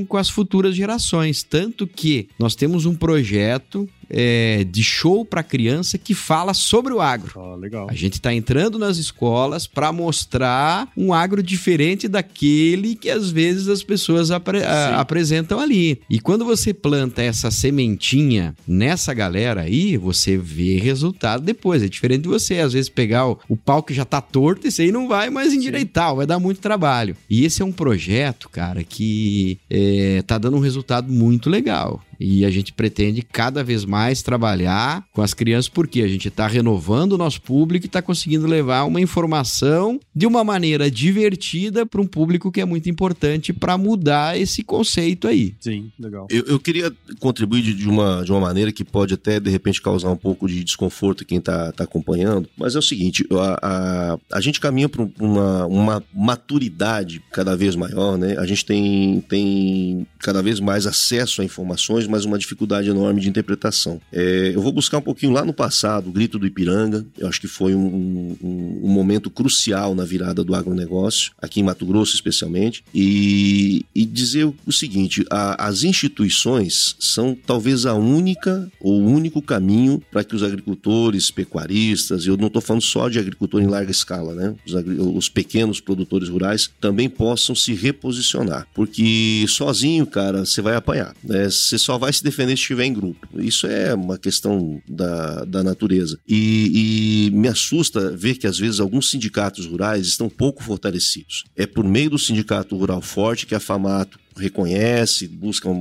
com 0.07 0.17
as 0.17 0.29
futuras 0.29 0.75
gerações. 0.75 1.43
Tanto 1.43 1.87
que 1.87 2.27
nós 2.37 2.55
temos 2.55 2.85
um 2.85 2.95
projeto 2.95 3.87
é, 4.13 4.63
de 4.65 4.83
show 4.83 5.23
para 5.23 5.41
criança 5.41 5.97
que 5.97 6.13
fala 6.13 6.53
sobre 6.53 6.93
o 6.93 6.99
agro. 7.01 7.31
Ah, 7.39 7.55
legal. 7.55 7.87
A 7.89 7.93
gente 7.93 8.13
está 8.13 8.33
entrando 8.33 8.77
nas 8.77 8.97
escolas 8.97 9.65
para 9.65 9.91
mostrar 9.91 10.89
um 10.97 11.13
agro 11.13 11.41
diferente 11.41 12.07
daquele 12.07 12.95
que 12.95 13.09
às 13.09 13.29
vezes 13.31 13.67
as 13.67 13.81
pessoas 13.83 14.29
apre- 14.31 14.63
a- 14.63 14.89
Sim. 14.89 14.95
apresentam 14.95 15.59
ali. 15.59 16.01
E 16.09 16.19
quando 16.19 16.43
você 16.45 16.73
planta 16.73 17.21
essa 17.21 17.49
sementinha 17.51 18.55
nessa 18.67 19.13
galera 19.13 19.61
aí, 19.61 19.97
você 19.97 20.37
vê 20.37 20.77
resultado 20.77 21.43
depois. 21.43 21.81
É 21.83 21.87
diferente 21.87 22.23
de 22.23 22.29
você, 22.29 22.59
às 22.59 22.73
vezes, 22.73 22.89
pegar 22.89 23.27
o, 23.27 23.39
o 23.47 23.55
pau 23.57 23.81
que 23.83 23.93
já 23.93 24.05
tá 24.05 24.19
torto, 24.21 24.67
esse 24.67 24.81
aí 24.81 24.91
não 24.91 25.07
vai 25.07 25.29
mais 25.29 25.53
endireitar, 25.53 26.15
vai 26.15 26.25
dar 26.25 26.39
muito 26.39 26.59
trabalho. 26.59 27.15
E 27.29 27.45
esse 27.45 27.61
é 27.61 27.65
um 27.65 27.71
projeto, 27.71 28.49
cara, 28.49 28.83
que 28.83 29.57
é, 29.69 30.21
tá 30.25 30.37
dando 30.37 30.57
um 30.57 30.61
resultado 30.61 31.11
muito 31.11 31.49
legal. 31.49 32.01
E 32.21 32.45
a 32.45 32.51
gente 32.51 32.71
pretende 32.71 33.23
cada 33.23 33.63
vez 33.63 33.83
mais 33.83 34.21
trabalhar 34.21 35.03
com 35.11 35.23
as 35.23 35.33
crianças, 35.33 35.67
porque 35.67 36.03
a 36.03 36.07
gente 36.07 36.27
está 36.27 36.45
renovando 36.45 37.13
o 37.13 37.17
nosso 37.17 37.41
público 37.41 37.85
e 37.85 37.87
está 37.87 38.01
conseguindo 38.01 38.45
levar 38.45 38.83
uma 38.83 39.01
informação 39.01 39.99
de 40.15 40.27
uma 40.27 40.43
maneira 40.43 40.91
divertida 40.91 41.83
para 41.83 41.99
um 41.99 42.05
público 42.05 42.51
que 42.51 42.61
é 42.61 42.65
muito 42.65 42.89
importante 42.89 43.51
para 43.51 43.75
mudar 43.77 44.39
esse 44.39 44.63
conceito 44.63 45.27
aí. 45.27 45.55
Sim, 45.59 45.91
legal. 45.99 46.27
Eu, 46.29 46.43
eu 46.45 46.59
queria 46.59 46.93
contribuir 47.19 47.63
de, 47.63 47.73
de 47.73 47.89
uma, 47.89 48.23
de 48.23 48.31
uma 48.31 48.39
maneira 48.39 48.71
que 48.71 48.83
pode 48.83 49.15
até, 49.15 49.39
de 49.39 49.49
repente, 49.49 49.81
causar 49.81 50.11
um 50.11 50.17
pouco 50.17 50.47
de 50.47 50.63
desconforto 50.63 51.25
quem 51.25 51.39
está 51.39 51.71
tá 51.71 51.85
acompanhando, 51.85 52.47
mas 52.55 52.75
é 52.75 52.79
o 52.79 52.83
seguinte, 52.83 53.25
a, 53.31 53.59
a, 53.61 54.37
a 54.37 54.41
gente 54.41 54.59
caminha 54.59 54.87
para 54.87 55.07
uma, 55.19 55.65
uma 55.65 56.03
maturidade 56.13 57.21
cada 57.31 57.55
vez 57.55 57.75
maior, 57.75 58.17
né? 58.17 58.37
A 58.37 58.45
gente 58.45 58.63
tem, 58.63 59.21
tem 59.21 60.05
cada 60.19 60.43
vez 60.43 60.59
mais 60.59 60.85
acesso 60.85 61.41
a 61.41 61.45
informações, 61.45 62.10
mas 62.11 62.25
uma 62.25 62.37
dificuldade 62.37 62.89
enorme 62.89 63.21
de 63.21 63.29
interpretação. 63.29 64.01
É, 64.11 64.51
eu 64.53 64.61
vou 64.61 64.71
buscar 64.71 64.97
um 64.97 65.01
pouquinho 65.01 65.31
lá 65.31 65.43
no 65.45 65.53
passado, 65.53 66.09
o 66.09 66.11
Grito 66.11 66.37
do 66.37 66.45
Ipiranga, 66.45 67.05
eu 67.17 67.27
acho 67.27 67.39
que 67.39 67.47
foi 67.47 67.73
um, 67.73 68.35
um, 68.41 68.79
um 68.83 68.89
momento 68.89 69.29
crucial 69.29 69.95
na 69.95 70.03
virada 70.03 70.43
do 70.43 70.53
agronegócio, 70.53 71.31
aqui 71.41 71.59
em 71.59 71.63
Mato 71.63 71.85
Grosso 71.85 72.13
especialmente, 72.13 72.83
e, 72.93 73.85
e 73.95 74.05
dizer 74.05 74.45
o 74.65 74.71
seguinte, 74.71 75.25
a, 75.29 75.67
as 75.67 75.83
instituições 75.83 76.95
são 76.99 77.37
talvez 77.45 77.85
a 77.85 77.93
única 77.93 78.69
ou 78.79 79.01
o 79.01 79.05
único 79.05 79.41
caminho 79.41 80.01
para 80.11 80.23
que 80.23 80.35
os 80.35 80.43
agricultores, 80.43 81.31
pecuaristas, 81.31 82.25
eu 82.25 82.37
não 82.37 82.47
estou 82.47 82.61
falando 82.61 82.83
só 82.83 83.07
de 83.07 83.19
agricultor 83.19 83.61
em 83.61 83.67
larga 83.67 83.91
escala, 83.91 84.33
né? 84.33 84.55
Os, 84.65 84.73
os 85.15 85.29
pequenos 85.29 85.79
produtores 85.79 86.29
rurais 86.29 86.69
também 86.79 87.09
possam 87.09 87.55
se 87.55 87.73
reposicionar, 87.73 88.67
porque 88.73 89.45
sozinho, 89.47 90.05
cara, 90.05 90.45
você 90.45 90.61
vai 90.61 90.75
apanhar, 90.75 91.15
né? 91.23 91.49
Você 91.49 91.77
só 91.77 91.97
vai 92.01 92.11
se 92.11 92.23
defender 92.23 92.57
se 92.57 92.63
estiver 92.63 92.85
em 92.85 92.93
grupo. 92.93 93.27
Isso 93.35 93.67
é 93.67 93.93
uma 93.93 94.17
questão 94.17 94.81
da, 94.87 95.45
da 95.45 95.63
natureza. 95.63 96.19
E, 96.27 97.29
e 97.29 97.31
me 97.31 97.47
assusta 97.47 98.11
ver 98.17 98.35
que 98.35 98.47
às 98.47 98.57
vezes 98.57 98.79
alguns 98.79 99.09
sindicatos 99.09 99.65
rurais 99.67 100.07
estão 100.07 100.27
pouco 100.27 100.63
fortalecidos. 100.63 101.45
É 101.55 101.65
por 101.65 101.85
meio 101.85 102.09
do 102.09 102.19
sindicato 102.19 102.75
rural 102.75 103.01
forte 103.01 103.45
que 103.45 103.53
a 103.53 103.59
FAMATO 103.59 104.19
reconhece, 104.35 105.27
buscam 105.27 105.73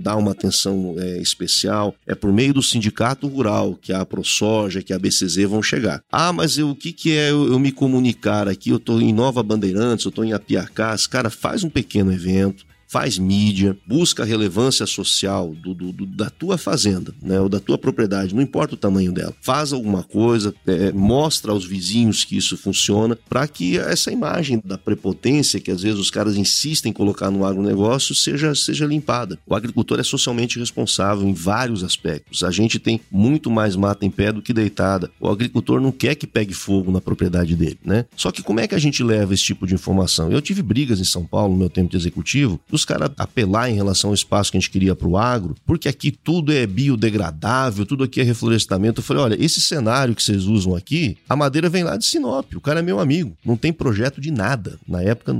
dar 0.00 0.16
uma 0.16 0.32
atenção 0.32 0.96
é, 0.98 1.18
especial. 1.18 1.94
É 2.06 2.14
por 2.14 2.32
meio 2.32 2.52
do 2.52 2.62
sindicato 2.62 3.26
rural 3.28 3.78
que 3.80 3.92
a 3.92 4.04
ProSoja, 4.04 4.82
que 4.82 4.92
a 4.92 4.98
BCZ 4.98 5.48
vão 5.48 5.62
chegar. 5.62 6.02
Ah, 6.10 6.32
mas 6.32 6.58
eu, 6.58 6.70
o 6.70 6.74
que, 6.74 6.92
que 6.92 7.12
é 7.12 7.30
eu, 7.30 7.46
eu 7.46 7.58
me 7.58 7.70
comunicar 7.70 8.48
aqui? 8.48 8.70
Eu 8.70 8.78
estou 8.78 9.00
em 9.00 9.12
Nova 9.12 9.42
Bandeirantes, 9.42 10.04
eu 10.04 10.10
estou 10.10 10.24
em 10.24 10.32
Apiacás. 10.32 11.06
Cara, 11.06 11.30
faz 11.30 11.62
um 11.62 11.70
pequeno 11.70 12.12
evento 12.12 12.66
faz 12.94 13.18
mídia, 13.18 13.76
busca 13.84 14.24
relevância 14.24 14.86
social 14.86 15.52
do, 15.52 15.74
do, 15.74 15.90
do, 15.90 16.06
da 16.06 16.30
tua 16.30 16.56
fazenda, 16.56 17.12
né, 17.20 17.40
ou 17.40 17.48
da 17.48 17.58
tua 17.58 17.76
propriedade, 17.76 18.32
não 18.32 18.40
importa 18.40 18.74
o 18.74 18.78
tamanho 18.78 19.10
dela. 19.10 19.34
Faz 19.42 19.72
alguma 19.72 20.04
coisa, 20.04 20.54
é, 20.64 20.92
mostra 20.92 21.50
aos 21.50 21.64
vizinhos 21.64 22.22
que 22.22 22.36
isso 22.36 22.56
funciona, 22.56 23.18
para 23.28 23.48
que 23.48 23.76
essa 23.76 24.12
imagem 24.12 24.62
da 24.64 24.78
prepotência 24.78 25.58
que 25.58 25.72
às 25.72 25.82
vezes 25.82 25.98
os 25.98 26.08
caras 26.08 26.36
insistem 26.36 26.90
em 26.90 26.92
colocar 26.92 27.32
no 27.32 27.44
agronegócio 27.44 28.14
seja, 28.14 28.54
seja 28.54 28.86
limpada. 28.86 29.40
O 29.44 29.56
agricultor 29.56 29.98
é 29.98 30.04
socialmente 30.04 30.60
responsável 30.60 31.26
em 31.26 31.34
vários 31.34 31.82
aspectos. 31.82 32.44
A 32.44 32.52
gente 32.52 32.78
tem 32.78 33.00
muito 33.10 33.50
mais 33.50 33.74
mata 33.74 34.06
em 34.06 34.10
pé 34.10 34.30
do 34.30 34.40
que 34.40 34.52
deitada. 34.52 35.10
O 35.18 35.26
agricultor 35.26 35.80
não 35.80 35.90
quer 35.90 36.14
que 36.14 36.28
pegue 36.28 36.54
fogo 36.54 36.92
na 36.92 37.00
propriedade 37.00 37.56
dele, 37.56 37.78
né? 37.84 38.04
Só 38.16 38.30
que 38.30 38.40
como 38.40 38.60
é 38.60 38.68
que 38.68 38.74
a 38.76 38.78
gente 38.78 39.02
leva 39.02 39.34
esse 39.34 39.42
tipo 39.42 39.66
de 39.66 39.74
informação? 39.74 40.30
Eu 40.30 40.40
tive 40.40 40.62
brigas 40.62 41.00
em 41.00 41.04
São 41.04 41.26
Paulo 41.26 41.54
no 41.54 41.58
meu 41.58 41.68
tempo 41.68 41.90
de 41.90 41.96
executivo, 41.96 42.60
dos 42.70 42.83
caras 42.84 43.10
apelar 43.16 43.70
em 43.70 43.74
relação 43.74 44.10
ao 44.10 44.14
espaço 44.14 44.50
que 44.50 44.56
a 44.56 44.60
gente 44.60 44.70
queria 44.70 44.94
para 44.94 45.08
o 45.08 45.16
agro, 45.16 45.54
porque 45.66 45.88
aqui 45.88 46.10
tudo 46.10 46.52
é 46.52 46.66
biodegradável, 46.66 47.86
tudo 47.86 48.04
aqui 48.04 48.20
é 48.20 48.24
reflorestamento. 48.24 49.00
Eu 49.00 49.04
falei, 49.04 49.22
olha, 49.22 49.44
esse 49.44 49.60
cenário 49.60 50.14
que 50.14 50.22
vocês 50.22 50.44
usam 50.44 50.74
aqui, 50.74 51.16
a 51.28 51.36
madeira 51.36 51.68
vem 51.68 51.84
lá 51.84 51.96
de 51.96 52.04
Sinop, 52.04 52.54
o 52.54 52.60
cara 52.60 52.80
é 52.80 52.82
meu 52.82 53.00
amigo, 53.00 53.36
não 53.44 53.56
tem 53.56 53.72
projeto 53.72 54.20
de 54.20 54.30
nada. 54.30 54.78
Na 54.86 55.02
época 55.02 55.34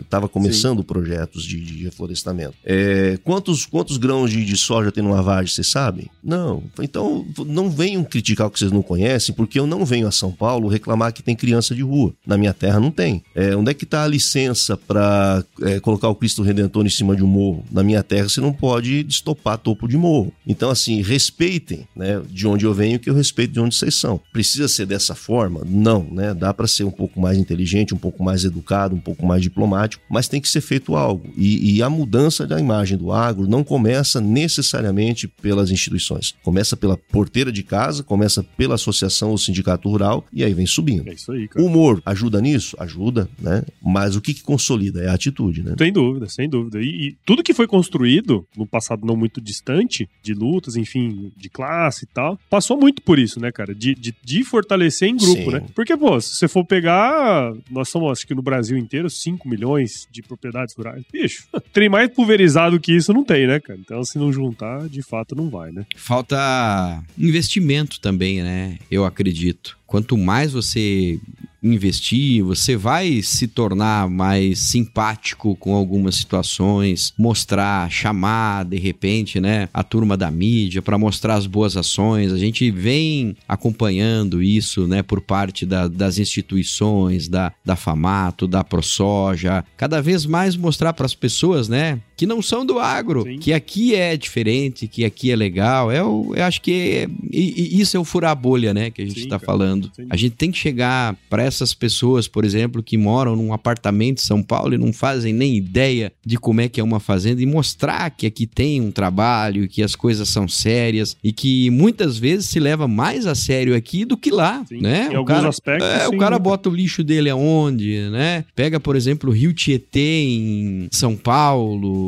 estava 0.00 0.28
começando 0.28 0.78
Sim. 0.78 0.84
projetos 0.84 1.44
de, 1.44 1.60
de 1.60 1.84
reflorestamento. 1.84 2.54
É, 2.64 3.18
quantos, 3.24 3.66
quantos 3.66 3.96
grãos 3.96 4.30
de, 4.30 4.44
de 4.44 4.56
soja 4.56 4.92
tem 4.92 5.02
no 5.02 5.10
lavagem, 5.10 5.52
vocês 5.52 5.66
sabem? 5.66 6.08
Não. 6.22 6.62
Então 6.80 7.26
não 7.46 7.70
venham 7.70 8.04
criticar 8.04 8.46
o 8.46 8.50
que 8.50 8.58
vocês 8.58 8.72
não 8.72 8.82
conhecem, 8.82 9.34
porque 9.34 9.58
eu 9.58 9.66
não 9.66 9.84
venho 9.84 10.06
a 10.06 10.12
São 10.12 10.32
Paulo 10.32 10.68
reclamar 10.68 11.12
que 11.12 11.22
tem 11.22 11.36
criança 11.36 11.74
de 11.74 11.82
rua. 11.82 12.12
Na 12.26 12.36
minha 12.36 12.52
terra 12.52 12.80
não 12.80 12.90
tem. 12.90 13.22
É, 13.34 13.54
onde 13.56 13.70
é 13.70 13.74
que 13.74 13.84
está 13.84 14.04
a 14.04 14.08
licença 14.08 14.76
para 14.76 15.44
é, 15.62 15.80
colocar 15.80 16.08
o 16.08 16.14
Cristo 16.14 16.42
Redentor 16.42 16.75
em 16.84 16.90
cima 16.90 17.16
de 17.16 17.22
um 17.22 17.26
morro. 17.26 17.64
Na 17.70 17.82
minha 17.82 18.02
terra, 18.02 18.28
você 18.28 18.40
não 18.40 18.52
pode 18.52 19.02
destopar 19.04 19.56
topo 19.56 19.86
de 19.86 19.96
morro. 19.96 20.32
Então, 20.46 20.68
assim, 20.68 21.00
respeitem 21.00 21.86
né, 21.94 22.20
de 22.28 22.46
onde 22.46 22.66
eu 22.66 22.74
venho, 22.74 22.98
que 22.98 23.08
eu 23.08 23.14
respeito 23.14 23.52
de 23.52 23.60
onde 23.60 23.74
vocês 23.74 23.94
são. 23.94 24.20
Precisa 24.32 24.68
ser 24.68 24.86
dessa 24.86 25.14
forma? 25.14 25.62
Não, 25.64 26.06
né? 26.10 26.34
Dá 26.34 26.52
para 26.52 26.66
ser 26.66 26.84
um 26.84 26.90
pouco 26.90 27.20
mais 27.20 27.38
inteligente, 27.38 27.94
um 27.94 27.98
pouco 27.98 28.22
mais 28.22 28.44
educado, 28.44 28.94
um 28.94 29.00
pouco 29.00 29.24
mais 29.24 29.42
diplomático, 29.42 30.02
mas 30.10 30.28
tem 30.28 30.40
que 30.40 30.48
ser 30.48 30.60
feito 30.60 30.96
algo. 30.96 31.30
E, 31.36 31.76
e 31.76 31.82
a 31.82 31.88
mudança 31.88 32.46
da 32.46 32.58
imagem 32.58 32.98
do 32.98 33.12
agro 33.12 33.48
não 33.48 33.62
começa 33.62 34.20
necessariamente 34.20 35.28
pelas 35.28 35.70
instituições. 35.70 36.34
Começa 36.42 36.76
pela 36.76 36.96
porteira 36.96 37.52
de 37.52 37.62
casa, 37.62 38.02
começa 38.02 38.42
pela 38.42 38.74
associação 38.74 39.30
ou 39.30 39.38
sindicato 39.38 39.88
rural 39.88 40.24
e 40.32 40.44
aí 40.44 40.52
vem 40.52 40.66
subindo. 40.66 41.08
É 41.08 41.14
isso 41.14 41.32
aí, 41.32 41.48
cara. 41.48 41.64
O 41.64 41.68
humor 41.68 42.02
ajuda 42.04 42.40
nisso? 42.40 42.76
Ajuda, 42.78 43.28
né? 43.38 43.62
Mas 43.82 44.16
o 44.16 44.20
que, 44.20 44.34
que 44.34 44.42
consolida? 44.42 45.02
É 45.02 45.08
a 45.08 45.14
atitude, 45.14 45.62
né? 45.62 45.74
Sem 45.78 45.92
dúvida, 45.92 46.28
sem 46.28 46.48
dúvida. 46.48 46.65
E, 46.74 47.08
e, 47.08 47.16
tudo 47.24 47.42
que 47.42 47.54
foi 47.54 47.66
construído 47.66 48.46
no 48.56 48.66
passado 48.66 49.06
não 49.06 49.16
muito 49.16 49.40
distante, 49.40 50.08
de 50.22 50.34
lutas, 50.34 50.76
enfim, 50.76 51.32
de 51.36 51.48
classe 51.48 52.04
e 52.04 52.08
tal, 52.08 52.38
passou 52.50 52.78
muito 52.78 53.02
por 53.02 53.18
isso, 53.18 53.40
né, 53.40 53.52
cara? 53.52 53.74
De, 53.74 53.94
de, 53.94 54.14
de 54.22 54.44
fortalecer 54.44 55.08
em 55.08 55.16
grupo, 55.16 55.42
Sim. 55.42 55.50
né? 55.50 55.66
Porque, 55.74 55.96
pô, 55.96 56.20
se 56.20 56.36
você 56.36 56.48
for 56.48 56.64
pegar, 56.64 57.52
nós 57.70 57.88
somos, 57.88 58.10
acho 58.12 58.26
que 58.26 58.34
no 58.34 58.42
Brasil 58.42 58.76
inteiro, 58.76 59.08
5 59.08 59.48
milhões 59.48 60.06
de 60.10 60.22
propriedades 60.22 60.74
rurais. 60.74 61.04
Bicho, 61.12 61.46
tem 61.72 61.88
mais 61.88 62.10
pulverizado 62.10 62.80
que 62.80 62.92
isso 62.92 63.12
não 63.12 63.24
tem, 63.24 63.46
né, 63.46 63.60
cara? 63.60 63.78
Então, 63.78 64.02
se 64.04 64.18
não 64.18 64.32
juntar, 64.32 64.88
de 64.88 65.02
fato, 65.02 65.34
não 65.34 65.48
vai, 65.50 65.72
né? 65.72 65.84
Falta 65.96 67.02
investimento 67.18 68.00
também, 68.00 68.42
né? 68.42 68.78
Eu 68.90 69.04
acredito. 69.04 69.78
Quanto 69.86 70.16
mais 70.16 70.52
você 70.52 71.20
investir, 71.62 72.42
você 72.42 72.76
vai 72.76 73.22
se 73.22 73.48
tornar 73.48 74.08
mais 74.08 74.58
simpático 74.58 75.56
com 75.56 75.74
algumas 75.74 76.16
situações, 76.16 77.12
mostrar, 77.18 77.90
chamar 77.90 78.64
de 78.64 78.78
repente, 78.78 79.40
né, 79.40 79.68
a 79.72 79.82
turma 79.82 80.16
da 80.16 80.30
mídia 80.30 80.82
para 80.82 80.98
mostrar 80.98 81.34
as 81.34 81.46
boas 81.46 81.76
ações. 81.76 82.32
A 82.32 82.38
gente 82.38 82.70
vem 82.70 83.36
acompanhando 83.48 84.42
isso, 84.42 84.86
né, 84.86 85.02
por 85.02 85.20
parte 85.20 85.66
da, 85.66 85.88
das 85.88 86.18
instituições, 86.18 87.28
da, 87.28 87.52
da 87.64 87.76
Famato, 87.76 88.46
da 88.46 88.62
ProSoja, 88.62 89.64
cada 89.76 90.00
vez 90.00 90.26
mais 90.26 90.56
mostrar 90.56 90.92
para 90.92 91.06
as 91.06 91.14
pessoas, 91.14 91.68
né, 91.68 92.00
que 92.16 92.26
não 92.26 92.40
são 92.40 92.64
do 92.64 92.78
agro, 92.78 93.24
Sim. 93.24 93.38
que 93.38 93.52
aqui 93.52 93.94
é 93.94 94.16
diferente, 94.16 94.88
que 94.88 95.04
aqui 95.04 95.30
é 95.30 95.36
legal. 95.36 95.92
Eu, 95.92 96.32
eu 96.34 96.44
acho 96.44 96.62
que 96.62 96.72
é, 96.72 97.08
e, 97.30 97.76
e 97.76 97.80
isso 97.80 97.96
é 97.96 98.00
o 98.00 98.04
furar 98.04 98.30
a 98.30 98.34
bolha, 98.34 98.72
né, 98.72 98.90
que 98.90 99.02
a 99.02 99.04
gente 99.04 99.20
está 99.20 99.38
falando. 99.38 99.90
Sim. 99.94 100.06
A 100.08 100.16
gente 100.16 100.34
tem 100.34 100.50
que 100.50 100.56
chegar 100.56 101.14
para 101.28 101.42
essas 101.42 101.74
pessoas, 101.74 102.26
por 102.26 102.44
exemplo, 102.44 102.82
que 102.82 102.96
moram 102.96 103.36
num 103.36 103.52
apartamento 103.52 104.20
em 104.20 104.24
São 104.24 104.42
Paulo 104.42 104.74
e 104.74 104.78
não 104.78 104.92
fazem 104.92 105.32
nem 105.32 105.56
ideia 105.56 106.10
de 106.24 106.38
como 106.38 106.62
é 106.62 106.68
que 106.68 106.80
é 106.80 106.84
uma 106.84 106.98
fazenda 106.98 107.42
e 107.42 107.46
mostrar 107.46 108.08
que 108.10 108.26
aqui 108.26 108.46
tem 108.46 108.80
um 108.80 108.90
trabalho, 108.90 109.68
que 109.68 109.82
as 109.82 109.94
coisas 109.94 110.28
são 110.28 110.48
sérias 110.48 111.16
e 111.22 111.32
que 111.32 111.68
muitas 111.70 112.16
vezes 112.16 112.48
se 112.48 112.58
leva 112.58 112.88
mais 112.88 113.26
a 113.26 113.34
sério 113.34 113.76
aqui 113.76 114.04
do 114.04 114.16
que 114.16 114.30
lá, 114.30 114.64
sim. 114.66 114.80
né? 114.80 115.08
Em 115.10 115.14
o 115.14 115.18
alguns 115.18 115.34
cara, 115.34 115.48
aspectos. 115.48 115.88
É, 115.88 116.08
sim, 116.08 116.16
o 116.16 116.18
cara 116.18 116.38
bota 116.38 116.70
o 116.70 116.74
lixo 116.74 117.04
dele 117.04 117.28
aonde, 117.28 118.08
né? 118.10 118.44
Pega, 118.54 118.80
por 118.80 118.96
exemplo, 118.96 119.30
o 119.30 119.32
Rio 119.32 119.52
Tietê 119.52 120.22
em 120.22 120.88
São 120.90 121.14
Paulo. 121.14 122.05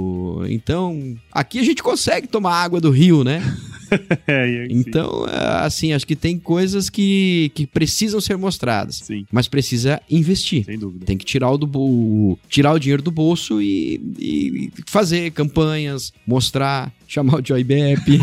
Então, 0.49 1.15
aqui 1.33 1.59
a 1.59 1.65
gente 1.65 1.83
consegue 1.83 2.27
tomar 2.27 2.55
água 2.55 2.81
do 2.81 2.91
rio, 2.91 3.25
né? 3.25 3.43
é, 4.27 4.67
então, 4.71 5.25
assim, 5.63 5.93
acho 5.93 6.07
que 6.07 6.17
tem 6.17 6.39
coisas 6.39 6.89
que, 6.91 7.51
que 7.55 7.67
precisam 7.67 8.21
ser 8.21 8.37
mostradas. 8.37 8.97
Sim. 8.97 9.25
Mas 9.31 9.49
precisa 9.49 10.01
investir. 10.11 10.65
Sem 10.65 10.79
dúvida. 10.79 11.05
Tem 11.05 11.17
que 11.17 11.25
tirar 11.25 11.51
o, 11.51 11.59
do, 11.59 12.39
tirar 12.49 12.73
o 12.73 12.79
dinheiro 12.79 13.03
do 13.03 13.11
bolso 13.11 13.61
e, 13.61 14.01
e 14.19 14.71
fazer 14.87 15.31
campanhas, 15.33 16.13
mostrar, 16.27 16.93
chamar 17.07 17.41
o 17.41 17.45
Joy 17.45 17.65
Bepp. 17.65 18.03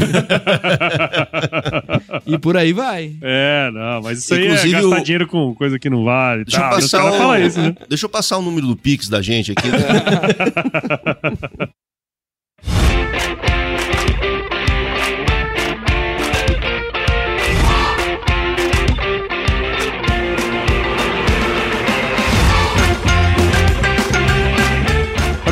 e 2.25 2.37
por 2.37 2.55
aí 2.57 2.71
vai. 2.73 3.15
É, 3.21 3.71
não, 3.71 4.01
mas 4.01 4.19
isso 4.19 4.35
Inclusive, 4.35 4.67
aí 4.67 4.73
é 4.73 4.81
gastar 4.81 5.01
o... 5.01 5.03
dinheiro 5.03 5.27
com 5.27 5.55
coisa 5.55 5.79
que 5.79 5.89
não 5.89 6.03
vale. 6.03 6.45
Deixa, 6.45 6.59
tá, 6.59 6.65
eu 6.67 6.71
passar 6.71 7.29
o... 7.29 7.35
isso, 7.35 7.59
né? 7.59 7.75
Deixa 7.89 8.05
eu 8.05 8.09
passar 8.09 8.37
o 8.37 8.41
número 8.41 8.67
do 8.67 8.75
Pix 8.75 9.09
da 9.09 9.21
gente 9.21 9.51
aqui. 9.51 9.67
Né? 9.67 9.77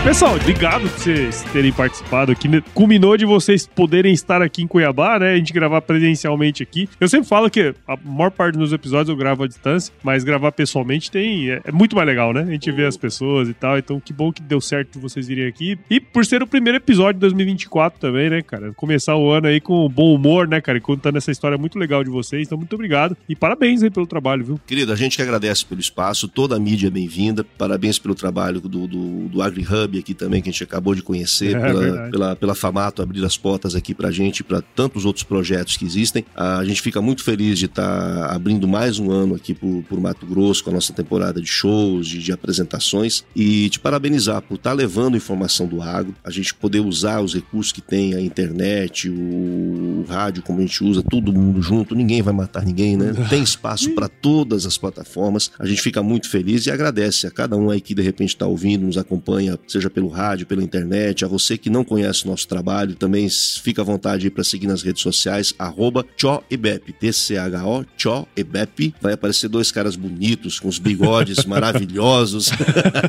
Pessoal, 0.04 0.36
obrigado 0.36 0.82
por 0.82 1.00
vocês 1.00 1.44
terem 1.54 1.72
participado 1.72 2.30
aqui. 2.30 2.50
Culminou 2.74 3.16
de 3.16 3.26
vocês 3.26 3.66
poderem 3.66 4.14
estar 4.14 4.42
aqui 4.42 4.62
em 4.62 4.68
Cuiabá, 4.68 5.18
né? 5.18 5.32
A 5.32 5.38
gente 5.38 5.54
gravar 5.54 5.80
presencialmente 5.80 6.62
aqui. 6.62 6.90
Eu 7.00 7.08
sempre 7.08 7.26
falo 7.26 7.50
que 7.50 7.74
a 7.88 7.96
maior 8.04 8.30
parte 8.30 8.58
dos 8.58 8.74
episódios 8.74 9.08
eu 9.08 9.16
gravo 9.16 9.44
à 9.44 9.48
distância, 9.48 9.94
mas 10.04 10.26
gravar 10.26 10.52
pessoalmente 10.52 11.10
tem 11.10 11.52
é, 11.52 11.62
é 11.64 11.72
muito 11.72 11.96
mais 11.96 12.06
legal, 12.06 12.34
né? 12.34 12.42
A 12.42 12.52
gente 12.52 12.70
vê 12.70 12.86
as 12.86 12.98
pessoas 12.98 13.48
e 13.48 13.54
tal. 13.54 13.78
Então, 13.78 13.98
que 13.98 14.12
bom 14.12 14.30
que 14.30 14.42
deu 14.42 14.60
certo 14.60 15.00
vocês 15.00 15.26
virem 15.26 15.48
aqui. 15.48 15.80
E 15.90 16.02
por 16.02 16.26
ser 16.26 16.44
o 16.44 16.48
primeiro 16.48 16.80
episódio 16.80 17.14
de 17.14 17.22
2024 17.22 17.98
também, 17.98 18.30
né, 18.30 18.42
cara? 18.42 18.74
Começar 18.74 19.16
o 19.16 19.32
ano 19.32 19.48
aí 19.48 19.62
com 19.62 19.88
bom 19.88 20.14
humor, 20.14 20.50
né, 20.50 20.60
cara? 20.60 20.78
E 20.78 20.82
contando 20.82 21.16
essa 21.16 21.32
história 21.32 21.58
muito 21.58 21.80
legal 21.80 22.04
de 22.04 22.10
vocês. 22.10 22.46
Então, 22.46 22.58
muito 22.58 22.74
obrigado. 22.74 23.16
E 23.30 23.38
parabéns 23.38 23.82
aí 23.82 23.90
pelo 23.90 24.06
trabalho, 24.06 24.44
viu? 24.44 24.60
Querido, 24.68 24.92
a 24.92 24.98
gente 24.98 25.16
que 25.16 25.22
agradece 25.22 25.66
pelo 25.66 25.80
espaço, 25.80 26.28
toda 26.28 26.58
a 26.58 26.60
mídia 26.60 26.88
é 26.88 26.92
bem-vinda. 26.92 27.46
Parabéns 27.58 27.98
pelo 27.98 28.14
trabalho 28.14 28.60
do, 28.60 28.86
do, 28.86 29.30
do 29.30 29.42
AgriHub 29.42 29.93
aqui 30.00 30.14
também, 30.14 30.42
que 30.42 30.50
a 30.50 30.52
gente 30.52 30.64
acabou 30.64 30.96
de 30.96 31.02
conhecer, 31.02 31.56
É, 31.56 31.60
pela, 31.60 32.10
pela, 32.10 32.36
pela 32.36 32.56
Famato 32.56 33.02
abrir 33.02 33.24
as 33.26 33.38
portas 33.38 33.76
aqui 33.76 33.94
pra 33.94 34.12
gente 34.12 34.40
e 34.40 34.44
pra 34.44 34.62
tantos 34.62 35.06
outros 35.06 35.24
projetos 35.24 35.78
que 35.78 35.86
existem. 35.86 36.26
A 36.36 36.64
gente 36.64 36.82
fica 36.82 37.02
muito 37.02 37.24
feliz 37.24 37.60
de 37.60 37.66
estar 37.66 38.26
abrindo 38.34 38.68
mais 38.68 39.00
um 39.00 39.12
ano 39.12 39.36
aqui 39.36 39.54
por, 39.54 39.84
por 39.84 40.00
Mato 40.00 40.26
Grosso, 40.26 40.64
com 40.64 40.70
a 40.70 40.74
nossa 40.74 40.94
temporada 40.94 41.42
de 41.42 41.48
shows, 41.48 42.08
de, 42.08 42.20
de 42.20 42.32
apresentações, 42.32 43.24
e 43.36 43.70
te 43.70 43.80
parabenizar 43.80 44.42
por 44.42 44.56
estar 44.56 44.74
levando 44.74 45.18
informação 45.18 45.68
do 45.68 45.82
agro, 45.82 46.16
a 46.24 46.32
gente 46.32 46.54
poder 46.54 46.80
usar 46.80 47.22
os 47.22 47.34
recursos 47.34 47.72
que 47.72 47.82
tem, 47.82 48.14
a 48.14 48.22
internet, 48.22 49.10
o, 49.10 49.14
o 49.14 50.06
rádio, 50.08 50.44
como 50.44 50.60
a 50.60 50.62
gente 50.62 50.84
usa, 50.84 51.04
todo 51.04 51.34
mundo 51.34 51.62
junto, 51.62 51.96
ninguém 51.96 52.22
vai 52.22 52.34
matar 52.34 52.66
ninguém, 52.66 52.98
né? 52.98 53.14
Tem 53.30 53.42
espaço 53.42 53.92
para 53.92 54.08
todas 54.08 54.66
as 54.66 54.78
plataformas. 54.78 55.52
A 55.60 55.66
gente 55.66 55.82
fica 55.82 56.02
muito 56.02 56.30
feliz 56.30 56.66
e 56.66 56.72
agradece 56.72 57.28
a 57.28 57.32
cada 57.32 57.56
um 57.56 57.70
aí 57.70 57.82
que 57.82 57.94
de 57.94 58.02
repente 58.02 58.30
está 58.30 58.46
ouvindo, 58.46 58.86
nos 58.86 58.98
acompanha, 58.98 59.58
seja 59.68 59.83
pelo 59.90 60.08
rádio, 60.08 60.46
pela 60.46 60.64
internet, 60.64 61.24
a 61.24 61.28
você 61.28 61.58
que 61.58 61.70
não 61.70 61.84
conhece 61.84 62.26
o 62.26 62.30
nosso 62.30 62.48
trabalho, 62.48 62.96
também 62.96 63.28
fica 63.30 63.82
à 63.82 63.86
vontade 63.86 64.30
para 64.30 64.44
seguir 64.44 64.68
nas 64.68 64.82
redes 64.82 65.02
sociais, 65.02 65.54
arroba 65.58 66.06
Tchoebep, 66.18 66.94
T-C-H-O, 66.94 67.86
Tchoebep. 67.98 68.94
Vai 69.02 69.14
aparecer 69.14 69.48
dois 69.48 69.72
caras 69.72 69.96
bonitos, 69.96 70.60
com 70.60 70.68
os 70.68 70.80
bigodes 70.80 71.44
maravilhosos. 71.46 72.50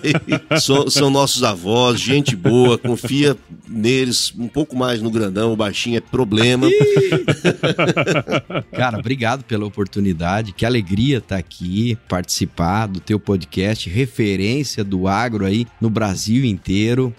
são, 0.61 0.91
são 0.91 1.11
nossos 1.11 1.43
avós, 1.43 2.01
gente 2.01 2.37
boa, 2.37 2.79
confia 2.79 3.37
neles 3.69 4.33
um 4.39 4.49
pouco 4.49 4.77
mais 4.77 5.01
no 5.01 5.11
grandão, 5.11 5.53
o 5.53 5.57
baixinho 5.57 5.97
é 5.97 6.01
problema. 6.01 6.69
Cara, 8.73 8.99
obrigado 8.99 9.45
pela 9.45 9.67
oportunidade. 9.67 10.53
Que 10.53 10.65
alegria 10.65 11.19
estar 11.19 11.37
aqui, 11.37 11.99
participar 12.09 12.87
do 12.87 13.01
teu 13.01 13.19
podcast, 13.19 13.89
referência 13.89 14.85
do 14.85 15.09
agro 15.09 15.45
aí 15.45 15.67
no 15.81 15.91
Brasil 15.91 16.45
inteiro. 16.45 16.64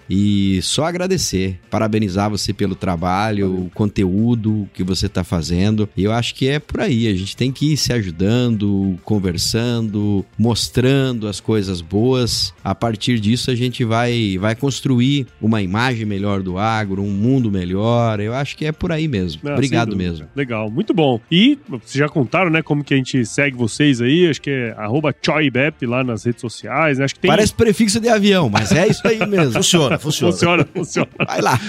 E 0.10 0.60
só 0.62 0.86
agradecer, 0.86 1.60
parabenizar 1.70 2.30
você 2.30 2.54
pelo 2.54 2.76
trabalho, 2.76 3.66
o 3.66 3.70
conteúdo 3.74 4.68
que 4.74 4.84
você 4.84 5.06
está 5.08 5.24
fazendo. 5.24 5.88
E 5.96 6.04
eu 6.04 6.12
acho 6.12 6.34
que 6.36 6.48
é 6.48 6.60
por 6.60 6.82
aí. 6.82 7.08
A 7.08 7.16
gente 7.16 7.36
tem 7.36 7.52
que 7.52 7.74
ir 7.74 7.78
se 7.78 7.94
ajudando, 7.94 8.98
conversando, 9.04 10.26
mostrando 10.38 11.28
as 11.28 11.40
coisas 11.40 11.82
boas. 11.82 12.54
A 12.64 12.74
partir 12.74 13.20
disso, 13.20 13.52
a 13.52 13.56
gente 13.56 13.84
vai, 13.84 14.38
vai 14.40 14.56
construir 14.56 15.28
uma 15.42 15.62
imagem 15.62 16.06
melhor 16.06 16.42
do 16.42 16.58
agro, 16.58 17.02
um 17.02 17.12
mundo 17.12 17.52
melhor. 17.52 18.20
Eu 18.20 18.34
acho 18.34 18.58
que 18.58 18.66
é 18.66 18.72
por 18.72 18.92
aí 18.92 19.08
mesmo. 19.08 19.42
Ah, 19.46 19.54
Obrigado 19.54 19.96
mesmo. 19.96 20.28
Legal, 20.36 20.70
muito 20.70 20.94
bom. 20.94 21.20
E 21.32 21.58
vocês 21.68 21.94
já 21.94 22.10
contaram, 22.10 22.50
né, 22.50 22.62
como 22.62 22.84
que 22.84 22.94
a 22.94 22.98
gente 22.98 23.26
segue 23.26 23.58
vocês 23.58 24.02
aí? 24.02 24.28
Acho 24.30 24.42
que 24.42 24.50
é 24.50 24.76
choibep 25.24 25.86
lá 25.86 26.04
nas 26.04 26.24
redes 26.24 26.42
sociais, 26.42 26.98
né? 26.98 27.06
Acho 27.06 27.16
que 27.16 27.20
tem... 27.20 27.30
Parece 27.30 27.54
prefixo 27.54 28.00
de 28.00 28.10
avião, 28.10 28.50
mas 28.50 28.72
é 28.72 28.88
isso 28.88 29.06
aí 29.08 29.20
mesmo. 29.20 29.35
Funciona, 29.52 29.98
funciona. 30.00 30.32
Funciona, 30.32 30.68
funciona. 30.74 31.08
Vai 31.28 31.42
lá. 31.42 31.60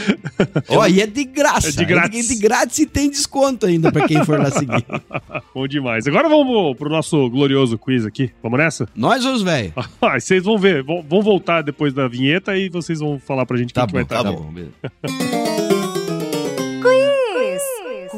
Ó, 0.69 0.87
e 0.87 1.01
é 1.01 1.07
de 1.07 1.25
graça. 1.25 1.69
É 1.69 1.73
de 1.73 1.85
grátis. 1.85 2.31
É 2.31 2.35
de 2.35 2.41
grátis 2.41 2.79
e 2.79 2.87
tem 2.87 3.11
desconto 3.11 3.67
ainda 3.67 3.91
pra 3.93 4.07
quem 4.07 4.25
for 4.25 4.39
lá 4.39 4.51
seguir. 4.51 4.85
Bom 5.55 5.67
demais. 5.67 6.07
Agora 6.07 6.29
vamos 6.29 6.77
pro 6.77 6.89
nosso 6.91 7.29
glorioso 7.31 7.79
quiz 7.79 8.05
aqui. 8.07 8.31
Vamos 8.43 8.59
nessa? 8.59 8.89
Nós 8.95 9.25
os 9.25 9.43
velhos. 9.43 9.73
Ah, 10.01 10.21
vocês 10.21 10.45
vão 10.45 10.57
ver. 10.59 10.83
Vão, 10.83 11.03
vão 11.03 11.21
voltar 11.23 11.63
depois 11.63 11.93
da 11.93 12.07
vinheta 12.07 12.57
e 12.57 12.69
vocês 12.69 13.01
vão 13.01 13.19
falar 13.19 13.45
pra 13.47 13.57
gente 13.57 13.73
Tá 13.75 13.87
quem 13.87 14.01
bom, 14.01 14.07
que 14.07 14.15
vai 14.15 14.23
tá 14.23 14.31
estar. 14.31 14.41
bom. 14.43 14.53
beleza. 14.53 14.73
Quiz. 16.83 17.63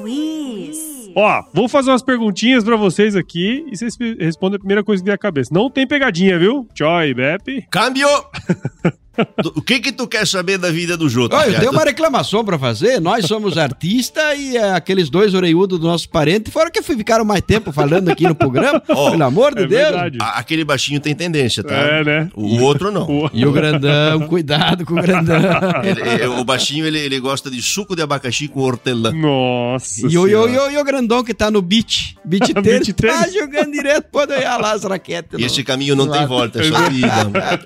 Quiz. 0.02 1.10
Ó, 1.16 1.42
vou 1.54 1.68
fazer 1.68 1.90
umas 1.90 2.02
perguntinhas 2.02 2.62
pra 2.62 2.76
vocês 2.76 3.16
aqui 3.16 3.64
e 3.72 3.76
vocês 3.76 3.96
respondem 4.20 4.56
a 4.56 4.58
primeira 4.58 4.84
coisa 4.84 5.02
que 5.02 5.06
vier 5.06 5.14
à 5.14 5.18
cabeça. 5.18 5.50
Não 5.52 5.70
tem 5.70 5.86
pegadinha, 5.86 6.38
viu? 6.38 6.68
Choi, 6.76 7.14
Bep. 7.14 7.66
Câmbio! 7.70 8.08
O 9.54 9.62
que 9.62 9.80
que 9.80 9.92
tu 9.92 10.06
quer 10.06 10.26
saber 10.26 10.58
da 10.58 10.70
vida 10.70 10.96
do 10.96 11.08
Jota? 11.08 11.36
Ó, 11.36 11.42
eu 11.42 11.58
tenho 11.58 11.72
uma 11.72 11.84
reclamação 11.84 12.44
pra 12.44 12.58
fazer. 12.58 13.00
Nós 13.00 13.26
somos 13.26 13.56
artistas 13.58 14.38
e 14.38 14.56
é, 14.56 14.72
aqueles 14.72 15.08
dois 15.10 15.34
orelhudos 15.34 15.78
do 15.78 15.86
nosso 15.86 16.08
parente 16.08 16.50
foram 16.50 16.70
que 16.70 16.82
ficaram 16.82 17.24
mais 17.24 17.40
tempo 17.42 17.72
falando 17.72 18.08
aqui 18.10 18.24
no 18.24 18.34
programa. 18.34 18.82
Ó, 18.88 19.10
Pelo 19.10 19.24
amor 19.24 19.54
de 19.54 19.62
É 19.64 19.66
Deus. 19.66 19.96
A- 20.20 20.38
Aquele 20.38 20.64
baixinho 20.64 21.00
tem 21.00 21.14
tendência, 21.14 21.62
tá? 21.64 21.74
É, 21.74 22.04
né? 22.04 22.30
O 22.34 22.60
outro 22.62 22.90
não. 22.90 23.08
O- 23.08 23.30
E 23.32 23.44
o 23.46 23.52
grandão, 23.52 24.20
cuidado 24.28 24.84
com 24.84 24.94
o 24.94 25.02
grandão. 25.02 25.36
Ele- 25.82 26.26
o 26.26 26.44
baixinho, 26.44 26.86
ele, 26.86 26.98
ele 26.98 27.18
gosta 27.20 27.50
de 27.50 27.60
suco 27.62 27.96
de 27.96 28.02
abacaxi 28.02 28.48
com 28.48 28.60
hortelã. 28.60 29.12
Nossa. 29.12 30.06
E 30.06 30.16
o, 30.18 30.28
e, 30.28 30.34
o, 30.34 30.48
e, 30.48 30.58
o, 30.58 30.70
e 30.70 30.78
o 30.78 30.84
grandão 30.84 31.24
que 31.24 31.34
tá 31.34 31.50
no 31.50 31.60
beat. 31.62 32.14
Beat 32.24 32.52
tênis, 32.62 32.92
tá 32.94 33.26
jogando 33.28 33.72
direto, 33.72 34.06
pode 34.12 34.32
olhar 34.32 34.60
lá 34.60 34.72
as 34.72 34.84
raquetes. 34.84 35.38
E 35.38 35.44
esse 35.44 35.62
caminho 35.64 35.96
não 35.96 36.08
tem 36.10 36.26
volta, 36.26 36.60
é 36.60 36.64
só 36.64 36.82
perigo. 36.82 37.08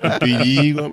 É 0.03 0.19
perigo. 0.19 0.91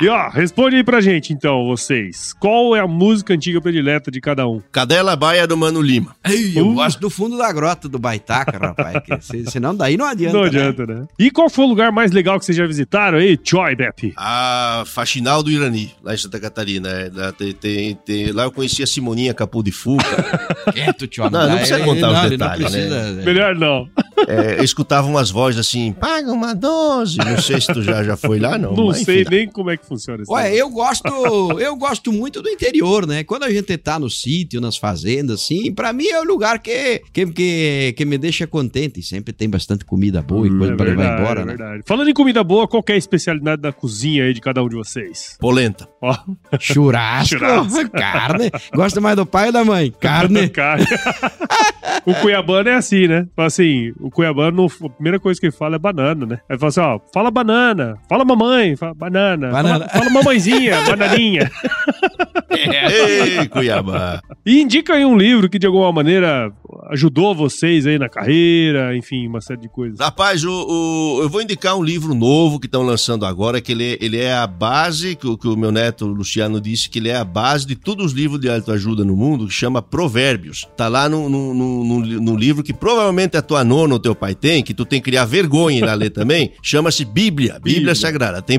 E 0.00 0.08
ó, 0.08 0.28
responde 0.28 0.76
aí 0.76 0.84
pra 0.84 1.00
gente 1.00 1.32
então, 1.32 1.66
vocês. 1.66 2.32
Qual 2.40 2.74
é 2.74 2.80
a 2.80 2.86
música 2.86 3.34
antiga 3.34 3.60
predileta 3.60 4.10
de 4.10 4.20
cada 4.20 4.46
um? 4.48 4.60
Cadela 4.72 5.14
Baia 5.16 5.46
do 5.46 5.56
Mano 5.56 5.80
Lima. 5.80 6.14
Ei, 6.24 6.52
eu 6.58 6.68
Uh. 6.68 6.74
gosto 6.74 6.98
do 7.00 7.10
fundo 7.10 7.36
da 7.36 7.52
grota 7.52 7.88
do 7.88 7.98
Baitaca, 7.98 8.56
rapaz. 8.58 9.02
que 9.04 9.20
se- 9.20 9.50
senão 9.50 9.74
daí 9.74 9.96
não 9.96 10.06
adianta. 10.06 10.34
Não 10.34 10.42
né? 10.42 10.48
adianta, 10.48 10.86
né? 10.86 11.06
E 11.18 11.30
qual 11.30 11.48
foi 11.50 11.64
o 11.64 11.68
lugar 11.68 11.92
mais 11.92 12.12
legal 12.12 12.38
que 12.38 12.44
vocês 12.44 12.56
já 12.56 12.66
visitaram 12.66 13.18
aí? 13.18 13.38
Choi, 13.42 13.74
Bep. 13.76 14.12
A 14.16 14.84
Faxinal 14.86 15.42
do 15.42 15.50
Irani, 15.50 15.92
lá 16.02 16.14
em 16.14 16.18
Santa 16.18 16.40
Catarina. 16.40 16.88
É, 16.88 17.10
lá, 17.12 17.32
tem- 17.32 17.52
tem- 17.52 17.94
tem- 17.94 18.32
lá 18.32 18.44
eu 18.44 18.52
conheci 18.52 18.82
a 18.82 18.86
Simoninha 18.86 19.34
Capu 19.34 19.62
de 19.62 19.70
Fuca. 19.72 20.04
Quieto, 20.72 21.06
tio. 21.06 21.28
Não, 21.30 21.48
não 21.48 21.56
precisa 21.56 21.80
contar 21.80 22.10
os 22.10 22.18
ele 22.20 22.28
detalhes, 22.30 22.72
né? 22.72 22.88
precisa- 22.88 23.22
Melhor 23.24 23.54
não. 23.54 23.88
É, 24.26 24.58
eu 24.58 24.64
escutava 24.64 25.06
umas 25.06 25.30
vozes 25.30 25.60
assim, 25.60 25.92
paga 25.92 26.32
uma 26.32 26.54
dose. 26.54 27.18
Não 27.18 27.38
sei 27.38 27.60
se 27.60 27.66
tu 27.72 27.82
já, 27.82 28.02
já 28.02 28.16
foi 28.16 28.38
lá, 28.38 28.56
não. 28.56 28.72
Não 28.74 28.86
mas, 28.86 28.98
sei 29.02 29.22
enfim. 29.22 29.30
nem 29.30 29.48
como 29.54 29.70
é 29.70 29.76
que 29.76 29.86
funciona 29.86 30.22
isso. 30.22 30.32
Olha, 30.32 30.52
eu 30.52 30.68
gosto, 30.68 31.08
eu 31.60 31.76
gosto 31.76 32.12
muito 32.12 32.42
do 32.42 32.48
interior, 32.48 33.06
né? 33.06 33.24
Quando 33.24 33.44
a 33.44 33.50
gente 33.50 33.76
tá 33.78 33.98
no 33.98 34.10
sítio, 34.10 34.60
nas 34.60 34.76
fazendas, 34.76 35.40
assim, 35.42 35.72
pra 35.72 35.92
mim 35.92 36.06
é 36.08 36.20
o 36.20 36.24
lugar 36.24 36.58
que, 36.58 37.00
que, 37.12 37.26
que, 37.26 37.94
que 37.96 38.04
me 38.04 38.18
deixa 38.18 38.46
contente. 38.46 39.00
E 39.00 39.02
sempre 39.02 39.32
tem 39.32 39.48
bastante 39.48 39.84
comida 39.84 40.20
boa 40.20 40.46
e 40.46 40.50
coisa 40.50 40.72
É 40.72 40.76
pra 40.76 40.86
levar 40.86 41.20
embora, 41.20 41.40
é 41.40 41.44
né? 41.44 41.56
verdade. 41.56 41.82
Falando 41.86 42.10
em 42.10 42.14
comida 42.14 42.42
boa, 42.42 42.66
qual 42.68 42.82
que 42.82 42.92
é 42.92 42.94
a 42.96 42.98
especialidade 42.98 43.62
da 43.62 43.72
cozinha 43.72 44.24
aí 44.24 44.34
de 44.34 44.40
cada 44.40 44.62
um 44.62 44.68
de 44.68 44.74
vocês? 44.74 45.36
Polenta. 45.40 45.88
Ó, 46.02 46.14
Churrasco, 46.58 47.38
Churrasco. 47.38 47.90
carne. 47.94 48.50
Gosta 48.74 49.00
mais 49.00 49.16
do 49.16 49.24
pai 49.24 49.46
ou 49.46 49.52
da 49.52 49.64
mãe? 49.64 49.92
Carne. 50.00 50.48
Cara. 50.54 50.82
o 52.06 52.14
cuiabano 52.14 52.68
é 52.68 52.74
assim, 52.74 53.06
né? 53.06 53.26
Assim, 53.36 53.92
o 54.00 54.10
cuiabano, 54.10 54.66
a 54.66 54.88
primeira 54.90 55.18
coisa 55.20 55.38
que 55.40 55.46
ele 55.46 55.52
fala 55.52 55.76
é 55.76 55.78
banana, 55.78 56.26
né? 56.26 56.40
Aí 56.48 56.58
fala 56.58 56.68
assim, 56.68 56.80
ó, 56.80 57.00
fala 57.12 57.30
banana, 57.30 57.96
fala 58.08 58.24
mamãe, 58.24 58.76
fala 58.76 58.94
banana, 58.94 59.33
Banana. 59.36 59.88
Fala, 59.88 59.88
fala 59.88 60.10
mamãezinha, 60.10 60.80
bananinha. 60.86 61.50
Ei, 62.50 63.48
Cuiabá. 63.48 64.20
E 64.44 64.60
indica 64.60 64.94
aí 64.94 65.04
um 65.04 65.16
livro 65.16 65.48
que 65.48 65.58
de 65.58 65.66
alguma 65.66 65.90
maneira 65.92 66.52
ajudou 66.90 67.34
vocês 67.34 67.86
aí 67.86 67.98
na 67.98 68.08
carreira, 68.08 68.96
enfim, 68.96 69.26
uma 69.26 69.40
série 69.40 69.60
de 69.62 69.68
coisas. 69.68 69.98
Rapaz, 69.98 70.44
o, 70.44 70.50
o- 70.50 71.22
eu 71.22 71.28
vou 71.28 71.40
indicar 71.42 71.76
um 71.76 71.82
livro 71.82 72.14
novo 72.14 72.60
que 72.60 72.66
estão 72.66 72.82
lançando 72.82 73.24
agora, 73.24 73.60
que 73.60 73.72
ele, 73.72 73.92
é- 73.94 73.98
ele 74.00 74.18
é 74.18 74.34
a 74.34 74.46
base, 74.46 75.16
que, 75.16 75.26
o- 75.26 75.36
que 75.38 75.48
o 75.48 75.56
meu 75.56 75.72
neto 75.72 76.06
Luciano 76.06 76.60
disse, 76.60 76.88
que 76.90 76.98
ele 76.98 77.08
é 77.08 77.16
a 77.16 77.24
base 77.24 77.66
de 77.66 77.74
todos 77.74 78.06
os 78.06 78.12
livros 78.12 78.40
de 78.40 78.48
autoajuda 78.50 79.04
no 79.04 79.16
mundo, 79.16 79.46
que 79.46 79.52
chama 79.52 79.80
Provérbios. 79.80 80.68
Tá 80.76 80.88
lá 80.88 81.08
no, 81.08 81.28
no, 81.28 81.54
no, 81.54 82.00
no- 82.00 82.36
livro 82.36 82.62
que 82.62 82.72
provavelmente 82.74 83.36
a 83.36 83.42
tua 83.42 83.64
nona 83.64 83.94
ou 83.94 83.98
teu 84.00 84.14
pai 84.14 84.34
tem, 84.34 84.62
que 84.62 84.74
tu 84.74 84.84
tem 84.84 85.00
que 85.00 85.04
criar 85.10 85.24
vergonha 85.24 85.78
em 85.78 85.82
lá 85.82 85.94
ler 85.94 86.10
também, 86.10 86.52
chama-se 86.62 87.04
Bíblia, 87.04 87.54
Bíblia, 87.54 87.74
Bíblia. 87.74 87.94
Sagrada. 87.94 88.42
Tem 88.42 88.58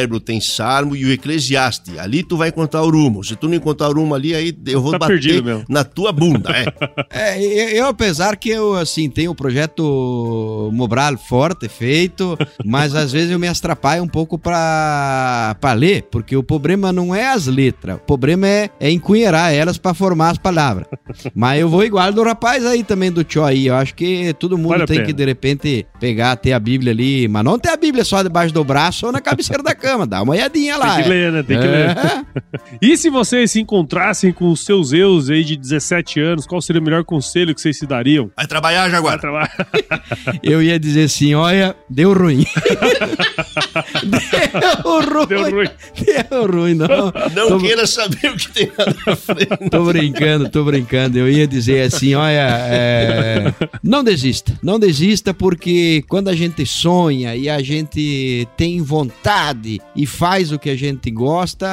provérbio, 0.00 0.20
tem 0.20 0.40
salmo 0.40 0.96
e 0.96 1.04
o 1.04 1.12
Eclesiastes. 1.12 1.98
Ali 1.98 2.22
tu 2.22 2.36
vai 2.36 2.48
encontrar 2.48 2.82
o 2.82 2.90
rumo. 2.90 3.22
Se 3.24 3.36
tu 3.36 3.48
não 3.48 3.54
encontrar 3.54 3.88
o 3.88 3.92
rumo 3.92 4.14
ali, 4.14 4.34
aí 4.34 4.56
eu 4.66 4.80
vou 4.80 4.92
Tá 4.92 4.98
bater 4.98 5.42
na 5.68 5.84
tua 5.84 6.12
bunda. 6.12 6.50
É. 6.50 6.64
É, 7.12 7.42
eu, 7.42 7.68
eu, 7.76 7.86
apesar 7.88 8.36
que 8.36 8.48
eu, 8.48 8.74
assim, 8.74 9.10
tenho 9.10 9.32
o 9.32 9.34
projeto 9.34 10.70
Mobral 10.72 11.16
forte 11.16 11.68
feito, 11.68 12.38
mas 12.64 12.94
às 12.94 13.12
vezes 13.12 13.30
eu 13.30 13.38
me 13.38 13.48
atrapalho 13.48 14.02
um 14.02 14.08
pouco 14.08 14.38
pra, 14.38 15.56
pra 15.60 15.72
ler, 15.72 16.04
porque 16.10 16.36
o 16.36 16.42
problema 16.42 16.92
não 16.92 17.14
é 17.14 17.28
as 17.32 17.46
letras, 17.46 17.96
o 17.96 18.00
problema 18.00 18.46
é, 18.46 18.70
é 18.78 18.90
encunheirar 18.90 19.52
elas 19.52 19.76
pra 19.76 19.92
formar 19.92 20.30
as 20.30 20.38
palavras. 20.38 20.86
Mas 21.34 21.60
eu 21.60 21.68
vou 21.68 21.84
igual 21.84 22.12
do 22.12 22.22
rapaz 22.22 22.64
aí 22.64 22.84
também, 22.84 23.10
do 23.10 23.24
tio 23.24 23.44
aí, 23.44 23.66
eu 23.66 23.74
acho 23.74 23.94
que 23.94 24.32
todo 24.34 24.56
mundo 24.56 24.70
Vale 24.70 24.86
tem 24.86 25.04
que, 25.04 25.12
de 25.12 25.24
repente, 25.24 25.86
pegar, 25.98 26.36
ter 26.36 26.52
a 26.52 26.60
Bíblia 26.60 26.92
ali, 26.92 27.28
mas 27.28 27.44
não 27.44 27.58
ter 27.58 27.70
a 27.70 27.76
Bíblia 27.76 28.04
só 28.04 28.22
debaixo 28.22 28.54
do 28.54 28.64
braço 28.64 29.06
ou 29.06 29.12
na 29.12 29.20
cabeceira 29.20 29.62
da 29.62 29.74
cama, 29.74 29.89
dá 30.06 30.22
uma 30.22 30.32
olhadinha 30.32 30.76
lá. 30.76 30.94
Tem 30.96 31.04
que 31.04 31.08
é. 31.10 31.12
ler, 31.12 31.32
né? 31.32 31.42
Tem 31.42 31.58
que 31.58 31.64
É. 31.66 31.68
ler. 31.70 31.96
E 32.80 32.96
se 32.96 33.10
vocês 33.10 33.50
se 33.50 33.60
encontrassem 33.60 34.32
com 34.32 34.50
os 34.50 34.64
seus 34.64 34.92
eus 34.92 35.28
aí 35.28 35.44
de 35.44 35.56
17 35.56 36.20
anos, 36.20 36.46
qual 36.46 36.60
seria 36.62 36.80
o 36.80 36.84
melhor 36.84 37.04
conselho 37.04 37.54
que 37.54 37.60
vocês 37.60 37.78
se 37.78 37.86
dariam? 37.86 38.30
Vai 38.36 38.46
trabalhar, 38.46 38.82
Vai 38.82 38.90
Jaguar. 38.90 39.20
trabalhar. 39.20 39.50
Eu 40.42 40.62
ia 40.62 40.78
dizer 40.78 41.04
assim, 41.04 41.34
olha, 41.34 41.74
deu 41.88 42.12
ruim. 42.14 42.44
deu 44.04 44.82
ruim. 44.84 45.26
Deu 45.28 45.50
ruim. 45.50 45.68
Deu 46.30 46.46
ruim, 46.50 46.74
não. 46.74 47.12
Não 47.34 47.48
Tô- 47.48 47.58
queira 47.58 47.86
saber 47.86 48.30
o 48.30 48.36
que 48.36 48.50
tem 48.52 48.70
lá 48.78 48.86
na 49.06 49.16
frente. 49.16 49.70
Tô 49.70 49.84
brincando, 49.84 50.48
tô 50.48 50.64
brincando. 50.64 51.18
Eu 51.18 51.30
ia 51.30 51.46
dizer 51.46 51.82
assim, 51.82 52.14
olha, 52.14 52.48
é, 52.68 53.54
não 53.82 54.02
desista, 54.04 54.58
não 54.62 54.78
desista 54.78 55.32
porque 55.34 56.02
quando 56.08 56.28
a 56.28 56.34
gente 56.34 56.64
sonha 56.66 57.34
e 57.36 57.48
a 57.48 57.60
gente 57.62 58.46
tem 58.56 58.80
vontade 58.82 59.80
e 59.94 60.06
faz 60.06 60.52
o 60.52 60.58
que 60.58 60.70
a 60.70 60.76
gente 60.76 61.10
gosta, 61.10 61.66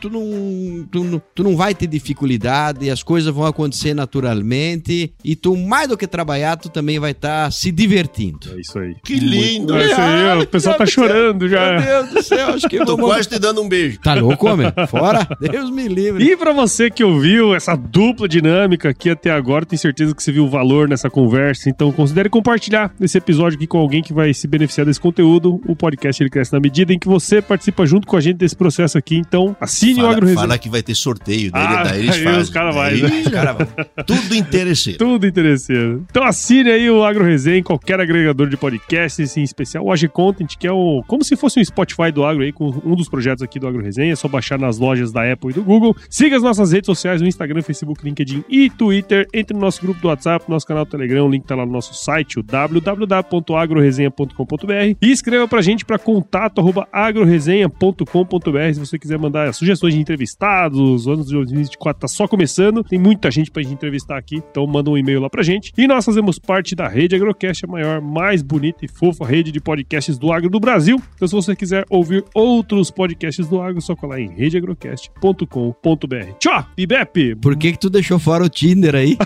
tu 0.00 0.08
não, 0.10 0.86
tu, 0.90 1.04
não- 1.04 1.22
tu 1.34 1.42
não 1.42 1.56
vai 1.56 1.74
ter 1.74 1.86
dificuldade, 1.86 2.90
as 2.90 3.02
coisas 3.02 3.32
vão 3.34 3.46
acontecer 3.46 3.94
naturalmente 3.94 5.12
e 5.24 5.36
tu 5.36 5.56
mais 5.56 5.88
do 5.88 5.96
que 5.96 6.06
trabalhar, 6.06 6.56
tu 6.56 6.68
também 6.68 6.98
vai 6.98 7.10
estar 7.12 7.50
se 7.52 7.70
divertindo. 7.70 8.48
É 8.56 8.60
isso 8.60 8.78
aí. 8.78 8.94
Que 9.04 9.14
lindo. 9.18 9.74
É 9.76 9.86
isso 9.86 10.00
aí, 10.00 10.24
ó, 10.38 10.42
o 10.42 10.46
pessoal 10.46 10.76
tá 10.76 10.86
chorando 10.86 11.48
Meu 11.72 11.80
já. 11.80 11.86
Deus 12.02 12.08
do 12.10 12.22
céu, 12.22 12.48
acho 12.54 12.68
que 12.68 12.78
Tô 12.78 12.96
vamos... 12.96 13.06
quase 13.06 13.28
te 13.28 13.38
dando 13.38 13.62
um 13.62 13.68
beijo. 13.68 13.98
Tá 14.00 14.14
louco, 14.14 14.48
homem? 14.48 14.72
Fora? 14.88 15.26
Deus 15.40 15.70
me 15.70 15.88
livre. 15.88 16.24
E 16.24 16.36
pra 16.36 16.52
você 16.52 16.90
que 16.90 17.02
ouviu 17.04 17.54
essa 17.54 17.74
dupla 17.76 18.28
dinâmica 18.28 18.88
aqui 18.90 19.10
até 19.10 19.30
agora, 19.30 19.64
tenho 19.64 19.80
certeza 19.80 20.14
que 20.14 20.22
você 20.22 20.32
viu 20.32 20.44
o 20.44 20.48
valor 20.50 20.88
nessa 20.88 21.08
conversa, 21.10 21.68
então 21.68 21.90
considere 21.92 22.28
compartilhar 22.28 22.92
esse 23.00 23.16
episódio 23.18 23.56
aqui 23.56 23.66
com 23.66 23.78
alguém 23.78 24.02
que 24.02 24.12
vai 24.12 24.32
se 24.34 24.46
beneficiar 24.46 24.86
desse 24.86 25.00
conteúdo. 25.00 25.60
O 25.66 25.74
podcast 25.76 26.22
ele 26.22 26.30
cresce 26.30 26.52
na 26.52 26.60
medida 26.60 26.92
em 26.92 26.98
que 26.98 27.06
você 27.08 27.40
participa 27.42 27.86
junto 27.86 28.06
com 28.06 28.16
a 28.16 28.20
gente 28.20 28.36
desse 28.36 28.56
processo 28.56 28.96
aqui, 28.98 29.16
então 29.16 29.56
assine 29.60 29.94
o 29.94 29.96
Fala, 29.96 30.10
Agro 30.12 30.26
Resenha. 30.26 30.40
fala 30.40 30.58
que 30.58 30.68
vai 30.68 30.82
ter 30.82 30.94
sorteio, 30.94 31.50
daí, 31.50 31.62
Ah, 31.66 31.82
daí 31.84 32.00
eles 32.02 32.14
aí 32.16 32.22
fazem. 32.24 32.40
os 32.40 32.50
cara 32.50 32.70
vai, 32.70 32.94
né? 32.96 33.08
os 33.24 33.28
cara 33.32 33.52
vai. 33.52 33.66
Tudo 34.06 34.34
interesseiro. 34.34 34.98
Tudo 34.98 35.26
interesseiro. 35.26 36.04
Então 36.10 36.24
assine 36.24 36.70
aí 36.70 36.90
o 36.90 37.04
Agro 37.04 37.24
Resenha 37.24 37.58
em 37.58 37.62
qualquer 37.62 38.00
agregador 38.00 38.48
de 38.48 38.56
podcasts, 38.56 39.36
em 39.36 39.42
especial 39.42 39.84
o 39.84 39.92
Ag 39.92 40.08
Content, 40.08 40.56
que 40.58 40.66
é 40.66 40.72
o 40.72 41.02
como 41.06 41.24
se 41.24 41.36
fosse 41.36 41.53
um 41.60 41.64
Spotify 41.64 42.10
do 42.12 42.24
Agro 42.24 42.42
aí, 42.42 42.52
com 42.52 42.68
um 42.84 42.94
dos 42.94 43.08
projetos 43.08 43.42
aqui 43.42 43.58
do 43.58 43.66
Agro 43.66 43.82
Resenha. 43.82 44.12
É 44.12 44.16
só 44.16 44.28
baixar 44.28 44.58
nas 44.58 44.78
lojas 44.78 45.12
da 45.12 45.30
Apple 45.30 45.50
e 45.50 45.54
do 45.54 45.62
Google. 45.62 45.94
Siga 46.08 46.36
as 46.36 46.42
nossas 46.42 46.72
redes 46.72 46.86
sociais, 46.86 47.20
no 47.20 47.28
Instagram, 47.28 47.62
Facebook, 47.62 48.04
LinkedIn 48.04 48.44
e 48.48 48.70
Twitter. 48.70 49.26
Entre 49.32 49.54
no 49.54 49.60
nosso 49.60 49.80
grupo 49.80 50.00
do 50.00 50.08
WhatsApp, 50.08 50.44
nosso 50.48 50.66
canal 50.66 50.84
do 50.84 50.90
Telegram, 50.90 51.26
o 51.26 51.30
link 51.30 51.44
tá 51.44 51.54
lá 51.54 51.64
no 51.64 51.72
nosso 51.72 51.94
site, 51.94 52.38
o 52.38 52.42
www.agroresenha.com.br 52.42 54.96
e 55.00 55.10
escreva 55.10 55.48
pra 55.48 55.62
gente 55.62 55.84
para 55.84 55.98
contato 55.98 56.60
arroba 56.60 56.86
agroresenha.com.br 56.92 58.64
se 58.72 58.80
você 58.80 58.98
quiser 58.98 59.18
mandar 59.18 59.52
sugestões 59.54 59.94
de 59.94 60.00
entrevistados, 60.00 61.06
o 61.06 61.12
ano 61.12 61.24
de 61.24 61.32
2024 61.32 62.00
tá 62.00 62.08
só 62.08 62.26
começando, 62.26 62.82
tem 62.82 62.98
muita 62.98 63.30
gente 63.30 63.50
pra 63.50 63.62
gente 63.62 63.74
entrevistar 63.74 64.16
aqui, 64.16 64.36
então 64.36 64.66
manda 64.66 64.90
um 64.90 64.96
e-mail 64.96 65.20
lá 65.20 65.30
pra 65.30 65.42
gente. 65.42 65.72
E 65.76 65.86
nós 65.86 66.04
fazemos 66.04 66.38
parte 66.38 66.74
da 66.74 66.88
Rede 66.88 67.14
Agrocast, 67.14 67.64
a 67.64 67.68
maior, 67.68 68.00
mais 68.00 68.42
bonita 68.42 68.84
e 68.84 68.88
fofa 68.88 69.26
rede 69.26 69.52
de 69.52 69.60
podcasts 69.60 70.18
do 70.18 70.32
agro 70.32 70.50
do 70.50 70.60
Brasil. 70.60 71.00
Então 71.14 71.28
se 71.28 71.34
você 71.34 71.43
quiser 71.56 71.84
ouvir 71.90 72.24
outros 72.32 72.92
podcasts 72.92 73.48
do 73.48 73.60
agro, 73.60 73.78
é 73.78 73.80
só 73.80 73.96
colar 73.96 74.20
em 74.20 74.28
redeagrocast.com.br. 74.28 76.32
Tchau, 76.38 76.64
Ibep! 76.78 77.34
Por 77.36 77.56
que 77.56 77.72
que 77.72 77.78
tu 77.78 77.90
deixou 77.90 78.20
fora 78.20 78.44
o 78.44 78.48
Tinder 78.48 78.94
aí? 78.94 79.16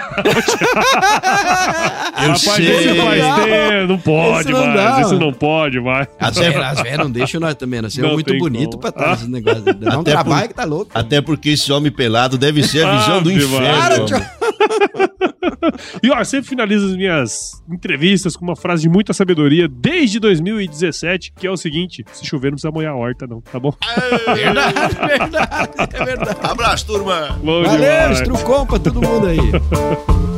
Eu 2.19 2.33
Rapaz, 2.33 2.41
sei. 2.41 2.67
esse 2.67 2.95
faz 2.97 3.23
Não. 3.23 3.45
tempo, 3.45 3.87
não 3.93 3.99
pode 3.99 4.41
Esse 4.41 4.51
não 4.53 4.67
mais, 4.67 4.75
dá. 4.75 5.01
esse 5.03 5.15
não 5.15 5.33
pode 5.33 5.81
mais. 5.81 6.09
As 6.19 6.35
velhas, 6.39 6.65
as 6.65 6.83
velhas 6.83 6.99
não 6.99 7.11
deixam 7.11 7.41
nós 7.41 7.55
também, 7.55 7.81
nós 7.81 7.93
somos 7.93 8.09
Não 8.09 8.15
muito 8.15 8.27
tem 8.27 8.39
bonito 8.39 8.71
como. 8.71 8.81
pra 8.81 8.89
estar 8.91 9.05
Ah. 9.05 9.11
nesses 9.11 9.29
negócios. 9.29 9.65
Dá 9.79 9.99
um 9.99 10.01
Até 10.01 10.11
trabalho 10.11 10.41
por- 10.43 10.49
que 10.49 10.55
tá 10.55 10.65
louco. 10.65 10.91
Até 10.95 11.21
porque 11.21 11.51
esse 11.51 11.71
homem 11.73 11.93
pelado 11.93 12.37
deve 12.37 12.65
ser 12.65 12.85
a 12.85 12.99
visão 12.99 13.23
do 13.23 13.31
Ave 13.31 13.45
inferno. 13.45 13.79
Para, 13.79 14.03
homem. 14.03 15.29
E 16.03 16.11
ó, 16.11 16.19
eu 16.19 16.25
sempre 16.25 16.49
finalizo 16.49 16.87
as 16.87 16.97
minhas 16.97 17.63
entrevistas 17.71 18.37
com 18.37 18.45
uma 18.45 18.57
frase 18.57 18.83
de 18.83 18.89
muita 18.89 19.13
sabedoria 19.13 19.69
desde 19.69 20.19
2017, 20.21 21.33
que 21.37 21.47
é 21.47 21.51
o 21.51 21.57
seguinte: 21.57 22.05
se 22.13 22.27
chover, 22.27 22.49
não 22.51 22.57
precisa 22.57 22.73
molhar 22.73 22.93
a 22.93 22.97
horta, 22.97 23.27
não, 23.27 23.41
tá 23.41 23.59
bom? 23.59 23.73
Verdade, 24.35 24.75
verdade, 25.07 25.71
é 25.95 26.05
verdade. 26.05 26.39
Abraço, 26.43 26.87
turma. 26.87 27.39
Bom 27.43 27.63
Valeu, 27.63 27.81
demais. 27.81 28.19
estrucom 28.21 28.67
pra 28.67 28.79
todo 28.79 29.01
mundo 29.01 29.27
aí. 29.27 29.39